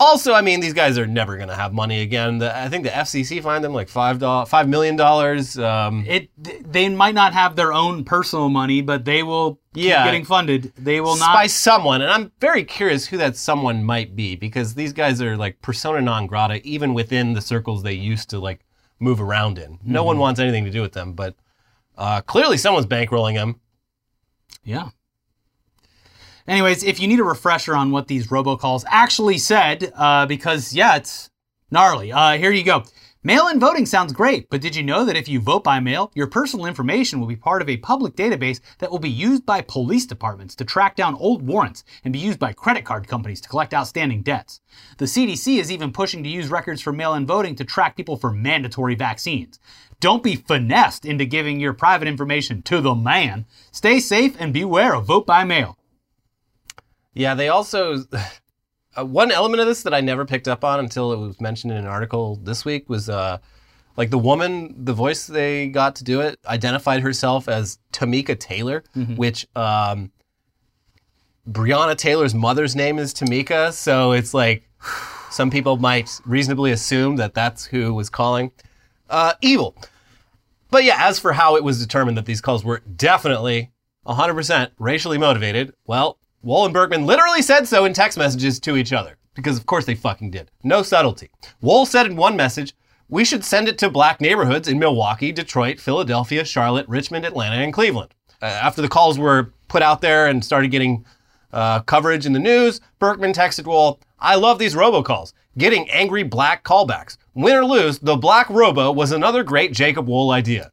Also, 0.00 0.32
I 0.32 0.42
mean, 0.42 0.60
these 0.60 0.74
guys 0.74 0.96
are 0.96 1.08
never 1.08 1.36
going 1.36 1.48
to 1.48 1.56
have 1.56 1.72
money 1.72 2.02
again. 2.02 2.38
The, 2.38 2.56
I 2.56 2.68
think 2.68 2.84
the 2.84 2.90
FCC 2.90 3.42
fined 3.42 3.64
them 3.64 3.72
like 3.72 3.88
five 3.88 4.20
dollars, 4.20 4.48
five 4.48 4.68
million 4.68 4.94
dollars. 4.94 5.58
Um, 5.58 6.04
It 6.06 6.28
they 6.72 6.88
might 6.88 7.16
not 7.16 7.32
have 7.32 7.56
their 7.56 7.72
own 7.72 8.04
personal 8.04 8.48
money, 8.48 8.80
but 8.80 9.04
they 9.04 9.24
will 9.24 9.54
keep 9.74 9.86
Yeah. 9.86 10.04
getting 10.04 10.24
funded. 10.24 10.72
They 10.78 11.00
will 11.00 11.16
not. 11.16 11.34
by 11.34 11.48
someone, 11.48 12.00
and 12.00 12.12
I'm 12.12 12.30
very 12.40 12.62
curious 12.62 13.06
who 13.08 13.16
that 13.16 13.36
someone 13.36 13.82
might 13.82 14.14
be 14.14 14.36
because 14.36 14.74
these 14.74 14.92
guys 14.92 15.20
are 15.20 15.36
like 15.36 15.60
persona 15.62 16.00
non 16.00 16.28
grata, 16.28 16.60
even 16.64 16.94
within 16.94 17.32
the 17.32 17.40
circles 17.40 17.82
they 17.82 17.94
used 17.94 18.30
to 18.30 18.38
like 18.38 18.60
move 19.00 19.20
around 19.20 19.58
in. 19.58 19.78
No 19.84 20.04
one 20.04 20.18
wants 20.18 20.40
anything 20.40 20.64
to 20.64 20.70
do 20.70 20.82
with 20.82 20.92
them, 20.92 21.12
but 21.12 21.34
uh, 21.96 22.20
clearly 22.22 22.56
someone's 22.56 22.86
bankrolling 22.86 23.34
them. 23.34 23.60
Yeah. 24.64 24.90
Anyways, 26.46 26.82
if 26.82 26.98
you 26.98 27.08
need 27.08 27.20
a 27.20 27.24
refresher 27.24 27.76
on 27.76 27.90
what 27.90 28.08
these 28.08 28.28
robocalls 28.28 28.84
actually 28.88 29.38
said, 29.38 29.92
uh, 29.94 30.26
because 30.26 30.72
yeah, 30.72 30.96
it's 30.96 31.30
gnarly. 31.70 32.10
Uh, 32.10 32.38
here 32.38 32.50
you 32.50 32.64
go. 32.64 32.84
Mail-in 33.24 33.58
voting 33.58 33.84
sounds 33.84 34.12
great, 34.12 34.48
but 34.48 34.60
did 34.60 34.76
you 34.76 34.82
know 34.84 35.04
that 35.04 35.16
if 35.16 35.28
you 35.28 35.40
vote 35.40 35.64
by 35.64 35.80
mail, 35.80 36.12
your 36.14 36.28
personal 36.28 36.66
information 36.66 37.18
will 37.18 37.26
be 37.26 37.34
part 37.34 37.60
of 37.60 37.68
a 37.68 37.76
public 37.78 38.14
database 38.14 38.60
that 38.78 38.92
will 38.92 39.00
be 39.00 39.10
used 39.10 39.44
by 39.44 39.60
police 39.60 40.06
departments 40.06 40.54
to 40.54 40.64
track 40.64 40.94
down 40.94 41.16
old 41.16 41.42
warrants 41.42 41.82
and 42.04 42.12
be 42.12 42.20
used 42.20 42.38
by 42.38 42.52
credit 42.52 42.84
card 42.84 43.08
companies 43.08 43.40
to 43.40 43.48
collect 43.48 43.74
outstanding 43.74 44.22
debts. 44.22 44.60
The 44.98 45.06
CDC 45.06 45.58
is 45.58 45.72
even 45.72 45.90
pushing 45.90 46.22
to 46.22 46.28
use 46.28 46.48
records 46.48 46.80
for 46.80 46.92
mail-in 46.92 47.26
voting 47.26 47.56
to 47.56 47.64
track 47.64 47.96
people 47.96 48.16
for 48.16 48.30
mandatory 48.30 48.94
vaccines. 48.94 49.58
Don't 49.98 50.22
be 50.22 50.36
finessed 50.36 51.04
into 51.04 51.24
giving 51.24 51.58
your 51.58 51.72
private 51.72 52.06
information 52.06 52.62
to 52.62 52.80
the 52.80 52.94
man. 52.94 53.46
Stay 53.72 53.98
safe 53.98 54.36
and 54.38 54.52
beware 54.52 54.94
of 54.94 55.06
vote 55.06 55.26
by 55.26 55.42
mail. 55.42 55.76
Yeah, 57.14 57.34
they 57.34 57.48
also 57.48 58.04
uh, 58.98 59.04
one 59.04 59.30
element 59.30 59.60
of 59.60 59.66
this 59.66 59.82
that 59.82 59.94
I 59.94 60.00
never 60.00 60.24
picked 60.24 60.48
up 60.48 60.64
on 60.64 60.80
until 60.80 61.12
it 61.12 61.18
was 61.18 61.40
mentioned 61.40 61.72
in 61.72 61.78
an 61.78 61.86
article 61.86 62.36
this 62.36 62.64
week 62.64 62.88
was 62.88 63.08
uh, 63.08 63.38
like 63.96 64.10
the 64.10 64.18
woman, 64.18 64.74
the 64.84 64.92
voice 64.92 65.26
they 65.26 65.68
got 65.68 65.96
to 65.96 66.04
do 66.04 66.20
it, 66.20 66.38
identified 66.46 67.02
herself 67.02 67.48
as 67.48 67.78
Tamika 67.92 68.38
Taylor, 68.38 68.84
which 69.16 69.46
um, 69.56 70.10
Breonna 71.50 71.96
Taylor's 71.96 72.34
mother's 72.34 72.76
name 72.76 72.98
is 72.98 73.14
Tamika, 73.14 73.72
so 73.72 74.12
it's 74.12 74.34
like 74.34 74.68
some 75.30 75.50
people 75.50 75.76
might 75.76 76.10
reasonably 76.24 76.72
assume 76.72 77.16
that 77.16 77.34
that's 77.34 77.66
who 77.66 77.94
was 77.94 78.10
calling. 78.10 78.50
Uh, 79.10 79.32
evil. 79.40 79.74
But 80.70 80.84
yeah, 80.84 80.96
as 81.08 81.18
for 81.18 81.32
how 81.32 81.56
it 81.56 81.64
was 81.64 81.80
determined 81.80 82.18
that 82.18 82.26
these 82.26 82.40
calls 82.42 82.62
were 82.64 82.82
definitely 82.96 83.70
100% 84.06 84.70
racially 84.78 85.16
motivated, 85.18 85.72
well, 85.86 86.18
Wohl 86.42 86.64
and 86.64 86.74
Burkman 86.74 87.06
literally 87.06 87.42
said 87.42 87.66
so 87.66 87.84
in 87.84 87.92
text 87.92 88.18
messages 88.18 88.60
to 88.60 88.76
each 88.76 88.92
other. 88.92 89.16
Because 89.34 89.56
of 89.56 89.66
course 89.66 89.84
they 89.84 89.94
fucking 89.94 90.30
did. 90.30 90.50
No 90.64 90.82
subtlety. 90.82 91.30
Wohl 91.60 91.86
said 91.86 92.06
in 92.06 92.16
one 92.16 92.36
message, 92.36 92.74
we 93.08 93.24
should 93.24 93.44
send 93.44 93.68
it 93.68 93.78
to 93.78 93.88
black 93.88 94.20
neighborhoods 94.20 94.68
in 94.68 94.78
Milwaukee, 94.78 95.32
Detroit, 95.32 95.80
Philadelphia, 95.80 96.44
Charlotte, 96.44 96.88
Richmond, 96.88 97.24
Atlanta, 97.24 97.56
and 97.56 97.72
Cleveland. 97.72 98.14
Uh, 98.42 98.46
after 98.46 98.82
the 98.82 98.88
calls 98.88 99.18
were 99.18 99.52
put 99.68 99.82
out 99.82 100.00
there 100.00 100.26
and 100.26 100.44
started 100.44 100.70
getting 100.70 101.04
uh, 101.52 101.80
coverage 101.80 102.26
in 102.26 102.32
the 102.32 102.38
news, 102.38 102.80
Berkman 102.98 103.32
texted 103.32 103.64
Wohl, 103.66 104.00
I 104.18 104.34
love 104.34 104.58
these 104.58 104.74
robocalls. 104.74 105.32
Getting 105.56 105.88
angry 105.90 106.22
black 106.22 106.64
callbacks. 106.64 107.16
Win 107.34 107.56
or 107.56 107.64
lose, 107.64 107.98
the 107.98 108.16
black 108.16 108.50
robo 108.50 108.92
was 108.92 109.12
another 109.12 109.42
great 109.42 109.72
Jacob 109.72 110.06
Wohl 110.06 110.30
idea. 110.30 110.70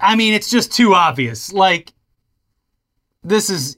I 0.00 0.16
mean, 0.16 0.34
it's 0.34 0.50
just 0.50 0.72
too 0.72 0.94
obvious. 0.94 1.52
Like, 1.52 1.92
this 3.26 3.50
is. 3.50 3.76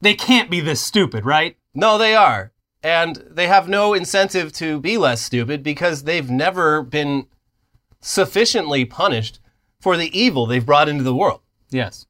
They 0.00 0.14
can't 0.14 0.50
be 0.50 0.60
this 0.60 0.80
stupid, 0.80 1.24
right? 1.24 1.56
No, 1.74 1.98
they 1.98 2.14
are. 2.14 2.52
And 2.82 3.16
they 3.28 3.48
have 3.48 3.68
no 3.68 3.94
incentive 3.94 4.52
to 4.54 4.78
be 4.78 4.98
less 4.98 5.20
stupid 5.20 5.62
because 5.62 6.04
they've 6.04 6.30
never 6.30 6.82
been 6.82 7.26
sufficiently 8.00 8.84
punished 8.84 9.40
for 9.80 9.96
the 9.96 10.16
evil 10.18 10.46
they've 10.46 10.64
brought 10.64 10.88
into 10.88 11.02
the 11.02 11.14
world. 11.14 11.40
Yes. 11.70 12.06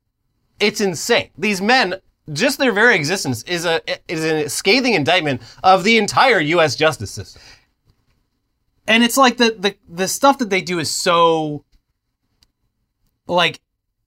It's 0.61 0.81
insane. 0.81 1.31
These 1.38 1.62
men, 1.62 1.96
just 2.33 2.59
their 2.59 2.72
very 2.72 2.96
existence 2.96 3.42
is 3.44 3.64
a 3.64 3.81
is 4.11 4.25
a 4.25 4.49
scathing 4.49 4.94
indictment 4.94 5.42
of 5.62 5.85
the 5.85 5.96
entire 5.96 6.40
US 6.40 6.77
justice 6.77 7.11
system. 7.11 7.40
And 8.87 9.03
it's 9.03 9.16
like 9.16 9.37
the 9.37 9.57
the 9.59 9.77
the 9.88 10.09
stuff 10.09 10.38
that 10.38 10.51
they 10.51 10.61
do 10.61 10.79
is 10.79 10.90
so 10.90 11.64
like 13.27 13.61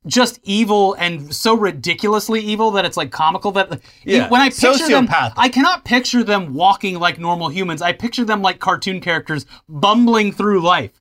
just 0.07 0.39
evil 0.43 0.93
and 0.93 1.33
so 1.35 1.55
ridiculously 1.55 2.39
evil 2.39 2.71
that 2.71 2.85
it's 2.85 2.95
like 2.97 3.11
comical 3.11 3.51
that 3.51 3.81
Yeah, 4.03 4.29
when 4.29 4.39
I 4.41 4.49
picture 4.49 4.87
them. 4.87 5.07
I 5.11 5.49
cannot 5.49 5.83
picture 5.83 6.23
them 6.23 6.53
walking 6.53 6.97
like 6.99 7.19
normal 7.19 7.49
humans. 7.49 7.81
I 7.81 7.91
picture 7.93 8.23
them 8.23 8.41
like 8.41 8.59
cartoon 8.59 9.01
characters 9.01 9.45
bumbling 9.67 10.31
through 10.31 10.61
life. 10.61 10.91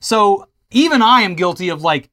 So 0.00 0.48
even 0.70 1.02
I 1.02 1.22
am 1.22 1.34
guilty 1.34 1.68
of 1.68 1.82
like 1.82 2.10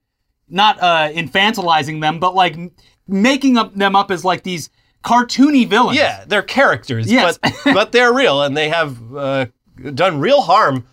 not 0.47 0.79
uh 0.81 1.09
infantilizing 1.11 2.01
them 2.01 2.19
but 2.19 2.35
like 2.35 2.53
m- 2.53 2.71
making 3.07 3.57
up 3.57 3.73
them 3.73 3.95
up 3.95 4.11
as 4.11 4.23
like 4.23 4.43
these 4.43 4.69
cartoony 5.03 5.67
villains. 5.67 5.97
Yeah, 5.97 6.25
they're 6.27 6.43
characters, 6.43 7.11
Yes. 7.11 7.39
but 7.41 7.53
but 7.65 7.91
they're 7.91 8.13
real 8.13 8.43
and 8.43 8.55
they 8.55 8.69
have 8.69 9.15
uh, 9.15 9.47
done 9.95 10.19
real 10.19 10.41
harm 10.41 10.85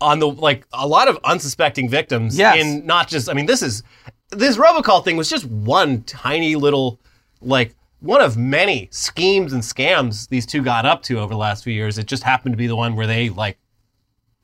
on 0.00 0.18
the 0.18 0.28
like 0.28 0.66
a 0.72 0.86
lot 0.86 1.08
of 1.08 1.18
unsuspecting 1.24 1.88
victims 1.88 2.38
Yes. 2.38 2.62
in 2.62 2.86
not 2.86 3.08
just 3.08 3.28
I 3.30 3.32
mean 3.32 3.46
this 3.46 3.62
is 3.62 3.82
this 4.30 4.56
robocall 4.56 5.02
thing 5.04 5.16
was 5.16 5.28
just 5.30 5.44
one 5.46 6.02
tiny 6.02 6.54
little 6.56 7.00
like 7.40 7.74
one 8.00 8.20
of 8.20 8.36
many 8.36 8.88
schemes 8.92 9.52
and 9.52 9.62
scams 9.62 10.28
these 10.28 10.46
two 10.46 10.62
got 10.62 10.84
up 10.86 11.02
to 11.04 11.18
over 11.18 11.32
the 11.34 11.38
last 11.38 11.64
few 11.64 11.72
years. 11.72 11.98
It 11.98 12.06
just 12.06 12.22
happened 12.22 12.52
to 12.52 12.56
be 12.56 12.66
the 12.66 12.76
one 12.76 12.94
where 12.96 13.06
they 13.06 13.28
like 13.30 13.58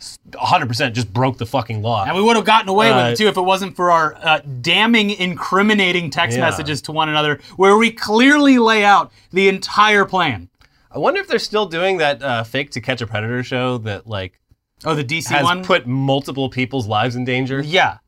s- 0.00 0.18
100% 0.30 0.92
just 0.92 1.12
broke 1.12 1.38
the 1.38 1.46
fucking 1.46 1.82
law. 1.82 2.04
And 2.04 2.16
we 2.16 2.22
would 2.22 2.36
have 2.36 2.44
gotten 2.44 2.68
away 2.68 2.88
with 2.90 3.04
Uh, 3.04 3.08
it 3.10 3.16
too 3.16 3.28
if 3.28 3.36
it 3.36 3.42
wasn't 3.42 3.76
for 3.76 3.90
our 3.92 4.16
uh, 4.22 4.40
damning, 4.60 5.10
incriminating 5.10 6.10
text 6.10 6.36
Yeah. 6.36 6.44
messages 6.44 6.82
to 6.82 6.92
one 6.92 7.08
another, 7.08 7.40
where 7.56 7.76
we 7.76 7.90
clearly 7.92 8.58
lay 8.58 8.84
out 8.84 9.12
the 9.32 9.48
entire 9.48 10.04
plan. 10.04 10.48
I 10.90 10.98
wonder 10.98 11.20
if 11.20 11.28
they're 11.28 11.38
still 11.38 11.66
doing 11.66 11.98
that 11.98 12.22
uh, 12.22 12.42
fake 12.44 12.70
to 12.72 12.80
catch 12.80 13.00
a 13.02 13.06
predator 13.06 13.42
show 13.42 13.78
that 13.78 14.06
like 14.06 14.40
Oh, 14.84 14.94
the 14.94 15.04
DC 15.04 15.28
has 15.30 15.44
one. 15.44 15.64
put 15.64 15.86
multiple 15.86 16.48
people's 16.48 16.86
lives 16.86 17.16
in 17.16 17.24
danger. 17.24 17.62
yeah, 17.62 17.98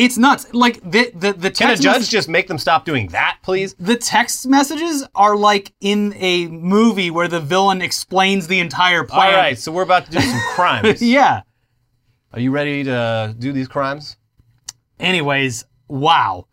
it's 0.00 0.16
nuts. 0.18 0.52
Like 0.52 0.80
the 0.82 1.10
the 1.14 1.32
the 1.32 1.50
Can 1.50 1.70
a 1.70 1.76
judge 1.76 1.84
message- 1.84 2.10
just 2.10 2.28
make 2.28 2.48
them 2.48 2.58
stop 2.58 2.84
doing 2.84 3.08
that, 3.08 3.38
please? 3.42 3.74
the 3.78 3.96
text 3.96 4.46
messages 4.46 5.06
are 5.14 5.36
like 5.36 5.72
in 5.80 6.14
a 6.16 6.46
movie 6.48 7.10
where 7.10 7.28
the 7.28 7.40
villain 7.40 7.82
explains 7.82 8.46
the 8.46 8.58
entire 8.60 9.00
All 9.00 9.06
plan. 9.06 9.34
right, 9.34 9.58
so 9.58 9.70
we're 9.72 9.82
about 9.82 10.06
to 10.06 10.12
do 10.12 10.20
some 10.20 10.40
crimes. 10.54 11.02
Yeah. 11.02 11.42
Are 12.32 12.40
you 12.40 12.50
ready 12.50 12.84
to 12.84 13.34
do 13.38 13.52
these 13.52 13.68
crimes? 13.68 14.16
Anyways, 14.98 15.64
wow. 15.88 16.46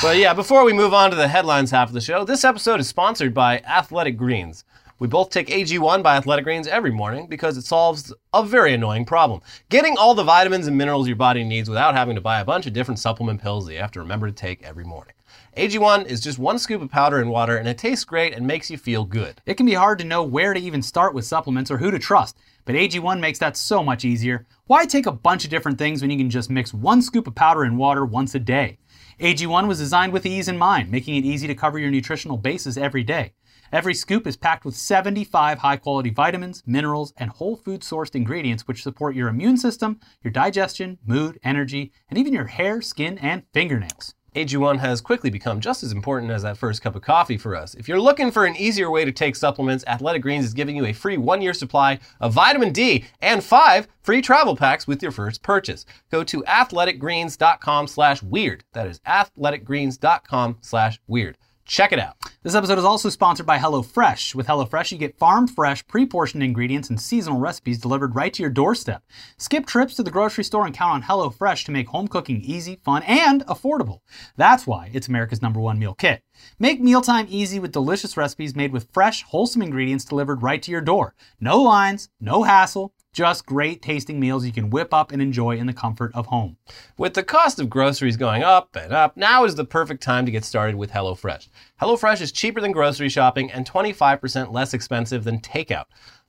But 0.00 0.16
yeah, 0.16 0.32
before 0.32 0.64
we 0.64 0.72
move 0.72 0.94
on 0.94 1.10
to 1.10 1.16
the 1.16 1.28
headlines 1.28 1.70
half 1.70 1.88
of 1.88 1.94
the 1.94 2.00
show, 2.00 2.24
this 2.24 2.44
episode 2.44 2.80
is 2.80 2.88
sponsored 2.88 3.34
by 3.34 3.58
Athletic 3.60 4.16
Greens. 4.16 4.64
We 5.02 5.08
both 5.08 5.30
take 5.30 5.48
AG1 5.48 6.00
by 6.04 6.14
Athletic 6.14 6.44
Greens 6.44 6.68
every 6.68 6.92
morning 6.92 7.26
because 7.26 7.56
it 7.56 7.64
solves 7.64 8.14
a 8.32 8.44
very 8.44 8.72
annoying 8.72 9.04
problem. 9.04 9.40
Getting 9.68 9.96
all 9.98 10.14
the 10.14 10.22
vitamins 10.22 10.68
and 10.68 10.78
minerals 10.78 11.08
your 11.08 11.16
body 11.16 11.42
needs 11.42 11.68
without 11.68 11.96
having 11.96 12.14
to 12.14 12.20
buy 12.20 12.38
a 12.38 12.44
bunch 12.44 12.68
of 12.68 12.72
different 12.72 13.00
supplement 13.00 13.42
pills 13.42 13.66
that 13.66 13.72
you 13.72 13.80
have 13.80 13.90
to 13.90 13.98
remember 13.98 14.28
to 14.28 14.32
take 14.32 14.62
every 14.62 14.84
morning. 14.84 15.14
AG1 15.56 16.06
is 16.06 16.20
just 16.20 16.38
one 16.38 16.56
scoop 16.56 16.80
of 16.80 16.88
powder 16.88 17.18
and 17.18 17.30
water, 17.30 17.56
and 17.56 17.66
it 17.66 17.78
tastes 17.78 18.04
great 18.04 18.32
and 18.32 18.46
makes 18.46 18.70
you 18.70 18.78
feel 18.78 19.04
good. 19.04 19.42
It 19.44 19.54
can 19.54 19.66
be 19.66 19.74
hard 19.74 19.98
to 19.98 20.04
know 20.04 20.22
where 20.22 20.54
to 20.54 20.60
even 20.60 20.82
start 20.82 21.14
with 21.14 21.24
supplements 21.24 21.72
or 21.72 21.78
who 21.78 21.90
to 21.90 21.98
trust, 21.98 22.38
but 22.64 22.76
AG1 22.76 23.18
makes 23.18 23.40
that 23.40 23.56
so 23.56 23.82
much 23.82 24.04
easier. 24.04 24.46
Why 24.66 24.86
take 24.86 25.06
a 25.06 25.10
bunch 25.10 25.42
of 25.42 25.50
different 25.50 25.78
things 25.78 26.00
when 26.00 26.12
you 26.12 26.16
can 26.16 26.30
just 26.30 26.48
mix 26.48 26.72
one 26.72 27.02
scoop 27.02 27.26
of 27.26 27.34
powder 27.34 27.64
and 27.64 27.76
water 27.76 28.04
once 28.04 28.36
a 28.36 28.38
day? 28.38 28.78
AG1 29.18 29.66
was 29.66 29.78
designed 29.78 30.12
with 30.12 30.26
ease 30.26 30.46
in 30.48 30.56
mind, 30.56 30.90
making 30.90 31.16
it 31.16 31.24
easy 31.24 31.48
to 31.48 31.56
cover 31.56 31.78
your 31.78 31.90
nutritional 31.90 32.36
bases 32.36 32.78
every 32.78 33.02
day. 33.02 33.32
Every 33.72 33.94
scoop 33.94 34.26
is 34.26 34.36
packed 34.36 34.66
with 34.66 34.76
75 34.76 35.60
high 35.60 35.78
quality 35.78 36.10
vitamins, 36.10 36.62
minerals, 36.66 37.14
and 37.16 37.30
whole 37.30 37.56
food 37.56 37.80
sourced 37.80 38.14
ingredients 38.14 38.68
which 38.68 38.82
support 38.82 39.14
your 39.16 39.28
immune 39.28 39.56
system, 39.56 39.98
your 40.22 40.30
digestion, 40.30 40.98
mood, 41.06 41.38
energy, 41.42 41.90
and 42.10 42.18
even 42.18 42.34
your 42.34 42.44
hair, 42.44 42.82
skin, 42.82 43.16
and 43.16 43.44
fingernails. 43.54 44.14
AG1 44.36 44.78
has 44.78 45.00
quickly 45.00 45.30
become 45.30 45.58
just 45.58 45.82
as 45.82 45.92
important 45.92 46.30
as 46.30 46.42
that 46.42 46.58
first 46.58 46.82
cup 46.82 46.96
of 46.96 47.00
coffee 47.02 47.38
for 47.38 47.56
us. 47.56 47.74
If 47.74 47.88
you're 47.88 48.00
looking 48.00 48.30
for 48.30 48.44
an 48.44 48.56
easier 48.56 48.90
way 48.90 49.06
to 49.06 49.12
take 49.12 49.36
supplements, 49.36 49.84
Athletic 49.86 50.20
Greens 50.20 50.44
is 50.44 50.54
giving 50.54 50.76
you 50.76 50.84
a 50.84 50.92
free 50.92 51.16
one 51.16 51.40
year 51.40 51.54
supply 51.54 51.98
of 52.20 52.34
vitamin 52.34 52.72
D 52.72 53.06
and 53.22 53.42
five 53.42 53.88
free 54.02 54.20
travel 54.20 54.54
packs 54.54 54.86
with 54.86 55.02
your 55.02 55.12
first 55.12 55.42
purchase. 55.42 55.86
Go 56.10 56.24
to 56.24 56.42
athleticgreens.com 56.42 57.86
slash 57.86 58.22
weird. 58.22 58.64
That 58.74 58.86
is 58.86 59.00
athleticgreens.com 59.00 60.58
slash 60.60 61.00
weird. 61.06 61.38
Check 61.64 61.92
it 61.92 62.00
out. 62.00 62.16
This 62.42 62.56
episode 62.56 62.78
is 62.78 62.84
also 62.84 63.08
sponsored 63.08 63.46
by 63.46 63.58
HelloFresh. 63.58 64.34
With 64.34 64.48
HelloFresh, 64.48 64.90
you 64.90 64.98
get 64.98 65.16
farm 65.16 65.46
fresh, 65.46 65.86
pre 65.86 66.04
portioned 66.04 66.42
ingredients 66.42 66.90
and 66.90 67.00
seasonal 67.00 67.38
recipes 67.38 67.78
delivered 67.78 68.16
right 68.16 68.34
to 68.34 68.42
your 68.42 68.50
doorstep. 68.50 69.04
Skip 69.38 69.64
trips 69.64 69.94
to 69.94 70.02
the 70.02 70.10
grocery 70.10 70.42
store 70.42 70.66
and 70.66 70.74
count 70.74 70.92
on 70.92 71.02
HelloFresh 71.02 71.64
to 71.64 71.70
make 71.70 71.88
home 71.88 72.08
cooking 72.08 72.40
easy, 72.42 72.80
fun, 72.84 73.04
and 73.04 73.46
affordable. 73.46 74.00
That's 74.36 74.66
why 74.66 74.90
it's 74.92 75.06
America's 75.06 75.40
number 75.40 75.60
one 75.60 75.78
meal 75.78 75.94
kit. 75.94 76.22
Make 76.58 76.80
mealtime 76.80 77.26
easy 77.28 77.60
with 77.60 77.72
delicious 77.72 78.16
recipes 78.16 78.56
made 78.56 78.72
with 78.72 78.88
fresh, 78.92 79.22
wholesome 79.22 79.62
ingredients 79.62 80.04
delivered 80.04 80.42
right 80.42 80.62
to 80.62 80.72
your 80.72 80.80
door. 80.80 81.14
No 81.40 81.62
lines, 81.62 82.08
no 82.20 82.42
hassle, 82.42 82.92
just 83.12 83.44
great 83.44 83.82
tasting 83.82 84.18
meals 84.18 84.46
you 84.46 84.52
can 84.52 84.70
whip 84.70 84.94
up 84.94 85.12
and 85.12 85.20
enjoy 85.20 85.56
in 85.56 85.66
the 85.66 85.72
comfort 85.72 86.10
of 86.14 86.26
home. 86.26 86.56
With 86.96 87.12
the 87.12 87.22
cost 87.22 87.60
of 87.60 87.68
groceries 87.68 88.16
going 88.16 88.42
up 88.42 88.74
and 88.74 88.92
up, 88.92 89.16
now 89.16 89.44
is 89.44 89.54
the 89.54 89.66
perfect 89.66 90.02
time 90.02 90.24
to 90.24 90.32
get 90.32 90.44
started 90.44 90.76
with 90.76 90.92
HelloFresh. 90.92 91.48
HelloFresh 91.80 92.22
is 92.22 92.32
cheaper 92.32 92.60
than 92.60 92.72
grocery 92.72 93.10
shopping 93.10 93.50
and 93.50 93.68
25% 93.68 94.52
less 94.52 94.72
expensive 94.72 95.24
than 95.24 95.40
takeout. 95.40 95.84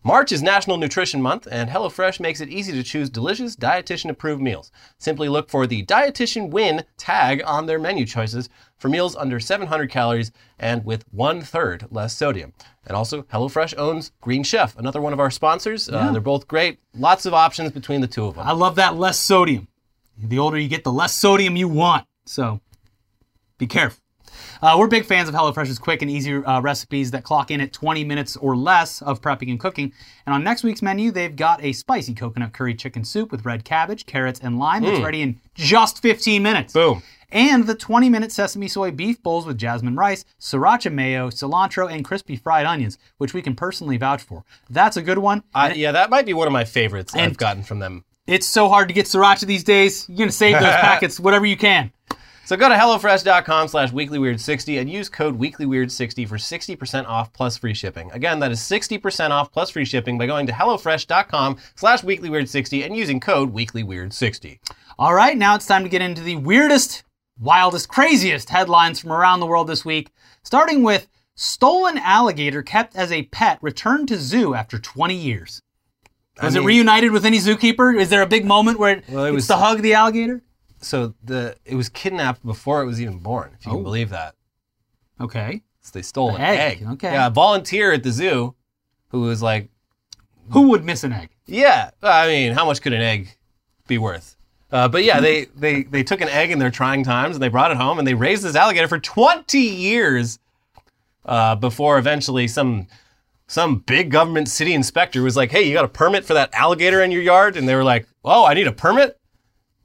March 0.05 0.33
is 0.33 0.43
National 0.43 0.75
Nutrition 0.75 1.21
Month, 1.21 1.47
and 1.49 1.69
HelloFresh 1.69 2.19
makes 2.19 2.41
it 2.41 2.49
easy 2.49 2.73
to 2.73 2.83
choose 2.83 3.09
delicious, 3.09 3.55
dietitian 3.55 4.09
approved 4.09 4.41
meals. 4.41 4.69
Simply 4.97 5.29
look 5.29 5.49
for 5.49 5.65
the 5.65 5.85
Dietitian 5.85 6.49
Win 6.49 6.83
tag 6.97 7.41
on 7.45 7.67
their 7.67 7.79
menu 7.79 8.05
choices 8.05 8.49
for 8.77 8.89
meals 8.89 9.15
under 9.15 9.39
700 9.39 9.89
calories 9.89 10.33
and 10.59 10.83
with 10.83 11.05
one 11.11 11.41
third 11.41 11.85
less 11.89 12.13
sodium. 12.13 12.51
And 12.85 12.97
also, 12.97 13.21
HelloFresh 13.21 13.77
owns 13.77 14.11
Green 14.19 14.43
Chef, 14.43 14.77
another 14.77 14.99
one 14.99 15.13
of 15.13 15.21
our 15.21 15.31
sponsors. 15.31 15.87
Uh, 15.87 16.11
they're 16.11 16.19
both 16.19 16.49
great. 16.49 16.79
Lots 16.93 17.25
of 17.25 17.33
options 17.33 17.71
between 17.71 18.01
the 18.01 18.07
two 18.07 18.25
of 18.25 18.35
them. 18.35 18.45
I 18.45 18.51
love 18.51 18.75
that 18.75 18.97
less 18.97 19.17
sodium. 19.17 19.69
The 20.17 20.37
older 20.37 20.57
you 20.57 20.67
get, 20.67 20.83
the 20.83 20.91
less 20.91 21.15
sodium 21.15 21.55
you 21.55 21.69
want. 21.69 22.05
So 22.25 22.59
be 23.57 23.67
careful. 23.67 24.02
Uh, 24.61 24.75
we're 24.77 24.87
big 24.87 25.05
fans 25.05 25.29
of 25.29 25.35
HelloFresh's 25.35 25.79
quick 25.79 26.01
and 26.01 26.09
easy 26.09 26.33
uh, 26.35 26.61
recipes 26.61 27.11
that 27.11 27.23
clock 27.23 27.51
in 27.51 27.61
at 27.61 27.73
20 27.73 28.03
minutes 28.03 28.35
or 28.37 28.55
less 28.55 29.01
of 29.01 29.21
prepping 29.21 29.49
and 29.49 29.59
cooking. 29.59 29.93
And 30.25 30.33
on 30.33 30.43
next 30.43 30.63
week's 30.63 30.81
menu, 30.81 31.11
they've 31.11 31.35
got 31.35 31.63
a 31.63 31.73
spicy 31.73 32.13
coconut 32.13 32.53
curry 32.53 32.75
chicken 32.75 33.03
soup 33.03 33.31
with 33.31 33.45
red 33.45 33.63
cabbage, 33.63 34.05
carrots, 34.05 34.39
and 34.39 34.59
lime 34.59 34.83
that's 34.83 35.01
ready 35.01 35.21
in 35.21 35.39
just 35.55 36.01
15 36.01 36.41
minutes. 36.41 36.73
Boom. 36.73 37.03
And 37.33 37.65
the 37.65 37.73
20 37.73 38.09
minute 38.09 38.31
sesame 38.31 38.67
soy 38.67 38.91
beef 38.91 39.21
bowls 39.23 39.47
with 39.47 39.57
jasmine 39.57 39.95
rice, 39.95 40.23
sriracha 40.39 40.93
mayo, 40.93 41.29
cilantro, 41.29 41.91
and 41.91 42.05
crispy 42.05 42.35
fried 42.35 42.67
onions, 42.67 42.99
which 43.17 43.33
we 43.33 43.41
can 43.41 43.55
personally 43.55 43.97
vouch 43.97 44.21
for. 44.21 44.45
That's 44.69 44.97
a 44.97 45.01
good 45.01 45.17
one. 45.17 45.43
I, 45.53 45.73
yeah, 45.73 45.91
that 45.93 46.11
might 46.11 46.27
be 46.27 46.33
one 46.33 46.45
of 46.45 46.53
my 46.53 46.63
favorites 46.63 47.15
I've 47.15 47.37
gotten 47.37 47.63
from 47.63 47.79
them. 47.79 48.05
It's 48.27 48.47
so 48.47 48.69
hard 48.69 48.87
to 48.87 48.93
get 48.93 49.07
sriracha 49.07 49.45
these 49.47 49.63
days. 49.63 50.07
You're 50.07 50.17
going 50.19 50.29
to 50.29 50.35
save 50.35 50.53
those 50.53 50.61
packets, 50.81 51.19
whatever 51.19 51.45
you 51.45 51.57
can. 51.57 51.91
So 52.45 52.57
go 52.57 52.67
to 52.67 52.75
HelloFresh.com 52.75 53.69
slash 53.69 53.91
WeeklyWeird60 53.91 54.81
and 54.81 54.89
use 54.89 55.07
code 55.07 55.39
WeeklyWeird60 55.39 56.27
for 56.27 56.35
60% 56.35 57.05
off 57.07 57.31
plus 57.31 57.57
free 57.57 57.73
shipping. 57.73 58.11
Again, 58.11 58.39
that 58.39 58.51
is 58.51 58.59
60% 58.59 59.29
off 59.29 59.49
plus 59.51 59.69
free 59.69 59.85
shipping 59.85 60.17
by 60.17 60.25
going 60.25 60.45
to 60.47 60.51
HelloFresh.com 60.53 61.57
slash 61.75 62.01
WeeklyWeird60 62.01 62.85
and 62.85 62.97
using 62.97 63.21
code 63.21 63.53
WeeklyWeird60. 63.53 64.59
All 64.99 65.13
right, 65.13 65.37
now 65.37 65.55
it's 65.55 65.65
time 65.65 65.83
to 65.83 65.89
get 65.89 66.01
into 66.01 66.21
the 66.21 66.35
weirdest, 66.35 67.03
wildest, 67.39 67.87
craziest 67.87 68.49
headlines 68.49 68.99
from 68.99 69.13
around 69.13 69.39
the 69.39 69.45
world 69.47 69.67
this 69.67 69.85
week, 69.85 70.11
starting 70.43 70.83
with 70.83 71.07
Stolen 71.35 71.97
alligator 71.97 72.61
kept 72.61 72.95
as 72.95 73.11
a 73.11 73.23
pet 73.23 73.57
returned 73.61 74.09
to 74.09 74.17
zoo 74.17 74.53
after 74.53 74.77
20 74.77 75.15
years. 75.15 75.61
Was 76.41 76.55
mean- 76.55 76.63
it 76.63 76.67
reunited 76.67 77.11
with 77.11 77.25
any 77.25 77.37
zookeeper? 77.37 77.97
Is 77.97 78.09
there 78.09 78.21
a 78.21 78.27
big 78.27 78.45
moment 78.45 78.79
where 78.79 78.97
it, 78.97 79.03
Well, 79.07 79.25
it 79.25 79.31
was- 79.31 79.47
to 79.47 79.55
hug 79.55 79.81
the 79.81 79.93
alligator? 79.93 80.41
So 80.83 81.13
the 81.23 81.55
it 81.65 81.75
was 81.75 81.89
kidnapped 81.89 82.45
before 82.45 82.81
it 82.81 82.85
was 82.85 83.01
even 83.01 83.19
born, 83.19 83.55
if 83.59 83.65
you 83.65 83.71
Oh. 83.71 83.75
can 83.75 83.83
believe 83.83 84.09
that. 84.09 84.35
Okay. 85.21 85.61
So 85.81 85.91
they 85.93 86.01
stole 86.01 86.29
An 86.29 86.35
an 86.35 86.41
egg, 86.41 86.81
egg. 86.81 86.87
okay. 86.93 87.13
Yeah, 87.13 87.27
a 87.27 87.29
volunteer 87.29 87.91
at 87.93 88.03
the 88.03 88.11
zoo 88.11 88.55
who 89.09 89.21
was 89.21 89.41
like, 89.41 89.69
Who 90.51 90.69
would 90.69 90.83
miss 90.83 91.03
an 91.03 91.13
egg? 91.13 91.29
Yeah, 91.45 91.91
I 92.01 92.27
mean, 92.27 92.53
how 92.53 92.65
much 92.65 92.81
could 92.81 92.93
an 92.93 93.01
egg 93.01 93.35
be 93.87 93.97
worth? 93.97 94.35
Uh, 94.71 94.87
but 94.87 95.03
yeah, 95.03 95.19
they, 95.19 95.45
they 95.55 95.83
they 95.83 96.03
took 96.03 96.21
an 96.21 96.29
egg 96.29 96.51
in 96.51 96.59
their 96.59 96.71
trying 96.71 97.03
times 97.03 97.35
and 97.35 97.43
they 97.43 97.47
brought 97.49 97.71
it 97.71 97.77
home 97.77 97.99
and 97.99 98.07
they 98.07 98.13
raised 98.13 98.43
this 98.43 98.55
alligator 98.55 98.87
for 98.87 98.99
20 98.99 99.57
years 99.59 100.39
uh, 101.25 101.55
before 101.55 101.97
eventually 101.97 102.47
some 102.47 102.87
some 103.47 103.77
big 103.79 104.09
government 104.09 104.47
city 104.49 104.73
inspector 104.73 105.21
was 105.21 105.35
like, 105.37 105.51
"Hey, 105.51 105.63
you 105.63 105.73
got 105.73 105.85
a 105.85 105.89
permit 105.89 106.25
for 106.25 106.33
that 106.33 106.53
alligator 106.53 107.01
in 107.01 107.11
your 107.11 107.21
yard?" 107.21 107.55
And 107.57 107.67
they 107.67 107.75
were 107.75 107.83
like, 107.83 108.07
"Oh, 108.25 108.45
I 108.45 108.53
need 108.53 108.67
a 108.67 108.71
permit." 108.71 109.19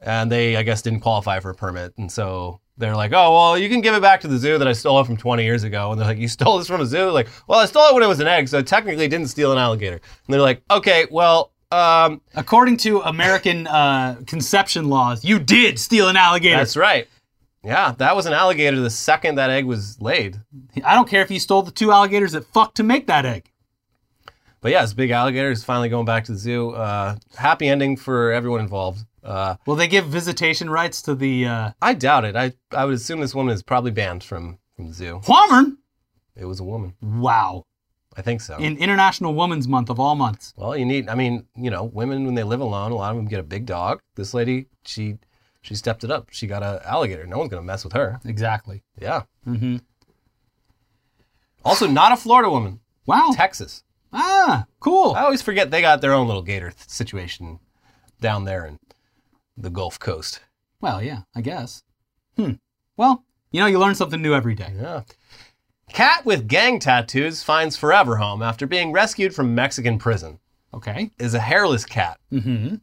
And 0.00 0.30
they, 0.30 0.56
I 0.56 0.62
guess, 0.62 0.82
didn't 0.82 1.00
qualify 1.00 1.40
for 1.40 1.50
a 1.50 1.54
permit, 1.54 1.92
and 1.98 2.10
so 2.10 2.60
they're 2.76 2.94
like, 2.94 3.12
"Oh, 3.12 3.32
well, 3.32 3.58
you 3.58 3.68
can 3.68 3.80
give 3.80 3.94
it 3.94 4.02
back 4.02 4.20
to 4.20 4.28
the 4.28 4.38
zoo 4.38 4.56
that 4.58 4.68
I 4.68 4.72
stole 4.72 5.00
it 5.00 5.06
from 5.06 5.16
20 5.16 5.42
years 5.42 5.64
ago." 5.64 5.90
And 5.90 6.00
they're 6.00 6.06
like, 6.06 6.18
"You 6.18 6.28
stole 6.38 6.58
this 6.58 6.68
from 6.68 6.80
a 6.80 6.86
zoo?" 6.86 7.10
Like, 7.10 7.28
"Well, 7.48 7.58
I 7.58 7.66
stole 7.66 7.88
it 7.88 7.94
when 7.94 8.02
it 8.02 8.08
was 8.08 8.20
an 8.20 8.28
egg, 8.28 8.48
so 8.48 8.58
I 8.58 8.62
technically 8.62 9.08
didn't 9.08 9.28
steal 9.28 9.50
an 9.52 9.58
alligator." 9.58 9.96
And 9.96 10.34
they're 10.34 10.40
like, 10.40 10.62
"Okay, 10.70 11.06
well." 11.10 11.52
Um, 11.70 12.22
According 12.34 12.78
to 12.78 13.00
American 13.00 13.66
uh, 13.66 14.22
conception 14.26 14.88
laws, 14.88 15.22
you 15.22 15.38
did 15.38 15.78
steal 15.78 16.08
an 16.08 16.16
alligator. 16.16 16.56
That's 16.56 16.78
right. 16.78 17.06
Yeah, 17.62 17.92
that 17.98 18.16
was 18.16 18.24
an 18.24 18.32
alligator 18.32 18.80
the 18.80 18.88
second 18.88 19.34
that 19.34 19.50
egg 19.50 19.66
was 19.66 20.00
laid. 20.00 20.40
I 20.82 20.94
don't 20.94 21.06
care 21.06 21.20
if 21.20 21.30
you 21.30 21.38
stole 21.38 21.60
the 21.60 21.70
two 21.70 21.92
alligators 21.92 22.32
that 22.32 22.46
fucked 22.54 22.76
to 22.76 22.82
make 22.82 23.06
that 23.08 23.26
egg. 23.26 23.50
But 24.60 24.72
yeah, 24.72 24.82
this 24.82 24.92
big 24.94 25.10
alligator 25.10 25.50
is 25.50 25.62
finally 25.64 25.88
going 25.88 26.04
back 26.04 26.24
to 26.24 26.32
the 26.32 26.38
zoo. 26.38 26.70
Uh, 26.70 27.16
happy 27.36 27.68
ending 27.68 27.96
for 27.96 28.32
everyone 28.32 28.60
involved. 28.60 29.04
Uh, 29.22 29.56
Will 29.66 29.76
they 29.76 29.88
give 29.88 30.06
visitation 30.06 30.68
rights 30.70 31.02
to 31.02 31.14
the 31.14 31.46
uh, 31.46 31.70
I 31.82 31.94
doubt 31.94 32.24
it. 32.24 32.34
I, 32.34 32.52
I 32.72 32.84
would 32.84 32.94
assume 32.94 33.20
this 33.20 33.34
woman 33.34 33.52
is 33.54 33.62
probably 33.62 33.90
banned 33.90 34.24
from, 34.24 34.58
from 34.74 34.88
the 34.88 34.94
zoo. 34.94 35.20
Huamern? 35.24 35.76
It 36.34 36.44
was 36.46 36.60
a 36.60 36.64
woman. 36.64 36.94
Wow. 37.02 37.64
I 38.16 38.22
think 38.22 38.40
so. 38.40 38.56
In 38.56 38.76
International 38.78 39.32
Women's 39.34 39.68
Month 39.68 39.90
of 39.90 40.00
all 40.00 40.16
months. 40.16 40.52
well, 40.56 40.76
you 40.76 40.84
need, 40.84 41.08
I 41.08 41.14
mean, 41.14 41.46
you 41.54 41.70
know, 41.70 41.84
women, 41.84 42.24
when 42.26 42.34
they 42.34 42.42
live 42.42 42.60
alone, 42.60 42.90
a 42.90 42.96
lot 42.96 43.10
of 43.10 43.16
them 43.16 43.26
get 43.28 43.38
a 43.38 43.44
big 43.44 43.64
dog. 43.66 44.00
This 44.16 44.34
lady, 44.34 44.66
she 44.84 45.18
she 45.62 45.74
stepped 45.76 46.02
it 46.02 46.10
up. 46.10 46.28
She 46.30 46.46
got 46.48 46.62
an 46.64 46.80
alligator. 46.84 47.26
No 47.26 47.38
one's 47.38 47.50
going 47.50 47.62
to 47.62 47.66
mess 47.66 47.84
with 47.84 47.92
her. 47.92 48.18
Exactly. 48.24 48.82
Yeah. 49.00 49.22
Mm-hmm. 49.46 49.76
Also, 51.64 51.86
not 51.86 52.12
a 52.12 52.16
Florida 52.16 52.48
woman, 52.50 52.80
Wow. 53.06 53.30
Texas. 53.34 53.82
Ah, 54.12 54.66
cool. 54.80 55.14
I 55.14 55.22
always 55.22 55.42
forget 55.42 55.70
they 55.70 55.80
got 55.80 56.00
their 56.00 56.12
own 56.12 56.26
little 56.26 56.42
gator 56.42 56.72
situation 56.86 57.58
down 58.20 58.44
there 58.44 58.66
in 58.66 58.78
the 59.56 59.70
Gulf 59.70 59.98
Coast. 59.98 60.40
Well, 60.80 61.02
yeah, 61.02 61.22
I 61.34 61.40
guess. 61.40 61.82
Hmm. 62.36 62.52
Well, 62.96 63.24
you 63.50 63.60
know, 63.60 63.66
you 63.66 63.78
learn 63.78 63.94
something 63.94 64.22
new 64.22 64.34
every 64.34 64.54
day. 64.54 64.72
Yeah. 64.76 65.02
Cat 65.92 66.24
with 66.24 66.48
gang 66.48 66.78
tattoos 66.78 67.42
finds 67.42 67.76
forever 67.76 68.16
home 68.16 68.42
after 68.42 68.66
being 68.66 68.92
rescued 68.92 69.34
from 69.34 69.54
Mexican 69.54 69.98
prison. 69.98 70.38
Okay. 70.74 71.10
Is 71.18 71.34
a 71.34 71.40
hairless 71.40 71.84
cat. 71.84 72.18
Mm-hmm. 72.32 72.76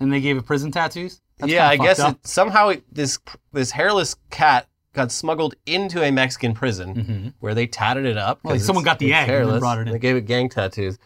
And 0.00 0.12
they 0.12 0.20
gave 0.20 0.36
it 0.36 0.46
prison 0.46 0.70
tattoos? 0.70 1.20
That's 1.38 1.52
yeah, 1.52 1.68
I 1.68 1.76
guess 1.76 2.00
it, 2.00 2.16
somehow 2.26 2.70
it, 2.70 2.82
this 2.92 3.18
this 3.52 3.70
hairless 3.70 4.16
cat 4.30 4.66
got 4.98 5.10
smuggled 5.10 5.54
into 5.64 6.02
a 6.02 6.10
Mexican 6.10 6.52
prison 6.54 6.94
Mhm. 6.94 7.34
where 7.40 7.54
they 7.54 7.66
tatted 7.66 8.04
it 8.04 8.18
up. 8.18 8.40
Well, 8.42 8.54
'cause 8.54 8.64
someone 8.66 8.84
got 8.84 8.98
the 8.98 9.14
egg 9.14 9.30
and 9.30 9.58
brought 9.60 9.78
it 9.78 9.86
in. 9.86 9.92
They 9.94 9.98
gave 9.98 10.16
it 10.16 10.26
gang 10.26 10.48
tattoos. 10.50 10.98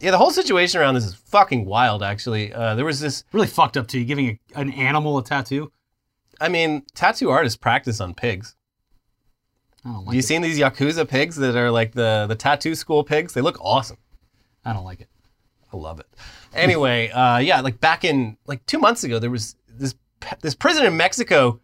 Yeah, 0.00 0.10
the 0.12 0.18
whole 0.18 0.30
situation 0.30 0.80
around 0.80 0.94
this 0.94 1.04
is 1.04 1.14
fucking 1.14 1.64
wild. 1.66 2.02
Actually, 2.02 2.52
uh, 2.52 2.74
there 2.74 2.84
was 2.84 3.00
this. 3.00 3.24
really 3.32 3.46
fucked 3.48 3.76
up 3.76 3.86
to 3.88 3.98
you 3.98 4.04
giving 4.04 4.38
a, 4.54 4.58
an 4.60 4.70
animal 4.72 5.18
a 5.18 5.24
tattoo. 5.24 5.70
I 6.40 6.48
mean, 6.48 6.82
tattoo 6.94 7.30
artists 7.30 7.56
practice 7.56 8.00
on 8.00 8.14
pigs. 8.14 8.54
I 9.84 9.88
Have 9.92 10.02
like 10.06 10.14
you 10.14 10.18
it. 10.20 10.24
seen 10.24 10.42
these 10.42 10.58
yakuza 10.58 11.08
pigs 11.08 11.36
that 11.36 11.56
are 11.56 11.70
like 11.70 11.92
the 11.92 12.26
the 12.28 12.34
tattoo 12.36 12.74
school 12.74 13.02
pigs? 13.04 13.32
They 13.34 13.40
look 13.40 13.58
awesome. 13.60 13.98
I 14.64 14.72
don't 14.72 14.84
like 14.84 15.00
it. 15.00 15.08
I 15.72 15.76
love 15.76 15.98
it. 16.00 16.06
Anyway, 16.54 17.10
uh, 17.10 17.38
yeah, 17.38 17.60
like 17.60 17.80
back 17.80 18.04
in 18.04 18.36
like 18.46 18.64
two 18.66 18.78
months 18.78 19.04
ago, 19.04 19.18
there 19.18 19.30
was 19.30 19.56
this 19.68 19.94
this 20.40 20.54
prison 20.54 20.84
in 20.86 20.96
Mexico 20.96 21.60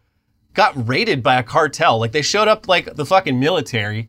got 0.54 0.88
raided 0.88 1.22
by 1.22 1.36
a 1.36 1.42
cartel. 1.42 1.98
Like 1.98 2.12
they 2.12 2.22
showed 2.22 2.48
up 2.48 2.68
like 2.68 2.94
the 2.94 3.04
fucking 3.04 3.38
military 3.38 4.08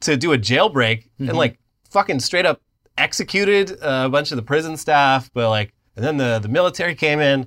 to 0.00 0.16
do 0.16 0.32
a 0.32 0.38
jailbreak 0.38 1.08
and 1.18 1.28
mm-hmm. 1.28 1.36
like 1.36 1.58
fucking 1.90 2.20
straight 2.20 2.46
up 2.46 2.60
executed 2.96 3.72
uh, 3.82 4.04
a 4.06 4.08
bunch 4.08 4.32
of 4.32 4.36
the 4.36 4.42
prison 4.42 4.76
staff. 4.76 5.30
But 5.32 5.48
like, 5.48 5.72
and 5.96 6.04
then 6.04 6.16
the 6.16 6.38
the 6.40 6.48
military 6.48 6.94
came 6.94 7.20
in 7.20 7.46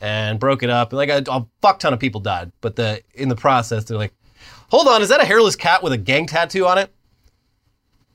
and 0.00 0.38
broke 0.38 0.62
it 0.62 0.70
up. 0.70 0.92
And 0.92 0.98
like 0.98 1.08
a, 1.08 1.24
a 1.28 1.46
fuck 1.60 1.80
ton 1.80 1.92
of 1.92 2.00
people 2.00 2.20
died. 2.20 2.52
But 2.60 2.76
the 2.76 3.02
in 3.14 3.28
the 3.28 3.36
process, 3.36 3.84
they're 3.84 3.98
like, 3.98 4.14
hold 4.68 4.86
on, 4.86 5.02
is 5.02 5.08
that 5.08 5.20
a 5.20 5.24
hairless 5.24 5.56
cat 5.56 5.82
with 5.82 5.92
a 5.92 5.98
gang 5.98 6.26
tattoo 6.26 6.66
on 6.66 6.78
it? 6.78 6.92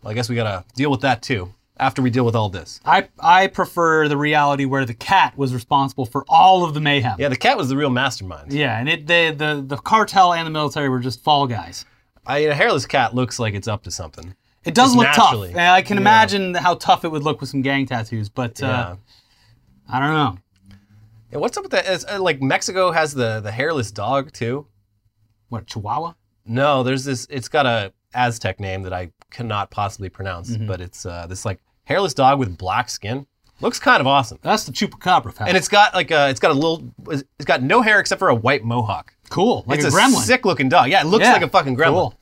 Well, 0.02 0.12
I 0.12 0.14
guess 0.14 0.30
we 0.30 0.36
gotta 0.36 0.64
deal 0.76 0.92
with 0.92 1.02
that 1.02 1.22
too 1.22 1.54
after 1.80 2.02
we 2.02 2.10
deal 2.10 2.26
with 2.26 2.36
all 2.36 2.50
this. 2.50 2.80
I 2.86 3.08
I 3.20 3.48
prefer 3.48 4.08
the 4.08 4.18
reality 4.18 4.66
where 4.66 4.86
the 4.86 4.94
cat 4.94 5.38
was 5.38 5.54
responsible 5.54 6.06
for 6.06 6.26
all 6.28 6.64
of 6.66 6.74
the 6.74 6.82
mayhem. 6.82 7.16
Yeah, 7.20 7.30
the 7.30 7.36
cat 7.38 7.58
was 7.58 7.70
the 7.70 7.78
real 7.78 7.90
mastermind. 7.90 8.52
Yeah, 8.54 8.78
and 8.80 8.90
it 8.90 9.08
they, 9.08 9.32
the 9.32 9.64
the 9.66 9.78
cartel 9.78 10.34
and 10.34 10.46
the 10.46 10.52
military 10.52 10.90
were 10.90 11.00
just 11.00 11.24
fall 11.24 11.48
guys. 11.48 11.86
I, 12.28 12.40
a 12.40 12.54
hairless 12.54 12.86
cat 12.86 13.16
looks 13.16 13.40
like 13.40 13.54
it's 13.54 13.68
up 13.68 13.84
to 13.84 13.92
something. 13.92 14.36
It 14.66 14.76
does 14.76 14.90
Just 14.90 14.98
look 14.98 15.06
naturally. 15.08 15.48
tough. 15.50 15.58
And 15.58 15.72
I 15.72 15.82
can 15.82 15.96
Yeah. 15.98 16.02
imagine 16.02 16.54
how 16.54 16.76
tough 16.76 17.06
it 17.06 17.08
would 17.10 17.24
look 17.24 17.40
with 17.40 17.50
some 17.50 17.62
gang 17.62 17.86
tattoos, 17.86 18.28
but 18.30 18.62
uh, 18.62 18.68
Yeah. 18.68 18.96
I 19.88 20.00
don't 20.00 20.14
know. 20.14 20.38
Yeah, 21.32 21.38
what's 21.40 21.58
up 21.58 21.64
with 21.64 21.72
that? 21.72 21.88
Is, 21.88 22.06
uh, 22.06 22.22
like 22.22 22.42
Mexico 22.42 22.92
has 22.92 23.14
the 23.14 23.40
the 23.40 23.52
hairless 23.52 23.90
dog 23.92 24.32
too. 24.34 24.68
What 25.48 25.66
Chihuahua? 25.68 26.14
No, 26.46 26.84
there's 26.84 27.06
this. 27.06 27.26
It's 27.30 27.48
got 27.48 27.66
a 27.66 27.94
Aztec 28.14 28.60
name 28.60 28.84
that 28.84 28.94
I 28.94 29.12
cannot 29.32 29.70
possibly 29.72 30.10
pronounce, 30.10 30.50
Mm-hmm. 30.52 30.68
but 30.68 30.82
it's 30.82 31.06
uh, 31.06 31.26
this 31.28 31.46
like 31.46 31.60
hairless 31.90 32.14
dog 32.14 32.40
with 32.40 32.58
black 32.58 32.90
skin. 32.90 33.26
Looks 33.62 33.80
kind 33.80 34.00
of 34.00 34.08
awesome, 34.08 34.40
That's 34.42 34.64
the 34.64 34.72
chupacabra. 34.72 35.36
Pal. 35.36 35.48
and 35.48 35.58
it's 35.58 35.68
got 35.68 35.94
like 35.94 36.12
a, 36.12 36.30
it's 36.30 36.40
got 36.40 36.52
a 36.52 36.54
little, 36.54 36.94
it's 37.10 37.44
got 37.44 37.62
no 37.62 37.82
hair 37.82 38.00
except 38.00 38.20
for 38.20 38.30
a 38.30 38.36
white 38.36 38.64
mohawk. 38.64 39.14
cool, 39.30 39.66
like 39.68 39.80
it's 39.80 39.86
a 39.94 39.98
a, 39.98 40.00
gremlin. 40.00 40.22
sick 40.22 40.46
looking 40.46 40.70
dog. 40.70 40.90
Yeah, 40.90 41.02
it 41.02 41.08
looks 41.08 41.26
Yeah, 41.26 41.34
like 41.34 41.42
a 41.42 41.50
fucking 41.50 41.76
gremlin. 41.76 41.88
Cool. 41.92 42.14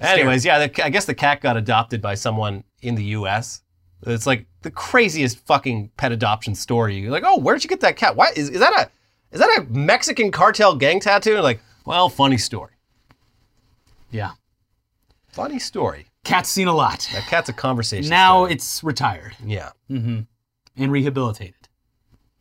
Anyways, 0.00 0.44
yeah, 0.44 0.66
the, 0.66 0.84
I 0.84 0.88
guess 0.88 1.04
the 1.04 1.14
cat 1.14 1.40
got 1.42 1.56
adopted 1.56 2.00
by 2.02 2.14
someone 2.14 2.64
in 2.82 2.94
the 2.96 3.04
U.S. 3.04 3.62
It's 4.06 4.26
like 4.26 4.46
the 4.62 4.70
craziest 4.70 5.38
fucking 5.46 5.90
pet 5.96 6.10
adoption 6.10 6.54
story. 6.54 6.96
You're 6.96 7.10
like, 7.12 7.22
oh, 7.24 7.38
where'd 7.38 7.62
you 7.62 7.68
get 7.68 7.80
that 7.80 7.96
cat? 7.96 8.16
Why 8.16 8.30
is, 8.34 8.48
is 8.48 8.58
that 8.60 8.72
a 8.72 8.90
is 9.30 9.40
that 9.40 9.58
a 9.58 9.62
Mexican 9.70 10.32
cartel 10.32 10.74
gang 10.74 10.98
tattoo? 11.00 11.38
Like, 11.40 11.60
well, 11.84 12.08
funny 12.08 12.38
story. 12.38 12.72
Yeah, 14.10 14.32
Funny 15.28 15.60
story. 15.60 16.06
Cat's 16.24 16.48
seen 16.50 16.68
a 16.68 16.74
lot. 16.74 17.08
That 17.12 17.24
cat's 17.24 17.48
a 17.48 17.52
conversation. 17.52 18.10
Now 18.10 18.40
starter. 18.40 18.54
it's 18.54 18.84
retired 18.84 19.32
yeah, 19.44 19.70
hmm 19.88 20.20
and 20.76 20.92
rehabilitated. 20.92 21.68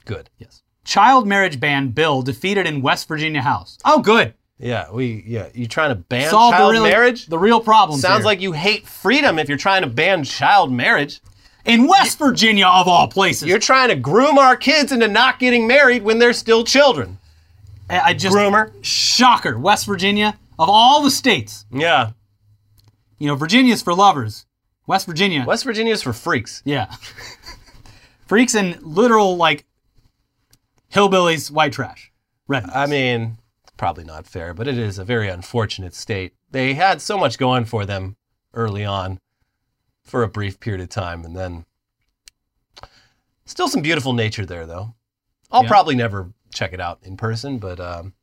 good. 0.05 0.29
Yes. 0.37 0.63
Child 0.85 1.27
marriage 1.27 1.59
ban 1.59 1.89
bill 1.89 2.21
defeated 2.21 2.65
in 2.65 2.81
West 2.81 3.07
Virginia 3.07 3.41
House. 3.41 3.77
Oh, 3.85 3.99
good. 4.01 4.33
Yeah, 4.57 4.91
we 4.91 5.23
yeah. 5.25 5.49
You 5.53 5.67
trying 5.67 5.89
to 5.89 5.95
ban 5.95 6.29
Solved 6.29 6.57
child 6.57 6.69
the 6.69 6.73
real, 6.73 6.83
marriage? 6.83 7.27
The 7.27 7.37
real 7.37 7.59
problem. 7.61 7.99
Sounds 7.99 8.25
like 8.25 8.41
you 8.41 8.51
hate 8.53 8.87
freedom 8.87 9.37
if 9.39 9.47
you're 9.47 9.57
trying 9.57 9.83
to 9.83 9.87
ban 9.87 10.23
child 10.23 10.71
marriage. 10.71 11.21
in 11.65 11.87
West 11.87 12.17
Virginia 12.17 12.65
of 12.67 12.87
all 12.87 13.07
places. 13.07 13.47
You're 13.47 13.59
trying 13.59 13.89
to 13.89 13.95
groom 13.95 14.37
our 14.37 14.55
kids 14.57 14.91
into 14.91 15.07
not 15.07 15.39
getting 15.39 15.67
married 15.67 16.03
when 16.03 16.19
they're 16.19 16.33
still 16.33 16.63
children. 16.63 17.19
I 17.89 17.99
I 17.99 18.13
just 18.13 18.35
Groomer. 18.35 18.71
shocker. 18.81 19.57
West 19.57 19.85
Virginia 19.85 20.37
of 20.57 20.69
all 20.69 21.01
the 21.03 21.11
states. 21.11 21.65
Yeah, 21.71 22.11
You 23.19 23.27
know, 23.27 23.35
Virginia's 23.35 23.81
for 23.81 23.93
lovers. 23.93 24.45
West 24.87 25.05
Virginia. 25.05 25.43
West 25.45 25.63
Virginia's 25.65 26.01
for 26.01 26.13
freaks. 26.13 26.61
Yeah. 26.65 26.93
Freaks 28.27 28.53
and 28.55 28.81
literal 28.83 29.37
like 29.37 29.65
hillbillies, 30.93 31.49
white 31.51 31.73
trash. 31.73 32.11
Red. 32.47 32.69
I 32.69 32.85
mean, 32.85 33.37
it's 33.63 33.73
probably 33.77 34.03
not 34.03 34.25
fair, 34.27 34.53
but 34.53 34.67
it 34.67 34.77
is 34.77 34.97
a 34.99 35.03
very 35.03 35.27
unfortunate 35.29 35.93
state. 35.95 36.33
They 36.51 36.73
had 36.75 37.01
so 37.01 37.17
much 37.17 37.37
going 37.37 37.65
for 37.65 37.85
them 37.85 38.17
early 38.53 38.85
on 38.85 39.19
for 40.03 40.23
a 40.23 40.27
brief 40.29 40.59
period 40.59 40.81
of 40.81 40.89
time, 40.89 41.23
and 41.25 41.35
then 41.35 41.65
still 43.45 43.67
some 43.67 43.81
beautiful 43.81 44.13
nature 44.13 44.45
there, 44.45 44.65
though. 44.65 44.93
I'll 45.51 45.63
Yeah. 45.63 45.69
probably 45.69 45.95
never 45.95 46.31
check 46.53 46.73
it 46.73 46.79
out 46.79 46.99
in 47.03 47.17
person, 47.17 47.57
but 47.59 47.79
um, 47.79 48.13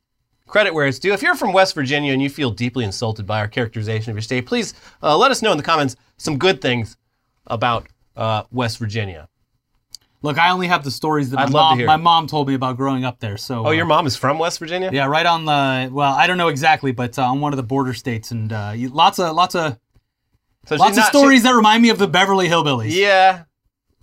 credit 0.47 0.73
where 0.73 0.87
it's 0.87 0.99
due. 0.99 1.13
If 1.13 1.21
you're 1.21 1.35
from 1.35 1.53
West 1.53 1.75
Virginia 1.75 2.13
and 2.13 2.21
you 2.21 2.29
feel 2.29 2.51
deeply 2.51 2.83
insulted 2.85 3.25
by 3.25 3.39
our 3.39 3.47
characterization 3.47 4.11
of 4.11 4.15
your 4.15 4.21
state, 4.21 4.45
please 4.45 4.73
uh, 5.03 5.17
let 5.17 5.29
us 5.31 5.41
know 5.41 5.51
in 5.51 5.57
the 5.57 5.63
comments 5.63 5.95
some 6.17 6.37
good 6.37 6.61
things 6.61 6.97
about 7.45 7.87
uh, 8.15 8.43
West 8.51 8.77
Virginia. 8.79 9.27
Look, 10.23 10.39
I 10.39 10.49
only 10.49 10.67
have 10.67 10.83
the 10.83 10.89
stories 10.91 11.29
that 11.29 11.35
my 11.37 11.45
mom, 11.49 11.85
my 11.85 11.95
mom 11.97 12.25
told 12.27 12.47
me 12.47 12.55
about 12.55 12.75
growing 12.75 13.05
up 13.05 13.19
there. 13.19 13.37
So 13.37 13.59
Oh, 13.65 13.67
uh, 13.67 13.71
your 13.71 13.85
mom 13.85 14.07
is 14.07 14.15
from 14.15 14.39
West 14.39 14.57
Virginia? 14.59 14.89
yeah, 14.91 15.05
right 15.05 15.25
on 15.25 15.45
the 15.45 15.89
well, 15.93 16.11
I 16.13 16.25
don't 16.25 16.37
know 16.39 16.47
exactly, 16.47 16.91
but 16.91 17.19
uh, 17.19 17.23
on 17.23 17.39
one 17.39 17.53
of 17.53 17.57
the 17.57 17.63
border 17.63 17.93
states, 17.93 18.31
and 18.31 18.51
uh, 18.51 18.73
lots 18.75 19.19
of 19.19 19.35
lots 19.35 19.53
of 19.53 19.77
So 20.65 20.75
lots 20.75 20.91
of 20.97 21.03
not- 21.03 21.11
she- 21.11 21.17
stories 21.19 21.43
that 21.43 21.51
remind 21.53 21.83
me 21.83 21.89
of 21.89 21.99
the 21.99 22.07
Beverly 22.07 22.47
Hillbillies. 22.49 22.95
yeah. 22.95 23.43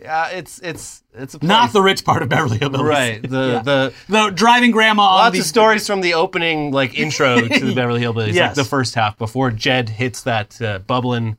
Yeah, 0.05 0.29
it's 0.29 0.59
it's 0.61 1.03
it's. 1.15 1.41
Not 1.43 1.73
the 1.73 1.81
rich 1.83 2.05
part 2.05 2.23
of 2.23 2.29
Beverly 2.29 2.59
Hillbillies. 2.59 2.85
right. 2.89 3.23
The 3.23 3.63
the 3.65 3.95
The 4.09 4.31
driving 4.31 4.71
grandma 4.71 5.03
on 5.03 5.19
lots 5.25 5.33
the 5.35 5.41
of 5.41 5.47
stories 5.47 5.87
from 5.87 6.03
the 6.03 6.15
opening 6.15 6.71
like 6.73 6.95
intro 6.99 7.41
to 7.41 7.65
the 7.65 7.75
Beverly 7.81 8.03
Hillbillies, 8.03 8.39
like 8.39 8.55
the 8.55 8.65
first 8.65 8.95
half 8.95 9.17
before 9.19 9.51
Jed 9.51 9.89
hits 9.89 10.23
that 10.25 10.61
uh, 10.61 10.79
bubbling 10.81 11.39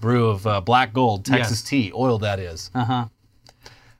brew 0.00 0.28
of 0.28 0.46
uh, 0.46 0.60
black 0.62 0.92
gold 0.94 1.24
Texas 1.26 1.60
Yes. 1.60 1.68
tea, 1.68 1.92
oil 1.94 2.18
that 2.20 2.38
is. 2.38 2.70
Uh 2.74 2.84
huh. 2.84 3.04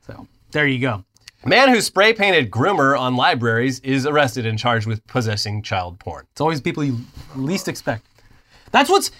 So 0.07 0.27
there 0.51 0.67
you 0.67 0.79
go. 0.79 1.05
Man 1.45 1.69
who 1.69 1.81
spray 1.81 2.12
painted 2.12 2.51
groomer 2.51 2.99
on 2.99 3.14
libraries 3.17 3.81
is 3.81 4.05
arrested 4.07 4.47
and 4.47 4.59
charged 4.59 4.87
with 4.87 5.07
possessing 5.07 5.62
child 5.62 5.99
porn. 6.01 6.27
It's 6.33 6.41
always 6.41 6.61
people 6.61 6.83
you 6.85 6.99
least 7.37 7.69
expect. 7.69 8.07
That's 8.73 8.91
what's 8.91 9.11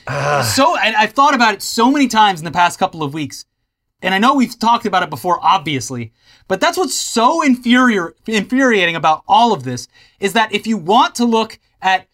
so. 0.55 0.77
And 0.79 0.97
I've 0.97 1.13
thought 1.13 1.35
about 1.35 1.55
it 1.55 1.63
so 1.63 1.91
many 1.91 2.09
times 2.09 2.41
in 2.41 2.45
the 2.45 2.51
past 2.51 2.79
couple 2.79 3.03
of 3.03 3.15
weeks, 3.15 3.45
and 4.03 4.15
I 4.15 4.19
know 4.19 4.35
we've 4.35 4.59
talked 4.59 4.87
about 4.87 5.03
it 5.03 5.11
before, 5.11 5.39
obviously. 5.43 6.13
But 6.49 6.61
that's 6.61 6.77
what's 6.79 6.95
so 6.95 7.41
infuriar- 7.43 8.13
infuriating 8.27 8.95
about 8.97 9.23
all 9.27 9.53
of 9.53 9.65
this 9.65 9.89
is 10.21 10.33
that 10.35 10.53
if 10.53 10.67
you 10.67 10.77
want 10.77 11.15
to 11.17 11.25
look 11.25 11.59
at 11.83 12.07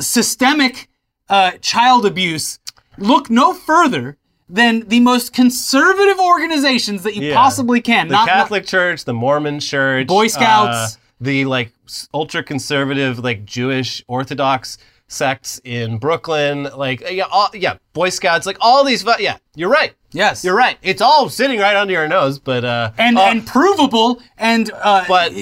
systemic 0.00 0.88
uh, 1.28 1.52
child 1.60 2.06
abuse, 2.06 2.58
look 2.98 3.30
no 3.30 3.52
further 3.54 4.16
than 4.48 4.80
the 4.88 5.00
most 5.00 5.32
conservative 5.32 6.18
organizations 6.20 7.02
that 7.02 7.14
you 7.16 7.28
Yeah. 7.28 7.34
possibly 7.34 7.80
can. 7.80 8.08
The 8.08 8.12
Not- 8.12 8.26
not- 8.26 8.34
Catholic 8.34 8.66
Church, 8.66 9.04
the 9.04 9.14
Mormon 9.14 9.58
Church, 9.60 10.06
Boy 10.06 10.26
Scouts. 10.28 10.94
uh, 10.96 10.98
the 11.20 11.44
like 11.46 11.72
ultra 12.12 12.42
conservative, 12.42 13.18
like 13.20 13.44
Jewish 13.44 14.04
Orthodox 14.06 14.76
sects 15.08 15.60
in 15.64 15.96
Brooklyn, 15.98 16.68
like 16.76 17.02
yeah, 17.10 17.24
all, 17.30 17.48
yeah, 17.54 17.76
Boy 17.94 18.10
Scouts, 18.10 18.46
like 18.46 18.58
all 18.60 18.84
these. 18.84 19.04
Yeah, 19.18 19.36
you're 19.54 19.70
right. 19.70 19.94
Yes, 20.14 20.44
You're 20.44 20.54
right. 20.56 20.78
It's 20.80 21.02
all 21.02 21.28
sitting 21.28 21.58
right 21.58 21.74
under 21.76 21.92
your 21.92 22.06
nose, 22.06 22.38
but 22.38 22.64
uh, 22.64 22.92
and 22.98 23.18
uh, 23.18 23.22
and 23.22 23.44
provable 23.46 24.22
and 24.38 24.70
uh, 24.72 25.04
But- 25.08 25.32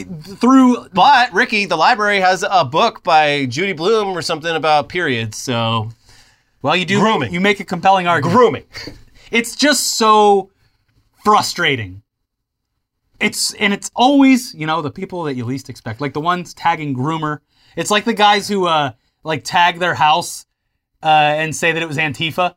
through 0.41 0.89
but 0.95 1.33
Ricky, 1.33 1.67
the 1.67 1.77
library 1.77 2.21
has 2.21 2.43
a 2.49 2.65
book 2.65 3.03
by 3.05 3.45
Judy 3.47 3.75
Blume 3.75 4.09
or 4.17 4.23
something 4.23 4.57
about 4.57 4.89
periods. 4.89 5.37
So 5.37 5.91
well, 6.63 6.75
you 6.75 6.85
do 6.87 6.99
Grooming. 7.01 7.33
You 7.33 7.41
make 7.41 7.61
a 7.61 7.65
compelling 7.65 8.07
argument. 8.07 8.35
grooming. 8.37 8.65
it's 9.31 9.55
just 9.55 9.97
so 9.99 10.51
frustrating. 11.23 12.03
It's 13.21 13.55
and 13.55 13.73
it's 13.73 13.91
always 13.95 14.55
you 14.55 14.67
know 14.67 14.83
the 14.83 14.91
people 14.91 15.23
that 15.25 15.35
you 15.35 15.45
least 15.45 15.69
expect, 15.71 16.01
like 16.01 16.13
the 16.13 16.21
ones 16.21 16.55
tagging 16.55 16.97
groomer. 16.97 17.39
It's 17.77 17.91
like 17.91 18.05
the 18.05 18.15
guys 18.15 18.49
who 18.49 18.67
uh 18.67 18.93
like 19.23 19.45
tag 19.45 19.79
their 19.79 19.95
house 19.95 20.47
uh, 21.03 21.07
and 21.07 21.55
say 21.55 21.73
that 21.73 21.83
it 21.83 21.87
was 21.87 21.97
Antifa. 21.99 22.55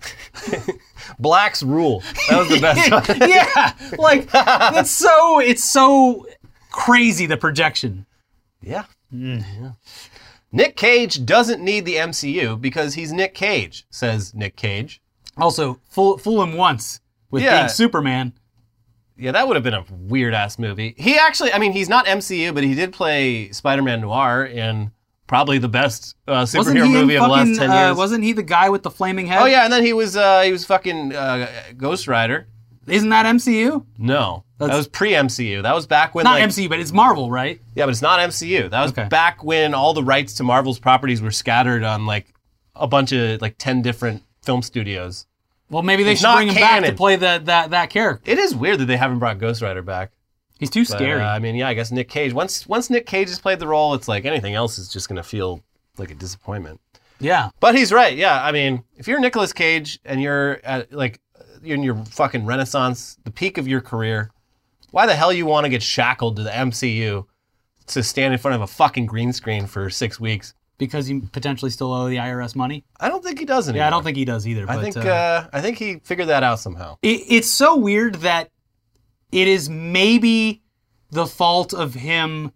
Blacks 1.18 1.62
rule. 1.62 2.02
That 2.28 2.38
was 2.38 2.48
the 2.48 2.60
best. 2.60 2.90
one. 2.90 3.28
yeah, 3.28 3.72
like 3.98 4.28
it's 4.78 4.90
so 4.90 5.40
it's 5.40 5.64
so 5.64 6.26
crazy 6.70 7.26
the 7.26 7.36
projection. 7.36 8.06
Yeah. 8.62 8.84
Yeah. 9.10 9.72
Nick 10.52 10.76
Cage 10.76 11.24
doesn't 11.26 11.62
need 11.62 11.84
the 11.84 11.96
MCU 11.96 12.60
because 12.60 12.94
he's 12.94 13.12
Nick 13.12 13.34
Cage, 13.34 13.86
says 13.90 14.34
Nick 14.34 14.56
Cage. 14.56 15.00
Also, 15.36 15.80
fool 15.88 16.18
fool 16.18 16.42
him 16.42 16.54
once 16.54 17.00
with 17.30 17.42
Yeah. 17.42 17.58
being 17.60 17.68
Superman. 17.68 18.32
Yeah, 19.16 19.32
that 19.32 19.48
would 19.48 19.56
have 19.56 19.64
been 19.64 19.74
a 19.74 19.84
weird 19.90 20.32
ass 20.32 20.58
movie. 20.60 20.94
He 20.96 21.18
actually, 21.18 21.52
I 21.52 21.58
mean, 21.58 21.72
he's 21.72 21.88
not 21.88 22.06
MCU, 22.06 22.54
but 22.54 22.62
he 22.62 22.74
did 22.74 22.92
play 22.92 23.50
Spider 23.50 23.82
Man 23.82 24.00
Noir 24.00 24.44
in 24.44 24.92
probably 25.28 25.58
the 25.58 25.68
best 25.68 26.16
uh, 26.26 26.44
Wasn't 26.52 26.66
superhero 26.76 26.86
he 26.86 26.92
movie 26.92 27.14
in 27.14 27.22
of 27.22 27.28
the 27.28 27.32
last 27.32 27.58
10 27.58 27.70
uh, 27.70 27.86
years. 27.86 27.96
wasn't 27.96 28.24
he 28.24 28.32
the 28.32 28.42
guy 28.42 28.68
with 28.70 28.82
the 28.82 28.90
flaming 28.90 29.26
head? 29.28 29.40
oh, 29.40 29.44
yeah, 29.46 29.62
and 29.62 29.72
then 29.72 29.84
he 29.84 29.92
was 29.92 30.16
uh, 30.16 30.40
he 30.42 30.50
was 30.50 30.64
fucking 30.64 31.14
uh, 31.14 31.46
Ghost 31.76 32.08
Rider. 32.08 32.48
Isn't 32.88 33.10
that 33.10 33.26
MCU? 33.26 33.84
No, 33.98 34.44
that 34.58 34.70
was 34.74 34.88
pre 34.88 35.12
MCU. 35.12 35.62
That 35.62 35.74
was 35.74 35.86
back 35.86 36.14
when 36.14 36.24
Not 36.24 36.40
like, 36.40 36.48
MCU, 36.48 36.68
but 36.68 36.80
it's 36.80 36.90
Marvel, 36.92 37.30
right? 37.30 37.60
Yeah, 37.74 37.84
but 37.84 37.90
it's 37.90 38.02
not 38.02 38.18
MCU. 38.18 38.70
That 38.70 38.82
was 38.82 38.92
Okay. 38.92 39.06
back 39.08 39.44
when 39.44 39.74
all 39.74 39.92
the 39.94 40.02
rights 40.02 40.34
to 40.34 40.42
Marvel's 40.42 40.78
properties 40.78 41.20
were 41.20 41.30
scattered 41.30 41.84
on 41.84 42.06
like 42.06 42.32
a 42.74 42.86
bunch 42.86 43.12
of 43.12 43.40
like 43.42 43.56
10 43.58 43.82
different 43.82 44.22
film 44.42 44.62
studios. 44.62 45.26
Well, 45.70 45.82
maybe 45.82 46.02
they 46.02 46.12
It's 46.12 46.20
should 46.22 46.28
not 46.28 46.36
bring 46.36 46.48
him 46.48 46.54
back 46.54 46.82
to 46.84 46.92
play 46.94 47.16
the, 47.16 47.42
that 47.44 47.70
that 47.70 47.90
character. 47.90 48.22
It 48.30 48.38
is 48.38 48.54
weird 48.54 48.78
that 48.78 48.86
they 48.86 48.96
haven't 48.96 49.18
brought 49.18 49.38
Ghost 49.38 49.60
Rider 49.60 49.82
back. 49.82 50.12
He's 50.58 50.70
too 50.70 50.82
But, 50.82 50.88
scary. 50.98 51.20
uh, 51.22 51.28
I 51.30 51.38
mean, 51.38 51.54
yeah, 51.54 51.68
I 51.68 51.74
guess 51.74 51.90
Nick 51.92 52.08
Cage. 52.08 52.32
Once 52.32 52.66
once 52.66 52.90
Nick 52.90 53.06
Cage 53.06 53.28
has 53.28 53.38
played 53.38 53.58
the 53.60 53.68
role, 53.68 53.94
it's 53.94 54.08
like 54.08 54.24
anything 54.24 54.54
else 54.54 54.78
is 54.78 54.88
just 54.88 55.08
gonna 55.08 55.22
feel 55.22 55.62
like 55.98 56.10
a 56.10 56.14
disappointment. 56.14 56.80
yeah. 57.20 57.50
But 57.60 57.74
he's 57.76 57.92
right. 57.92 58.16
Yeah, 58.16 58.42
I 58.42 58.52
mean, 58.52 58.84
if 58.96 59.06
you're 59.08 59.20
Nicolas 59.20 59.52
Cage 59.52 59.98
and 60.04 60.20
you're 60.22 60.60
at 60.64 60.92
like 60.92 61.20
you're 61.62 61.76
in 61.76 61.82
your 61.82 61.96
fucking 62.06 62.44
renaissance, 62.46 63.18
the 63.24 63.30
peak 63.30 63.58
of 63.58 63.66
your 63.66 63.80
career, 63.80 64.30
why 64.90 65.06
the 65.06 65.14
hell 65.16 65.32
you 65.32 65.44
want 65.46 65.64
to 65.64 65.68
get 65.68 65.82
shackled 65.82 66.36
to 66.36 66.42
the 66.42 66.50
MCU 66.50 67.26
to 67.88 68.02
stand 68.02 68.32
in 68.32 68.38
front 68.38 68.54
of 68.54 68.60
a 68.62 68.66
fucking 68.66 69.06
green 69.06 69.32
screen 69.32 69.66
for 69.66 69.90
six 69.90 70.20
weeks? 70.20 70.54
Because 70.78 71.10
you 71.10 71.22
potentially 71.32 71.72
still 71.72 71.92
owe 71.92 72.08
the 72.08 72.16
IRS 72.18 72.54
money. 72.54 72.84
I 73.00 73.08
don't 73.08 73.24
think 73.24 73.40
he 73.40 73.44
does 73.44 73.68
anymore. 73.68 73.82
Yeah, 73.82 73.86
I 73.88 73.90
don't 73.90 74.04
think 74.04 74.16
he 74.16 74.24
does 74.24 74.46
either. 74.46 74.62
I 74.70 74.76
but, 74.76 74.82
think 74.82 74.96
uh, 74.96 75.08
uh, 75.08 75.46
I 75.52 75.60
think 75.60 75.76
he 75.78 75.96
figured 76.04 76.28
that 76.28 76.44
out 76.44 76.60
somehow. 76.60 76.96
it, 77.02 77.22
it's 77.28 77.48
so 77.48 77.76
weird 77.76 78.16
that 78.16 78.50
it 79.32 79.48
is 79.48 79.68
maybe 79.68 80.62
the 81.10 81.26
fault 81.26 81.72
of 81.72 81.94
him, 81.94 82.52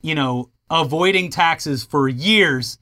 you 0.00 0.14
know, 0.14 0.50
avoiding 0.70 1.30
taxes 1.30 1.84
for 1.84 2.08
years 2.08 2.78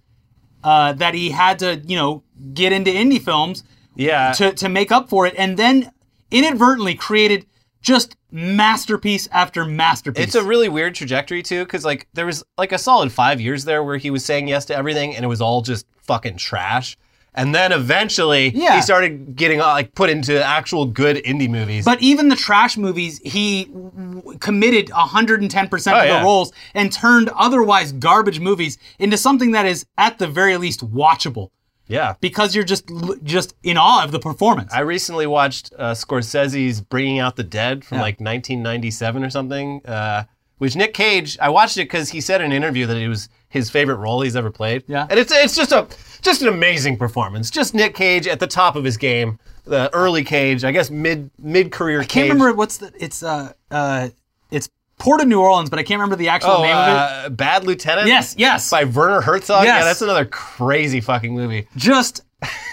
uh, 0.63 0.93
that 0.95 1.15
he 1.15 1.31
had 1.31 1.59
to, 1.61 1.77
you 1.87 1.97
know, 1.97 2.23
get 2.55 2.73
into 2.73 2.91
indie 2.91 3.21
films 3.21 3.65
Yeah, 3.95 4.33
to, 4.33 4.53
to 4.53 4.69
make 4.69 4.93
up 4.93 5.09
for 5.09 5.27
it, 5.27 5.35
and 5.37 5.57
then 5.57 5.91
inadvertently 6.31 6.95
created 6.95 7.47
just 7.83 8.17
masterpiece 8.31 9.27
after 9.33 9.65
masterpiece. 9.65 10.27
It's 10.27 10.35
a 10.35 10.45
really 10.45 10.69
weird 10.69 10.95
trajectory 10.95 11.43
too, 11.43 11.65
because 11.65 11.85
like 11.85 12.07
there 12.13 12.27
was 12.27 12.45
like 12.59 12.73
a 12.73 12.79
solid 12.79 13.11
five 13.11 13.41
years 13.41 13.65
there 13.65 13.83
where 13.83 13.97
he 13.97 14.11
was 14.11 14.25
saying 14.25 14.49
yes 14.49 14.67
to 14.67 14.77
everything, 14.77 15.17
and 15.17 15.25
it 15.25 15.29
was 15.29 15.41
all 15.41 15.63
just 15.63 15.87
fucking 16.03 16.37
trash. 16.37 16.97
And 17.35 17.55
then 17.55 17.71
eventually, 17.73 18.51
Yeah. 18.55 18.77
he 18.77 18.83
started 18.83 19.37
getting 19.37 19.61
uh, 19.61 19.67
like 19.69 19.95
put 19.95 20.11
into 20.11 20.43
actual 20.45 20.85
good 20.87 21.17
indie 21.19 21.49
movies. 21.49 21.85
But 21.85 22.03
even 22.03 22.29
the 22.29 22.37
trash 22.37 22.77
movies, 22.77 23.21
he 23.25 23.67
w- 23.67 24.37
committed 24.41 24.89
110% 24.91 25.93
Oh, 25.93 25.99
of 26.01 26.05
yeah. 26.07 26.19
the 26.19 26.25
roles 26.25 26.53
and 26.75 26.93
turned 26.93 27.29
otherwise 27.37 27.93
garbage 27.93 28.41
movies 28.41 28.79
into 28.99 29.17
something 29.17 29.53
that 29.53 29.65
is 29.67 29.87
at 29.97 30.19
the 30.19 30.27
very 30.27 30.57
least 30.57 30.81
watchable 30.93 31.51
yeah, 31.87 32.15
because 32.21 32.55
you're 32.55 32.63
just 32.65 32.89
just 33.25 33.55
in 33.65 33.77
awe 33.77 34.05
of 34.05 34.13
the 34.13 34.21
performance. 34.21 34.73
I 34.73 34.81
recently 34.81 35.27
watched 35.27 35.73
uh, 35.77 35.93
Scorsese's 35.93 36.81
Bringing 36.81 37.19
Out 37.19 37.35
the 37.35 37.43
Dead 37.43 37.85
from 37.85 37.97
Yeah. 37.99 38.03
like 38.03 38.21
1997 38.21 39.25
or 39.25 39.31
something. 39.31 39.81
Uh, 39.85 40.25
which 40.59 40.77
Nick 40.77 40.95
Cage, 40.95 41.37
I 41.41 41.49
watched 41.49 41.77
it 41.79 41.85
because 41.85 42.11
he 42.11 42.21
said 42.21 42.41
in 42.43 42.47
an 42.53 42.53
interview 42.53 42.87
that 42.87 42.97
it 42.97 43.09
was 43.09 43.29
his 43.51 43.69
favorite 43.69 43.97
role 43.97 44.23
he's 44.23 44.35
ever 44.37 44.51
played. 44.51 44.85
Yeah. 44.87 45.07
and 45.11 45.19
it's 45.21 45.31
it's 45.33 45.55
just 45.55 45.73
a 45.73 45.87
just 46.23 46.41
an 46.43 46.49
amazing 46.49 46.97
performance. 46.97 47.51
Just 47.51 47.75
Nick 47.75 47.95
Cage 47.95 48.27
at 48.27 48.41
the 48.41 48.47
top 48.47 48.75
of 48.77 48.85
his 48.85 48.97
game. 48.97 49.39
The 49.65 49.93
early 49.95 50.25
Cage, 50.25 50.65
I 50.65 50.73
guess 50.73 50.91
mid 50.91 51.31
mid 51.39 51.71
career. 51.71 52.01
I 52.01 52.05
can't 52.05 52.31
remember 52.31 52.55
what's 52.55 52.79
the 52.79 52.91
it's 52.99 53.23
uh 53.23 53.53
uh 53.71 54.09
it's 54.51 54.69
Port 54.99 55.21
of 55.21 55.29
New 55.29 55.41
Orleans, 55.41 55.71
but 55.71 55.79
I 55.79 55.83
can't 55.83 55.99
remember 56.01 56.17
the 56.17 56.29
actual 56.29 56.51
Oh, 56.53 56.63
name 56.63 56.77
of 56.77 56.89
it. 56.89 56.97
uh, 57.27 57.29
Bad 57.31 57.65
Lieutenant. 57.65 58.07
Yes, 58.09 58.35
yes. 58.37 58.71
by 58.71 58.85
Werner 58.85 59.21
Herzog. 59.21 59.65
Yes. 59.65 59.81
Yeah, 59.81 59.85
that's 59.85 60.03
another 60.03 60.25
crazy 60.27 61.01
fucking 61.01 61.35
movie. 61.35 61.69
Just 61.77 62.23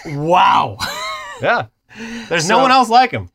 wow. 0.06 0.78
Yeah, 1.40 1.66
there's 2.28 2.48
no 2.48 2.58
one 2.58 2.72
else 2.72 2.88
like 2.88 3.12
him. 3.12 3.30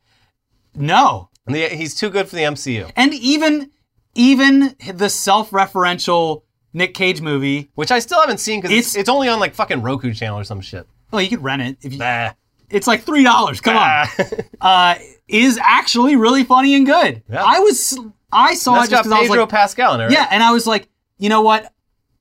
no. 0.74 1.30
And 1.46 1.54
the, 1.54 1.68
he's 1.68 1.94
too 1.94 2.08
good 2.10 2.28
for 2.28 2.36
the 2.36 2.42
MCU, 2.42 2.90
And 2.96 3.12
even 3.14 3.70
even 4.14 4.74
the 4.94 5.08
self-referential 5.08 6.42
Nick 6.74 6.92
Cage 6.92 7.20
movie, 7.22 7.70
which 7.76 7.90
I 7.90 8.00
still 8.00 8.20
haven't 8.20 8.38
seen 8.38 8.60
because 8.60 8.76
it's, 8.76 8.88
It's- 8.88 9.00
it's 9.00 9.08
only 9.08 9.28
on 9.28 9.40
like 9.40 9.54
fucking 9.54 9.80
Roku 9.80 10.12
channel 10.12 10.38
or 10.38 10.44
some 10.44 10.60
shit. 10.60 10.86
well, 11.10 11.22
you 11.22 11.28
could 11.30 11.42
rent 11.42 11.62
it 11.62 11.78
if 11.82 11.92
you 11.94 11.98
Bah. 11.98 12.32
It's 12.70 12.86
like 12.86 13.02
three 13.04 13.22
dollars. 13.22 13.60
Come 13.60 13.76
on. 13.76 14.06
Uh, 14.60 14.94
is 15.28 15.58
actually 15.62 16.16
really 16.16 16.42
funny 16.44 16.74
and 16.74 16.86
good. 16.86 17.22
Yeah. 17.30 17.42
I 17.44 17.60
was 17.60 17.98
I 18.32 18.54
saw 18.54 18.74
That's 18.74 18.88
it 18.88 18.90
just 18.90 18.90
got 18.90 19.02
because 19.04 19.12
I 19.12 19.20
was 19.20 19.28
Pedro 19.28 19.42
like, 19.44 19.50
Pascal 19.50 19.94
in 19.94 20.00
it. 20.00 20.04
Right? 20.04 20.12
yeah, 20.12 20.26
and 20.30 20.42
I 20.42 20.52
was 20.52 20.66
like, 20.66 20.88
you 21.18 21.28
know 21.28 21.42
what? 21.42 21.72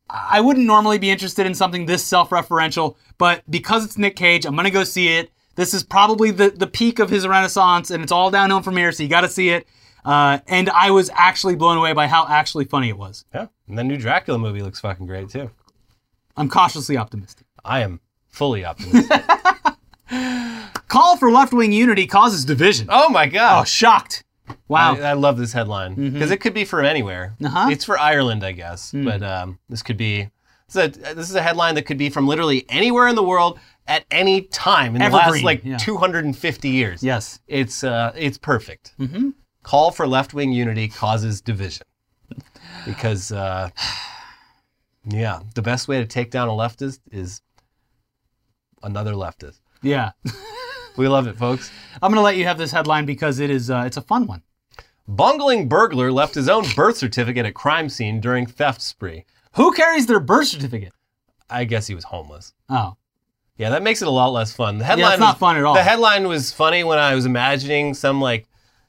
I 0.10 0.42
wouldn't 0.42 0.66
normally 0.66 1.00
be 1.00 1.10
interested 1.10 1.46
in 1.48 1.56
something 1.56 1.86
this 1.86 2.04
self-referential, 2.04 2.96
but 3.18 3.42
because 3.50 3.86
it's 3.86 3.98
Nick 3.98 4.16
Cage, 4.16 4.46
I'm 4.46 4.56
gonna 4.56 4.70
go 4.70 4.84
see 4.84 5.08
it. 5.08 5.32
This 5.56 5.74
is 5.74 5.84
probably 5.84 6.32
the 6.32 6.50
the 6.50 6.68
peak 6.68 7.00
of 7.00 7.10
his 7.10 7.26
renaissance, 7.26 7.90
and 7.90 8.04
it's 8.04 8.12
all 8.12 8.30
downhill 8.30 8.62
from 8.62 8.76
here. 8.78 8.92
So 8.92 9.04
you 9.04 9.10
got 9.10 9.22
to 9.22 9.30
see 9.30 9.50
it. 9.50 9.66
Uh, 10.06 10.40
and 10.48 10.70
I 10.70 10.92
was 10.92 11.10
actually 11.14 11.56
blown 11.56 11.78
away 11.78 11.94
by 11.94 12.08
how 12.08 12.26
actually 12.28 12.66
funny 12.66 12.90
it 12.90 12.98
was. 12.98 13.26
yeah. 13.34 13.48
And 13.68 13.78
the 13.78 13.84
new 13.84 13.98
Dracula 13.98 14.38
movie 14.38 14.62
looks 14.62 14.80
fucking 14.80 15.06
great 15.08 15.30
too. 15.30 15.50
I'm 16.36 16.50
cautiously 16.50 16.98
optimistic. 16.98 17.46
I 17.64 17.82
am 17.82 18.02
fully 18.28 18.66
optimistic. 18.66 19.22
Call 20.88 21.18
for 21.18 21.32
left-wing 21.32 21.72
unity 21.72 22.06
causes 22.06 22.46
division. 22.46 22.88
oh 22.92 23.10
my 23.10 23.28
God. 23.28 23.62
Oh, 23.62 23.64
shocked. 23.64 24.24
Wow. 24.68 24.96
I, 24.96 25.00
I 25.00 25.14
love 25.14 25.38
this 25.38 25.54
headline 25.54 25.96
because 26.12 26.30
it 26.32 26.38
could 26.38 26.54
be 26.54 26.66
from 26.66 26.86
anywhere. 26.86 27.36
Uh-huh. 27.44 27.70
It's 27.72 27.86
for 27.86 27.98
Ireland, 27.98 28.44
I 28.44 28.52
guess, 28.52 28.92
but 28.92 29.24
um, 29.24 29.60
this 29.70 29.82
could 29.82 29.98
be. 29.98 30.30
This 30.68 30.76
is, 30.98 30.98
a, 31.12 31.14
this 31.16 31.30
is 31.30 31.36
a 31.36 31.42
headline 31.42 31.76
that 31.76 31.84
could 31.84 31.98
be 31.98 32.10
from 32.10 32.28
literally 32.28 32.66
anywhere 32.70 33.08
in 33.08 33.16
the 33.16 33.24
world 33.24 33.60
at 33.88 34.06
any 34.12 34.42
time 34.42 34.96
in 34.96 35.02
the 35.02 35.10
last 35.10 35.44
like 35.44 35.62
yeah. 35.64 35.78
250 35.78 36.70
years. 36.70 37.04
Yes. 37.04 37.40
It's 37.48 37.84
uh, 37.84 38.12
it's 38.16 38.38
perfect. 38.38 38.94
Mm-hmm. 39.00 39.30
Call 39.64 39.92
for 39.92 40.06
left 40.08 40.34
wing 40.34 40.52
unity 40.52 40.88
causes 40.88 41.42
division. 41.42 41.86
Because 42.86 43.32
uh, 43.32 43.70
yeah, 45.08 45.40
the 45.56 45.62
best 45.62 45.88
way 45.88 46.00
to 46.00 46.06
take 46.06 46.32
down 46.32 46.48
a 46.48 46.52
leftist 46.52 47.00
is 47.12 47.42
another 48.82 49.14
leftist. 49.14 49.60
Yeah. 49.82 50.12
We 50.96 51.08
love 51.08 51.26
it, 51.26 51.36
folks. 51.38 51.72
I'm 52.04 52.12
going 52.12 52.20
to 52.20 52.22
let 52.22 52.38
you 52.38 52.46
have 52.46 52.60
this 52.60 52.72
headline 52.72 53.08
because 53.08 53.40
it 53.40 53.50
is 53.50 53.72
uh, 53.72 53.82
it's 53.88 53.98
a 53.98 54.02
fun 54.02 54.28
one. 54.28 54.44
Bungling 55.08 55.68
burglar 55.68 56.12
left 56.12 56.36
his 56.36 56.48
own 56.48 56.66
birth 56.76 56.98
certificate 56.98 57.48
at 57.48 57.56
crime 57.56 57.90
scene 57.90 58.22
during 58.22 58.46
theft 58.46 58.80
spree. 58.80 59.26
Who 59.56 59.74
carries 59.74 60.06
their 60.06 60.20
birth 60.20 60.50
certificate? 60.50 60.94
I 61.50 61.64
guess 61.64 61.88
he 61.88 61.96
was 61.96 62.04
homeless. 62.04 62.54
Oh. 62.70 62.96
Yeah, 63.58 63.72
that 63.72 63.82
makes 63.82 64.04
it 64.04 64.08
a 64.08 64.12
lot 64.12 64.28
less 64.34 64.54
fun. 64.54 64.78
The 64.78 64.86
headline 64.86 65.14
it's 65.14 65.20
not 65.20 65.34
was- 65.34 65.40
fun 65.40 65.58
at 65.58 65.64
all. 65.64 65.74
The 65.74 65.82
headline 65.82 66.28
was 66.28 66.52
funny 66.54 66.84
when 66.84 67.00
I 67.00 67.16
was 67.16 67.26
imagining 67.26 67.96
some 67.96 68.22
like 68.22 68.46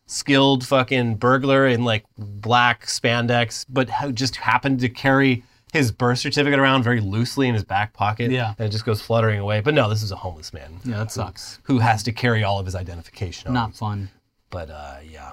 skilled 0.06 0.66
fucking 0.66 1.16
burglar 1.16 1.66
in 1.66 1.84
like 1.84 2.04
black 2.18 2.86
spandex, 2.86 3.64
but 3.68 3.88
just 4.14 4.36
happened 4.36 4.80
to 4.80 4.88
carry 4.88 5.42
his 5.72 5.90
birth 5.90 6.18
certificate 6.20 6.60
around 6.60 6.84
very 6.84 7.00
loosely 7.00 7.48
in 7.48 7.54
his 7.54 7.64
back 7.64 7.92
pocket. 7.94 8.30
Yeah. 8.30 8.54
And 8.58 8.68
it 8.68 8.70
just 8.70 8.84
goes 8.84 9.00
fluttering 9.02 9.40
away. 9.40 9.60
But 9.60 9.74
no, 9.74 9.88
this 9.88 10.02
is 10.02 10.12
a 10.12 10.16
homeless 10.16 10.52
man 10.52 10.78
Yeah, 10.84 10.98
that 10.98 11.10
sucks. 11.10 11.58
who 11.64 11.78
has 11.80 12.02
to 12.04 12.12
carry 12.12 12.44
all 12.44 12.60
of 12.60 12.66
his 12.66 12.76
identification 12.76 13.48
on. 13.48 13.54
Not 13.54 13.74
fun. 13.74 14.10
But 14.50 14.70
uh, 14.70 14.98
yeah. 15.10 15.32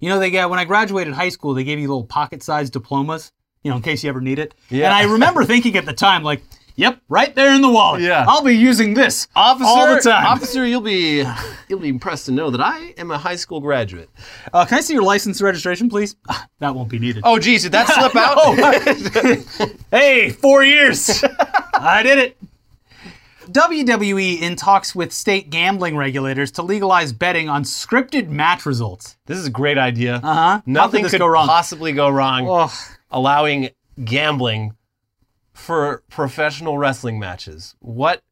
You 0.00 0.10
know, 0.10 0.18
they 0.18 0.30
get 0.30 0.50
when 0.50 0.58
I 0.58 0.64
graduated 0.64 1.14
high 1.14 1.30
school, 1.30 1.54
they 1.54 1.64
gave 1.64 1.78
you 1.78 1.88
little 1.88 2.04
pocket-sized 2.04 2.72
diplomas, 2.72 3.32
you 3.62 3.70
know, 3.70 3.76
in 3.76 3.82
case 3.82 4.02
you 4.04 4.10
ever 4.10 4.20
need 4.20 4.38
it. 4.38 4.54
Yeah. 4.68 4.86
And 4.86 4.94
I 4.94 5.04
remember 5.12 5.44
thinking 5.44 5.76
at 5.76 5.86
the 5.86 5.92
time, 5.92 6.22
like, 6.24 6.42
"Yep, 6.76 7.00
right 7.08 7.34
there 7.34 7.54
in 7.54 7.60
the 7.60 7.68
wallet. 7.68 8.02
Yeah. 8.02 8.24
I'll 8.28 8.42
be 8.42 8.56
using 8.56 8.94
this 8.94 9.28
Officer, 9.36 9.64
all 9.68 9.94
the 9.94 10.00
time." 10.00 10.26
officer, 10.26 10.66
you'll 10.66 10.80
be 10.80 11.24
you'll 11.68 11.80
be 11.80 11.88
impressed 11.88 12.26
to 12.26 12.32
know 12.32 12.50
that 12.50 12.60
I 12.60 12.94
am 12.98 13.10
a 13.10 13.18
high 13.18 13.36
school 13.36 13.60
graduate. 13.60 14.08
Uh, 14.52 14.64
can 14.64 14.78
I 14.78 14.80
see 14.80 14.94
your 14.94 15.02
license 15.02 15.40
and 15.40 15.46
registration, 15.46 15.88
please? 15.88 16.16
Ah, 16.28 16.46
that 16.60 16.74
won't 16.74 16.88
be 16.88 16.98
needed. 16.98 17.22
Oh, 17.24 17.38
geez, 17.38 17.62
did 17.62 17.72
that 17.72 17.88
slip 17.88 18.16
out? 18.16 19.72
Hey, 19.90 20.30
four 20.30 20.64
years. 20.64 21.22
I 21.74 22.02
did 22.02 22.18
it. 22.18 22.36
WWE 23.50 24.40
in 24.40 24.56
talks 24.56 24.94
with 24.94 25.12
state 25.12 25.50
gambling 25.50 25.96
regulators 25.96 26.50
to 26.52 26.62
legalize 26.62 27.12
betting 27.12 27.48
on 27.48 27.64
scripted 27.64 28.28
match 28.28 28.64
results. 28.64 29.16
This 29.26 29.36
is 29.36 29.46
a 29.46 29.50
great 29.50 29.76
idea. 29.78 30.16
Uh 30.22 30.34
huh. 30.34 30.60
Nothing 30.64 31.06
could 31.06 31.18
go 31.18 31.26
wrong? 31.26 31.46
possibly 31.46 31.92
go 31.92 32.08
wrong. 32.08 32.46
Oh, 32.48 32.72
allowing 33.10 33.70
gambling 34.04 34.74
for 35.52 36.02
professional 36.08 36.78
wrestling 36.78 37.18
matches. 37.18 37.74
What? 37.80 38.22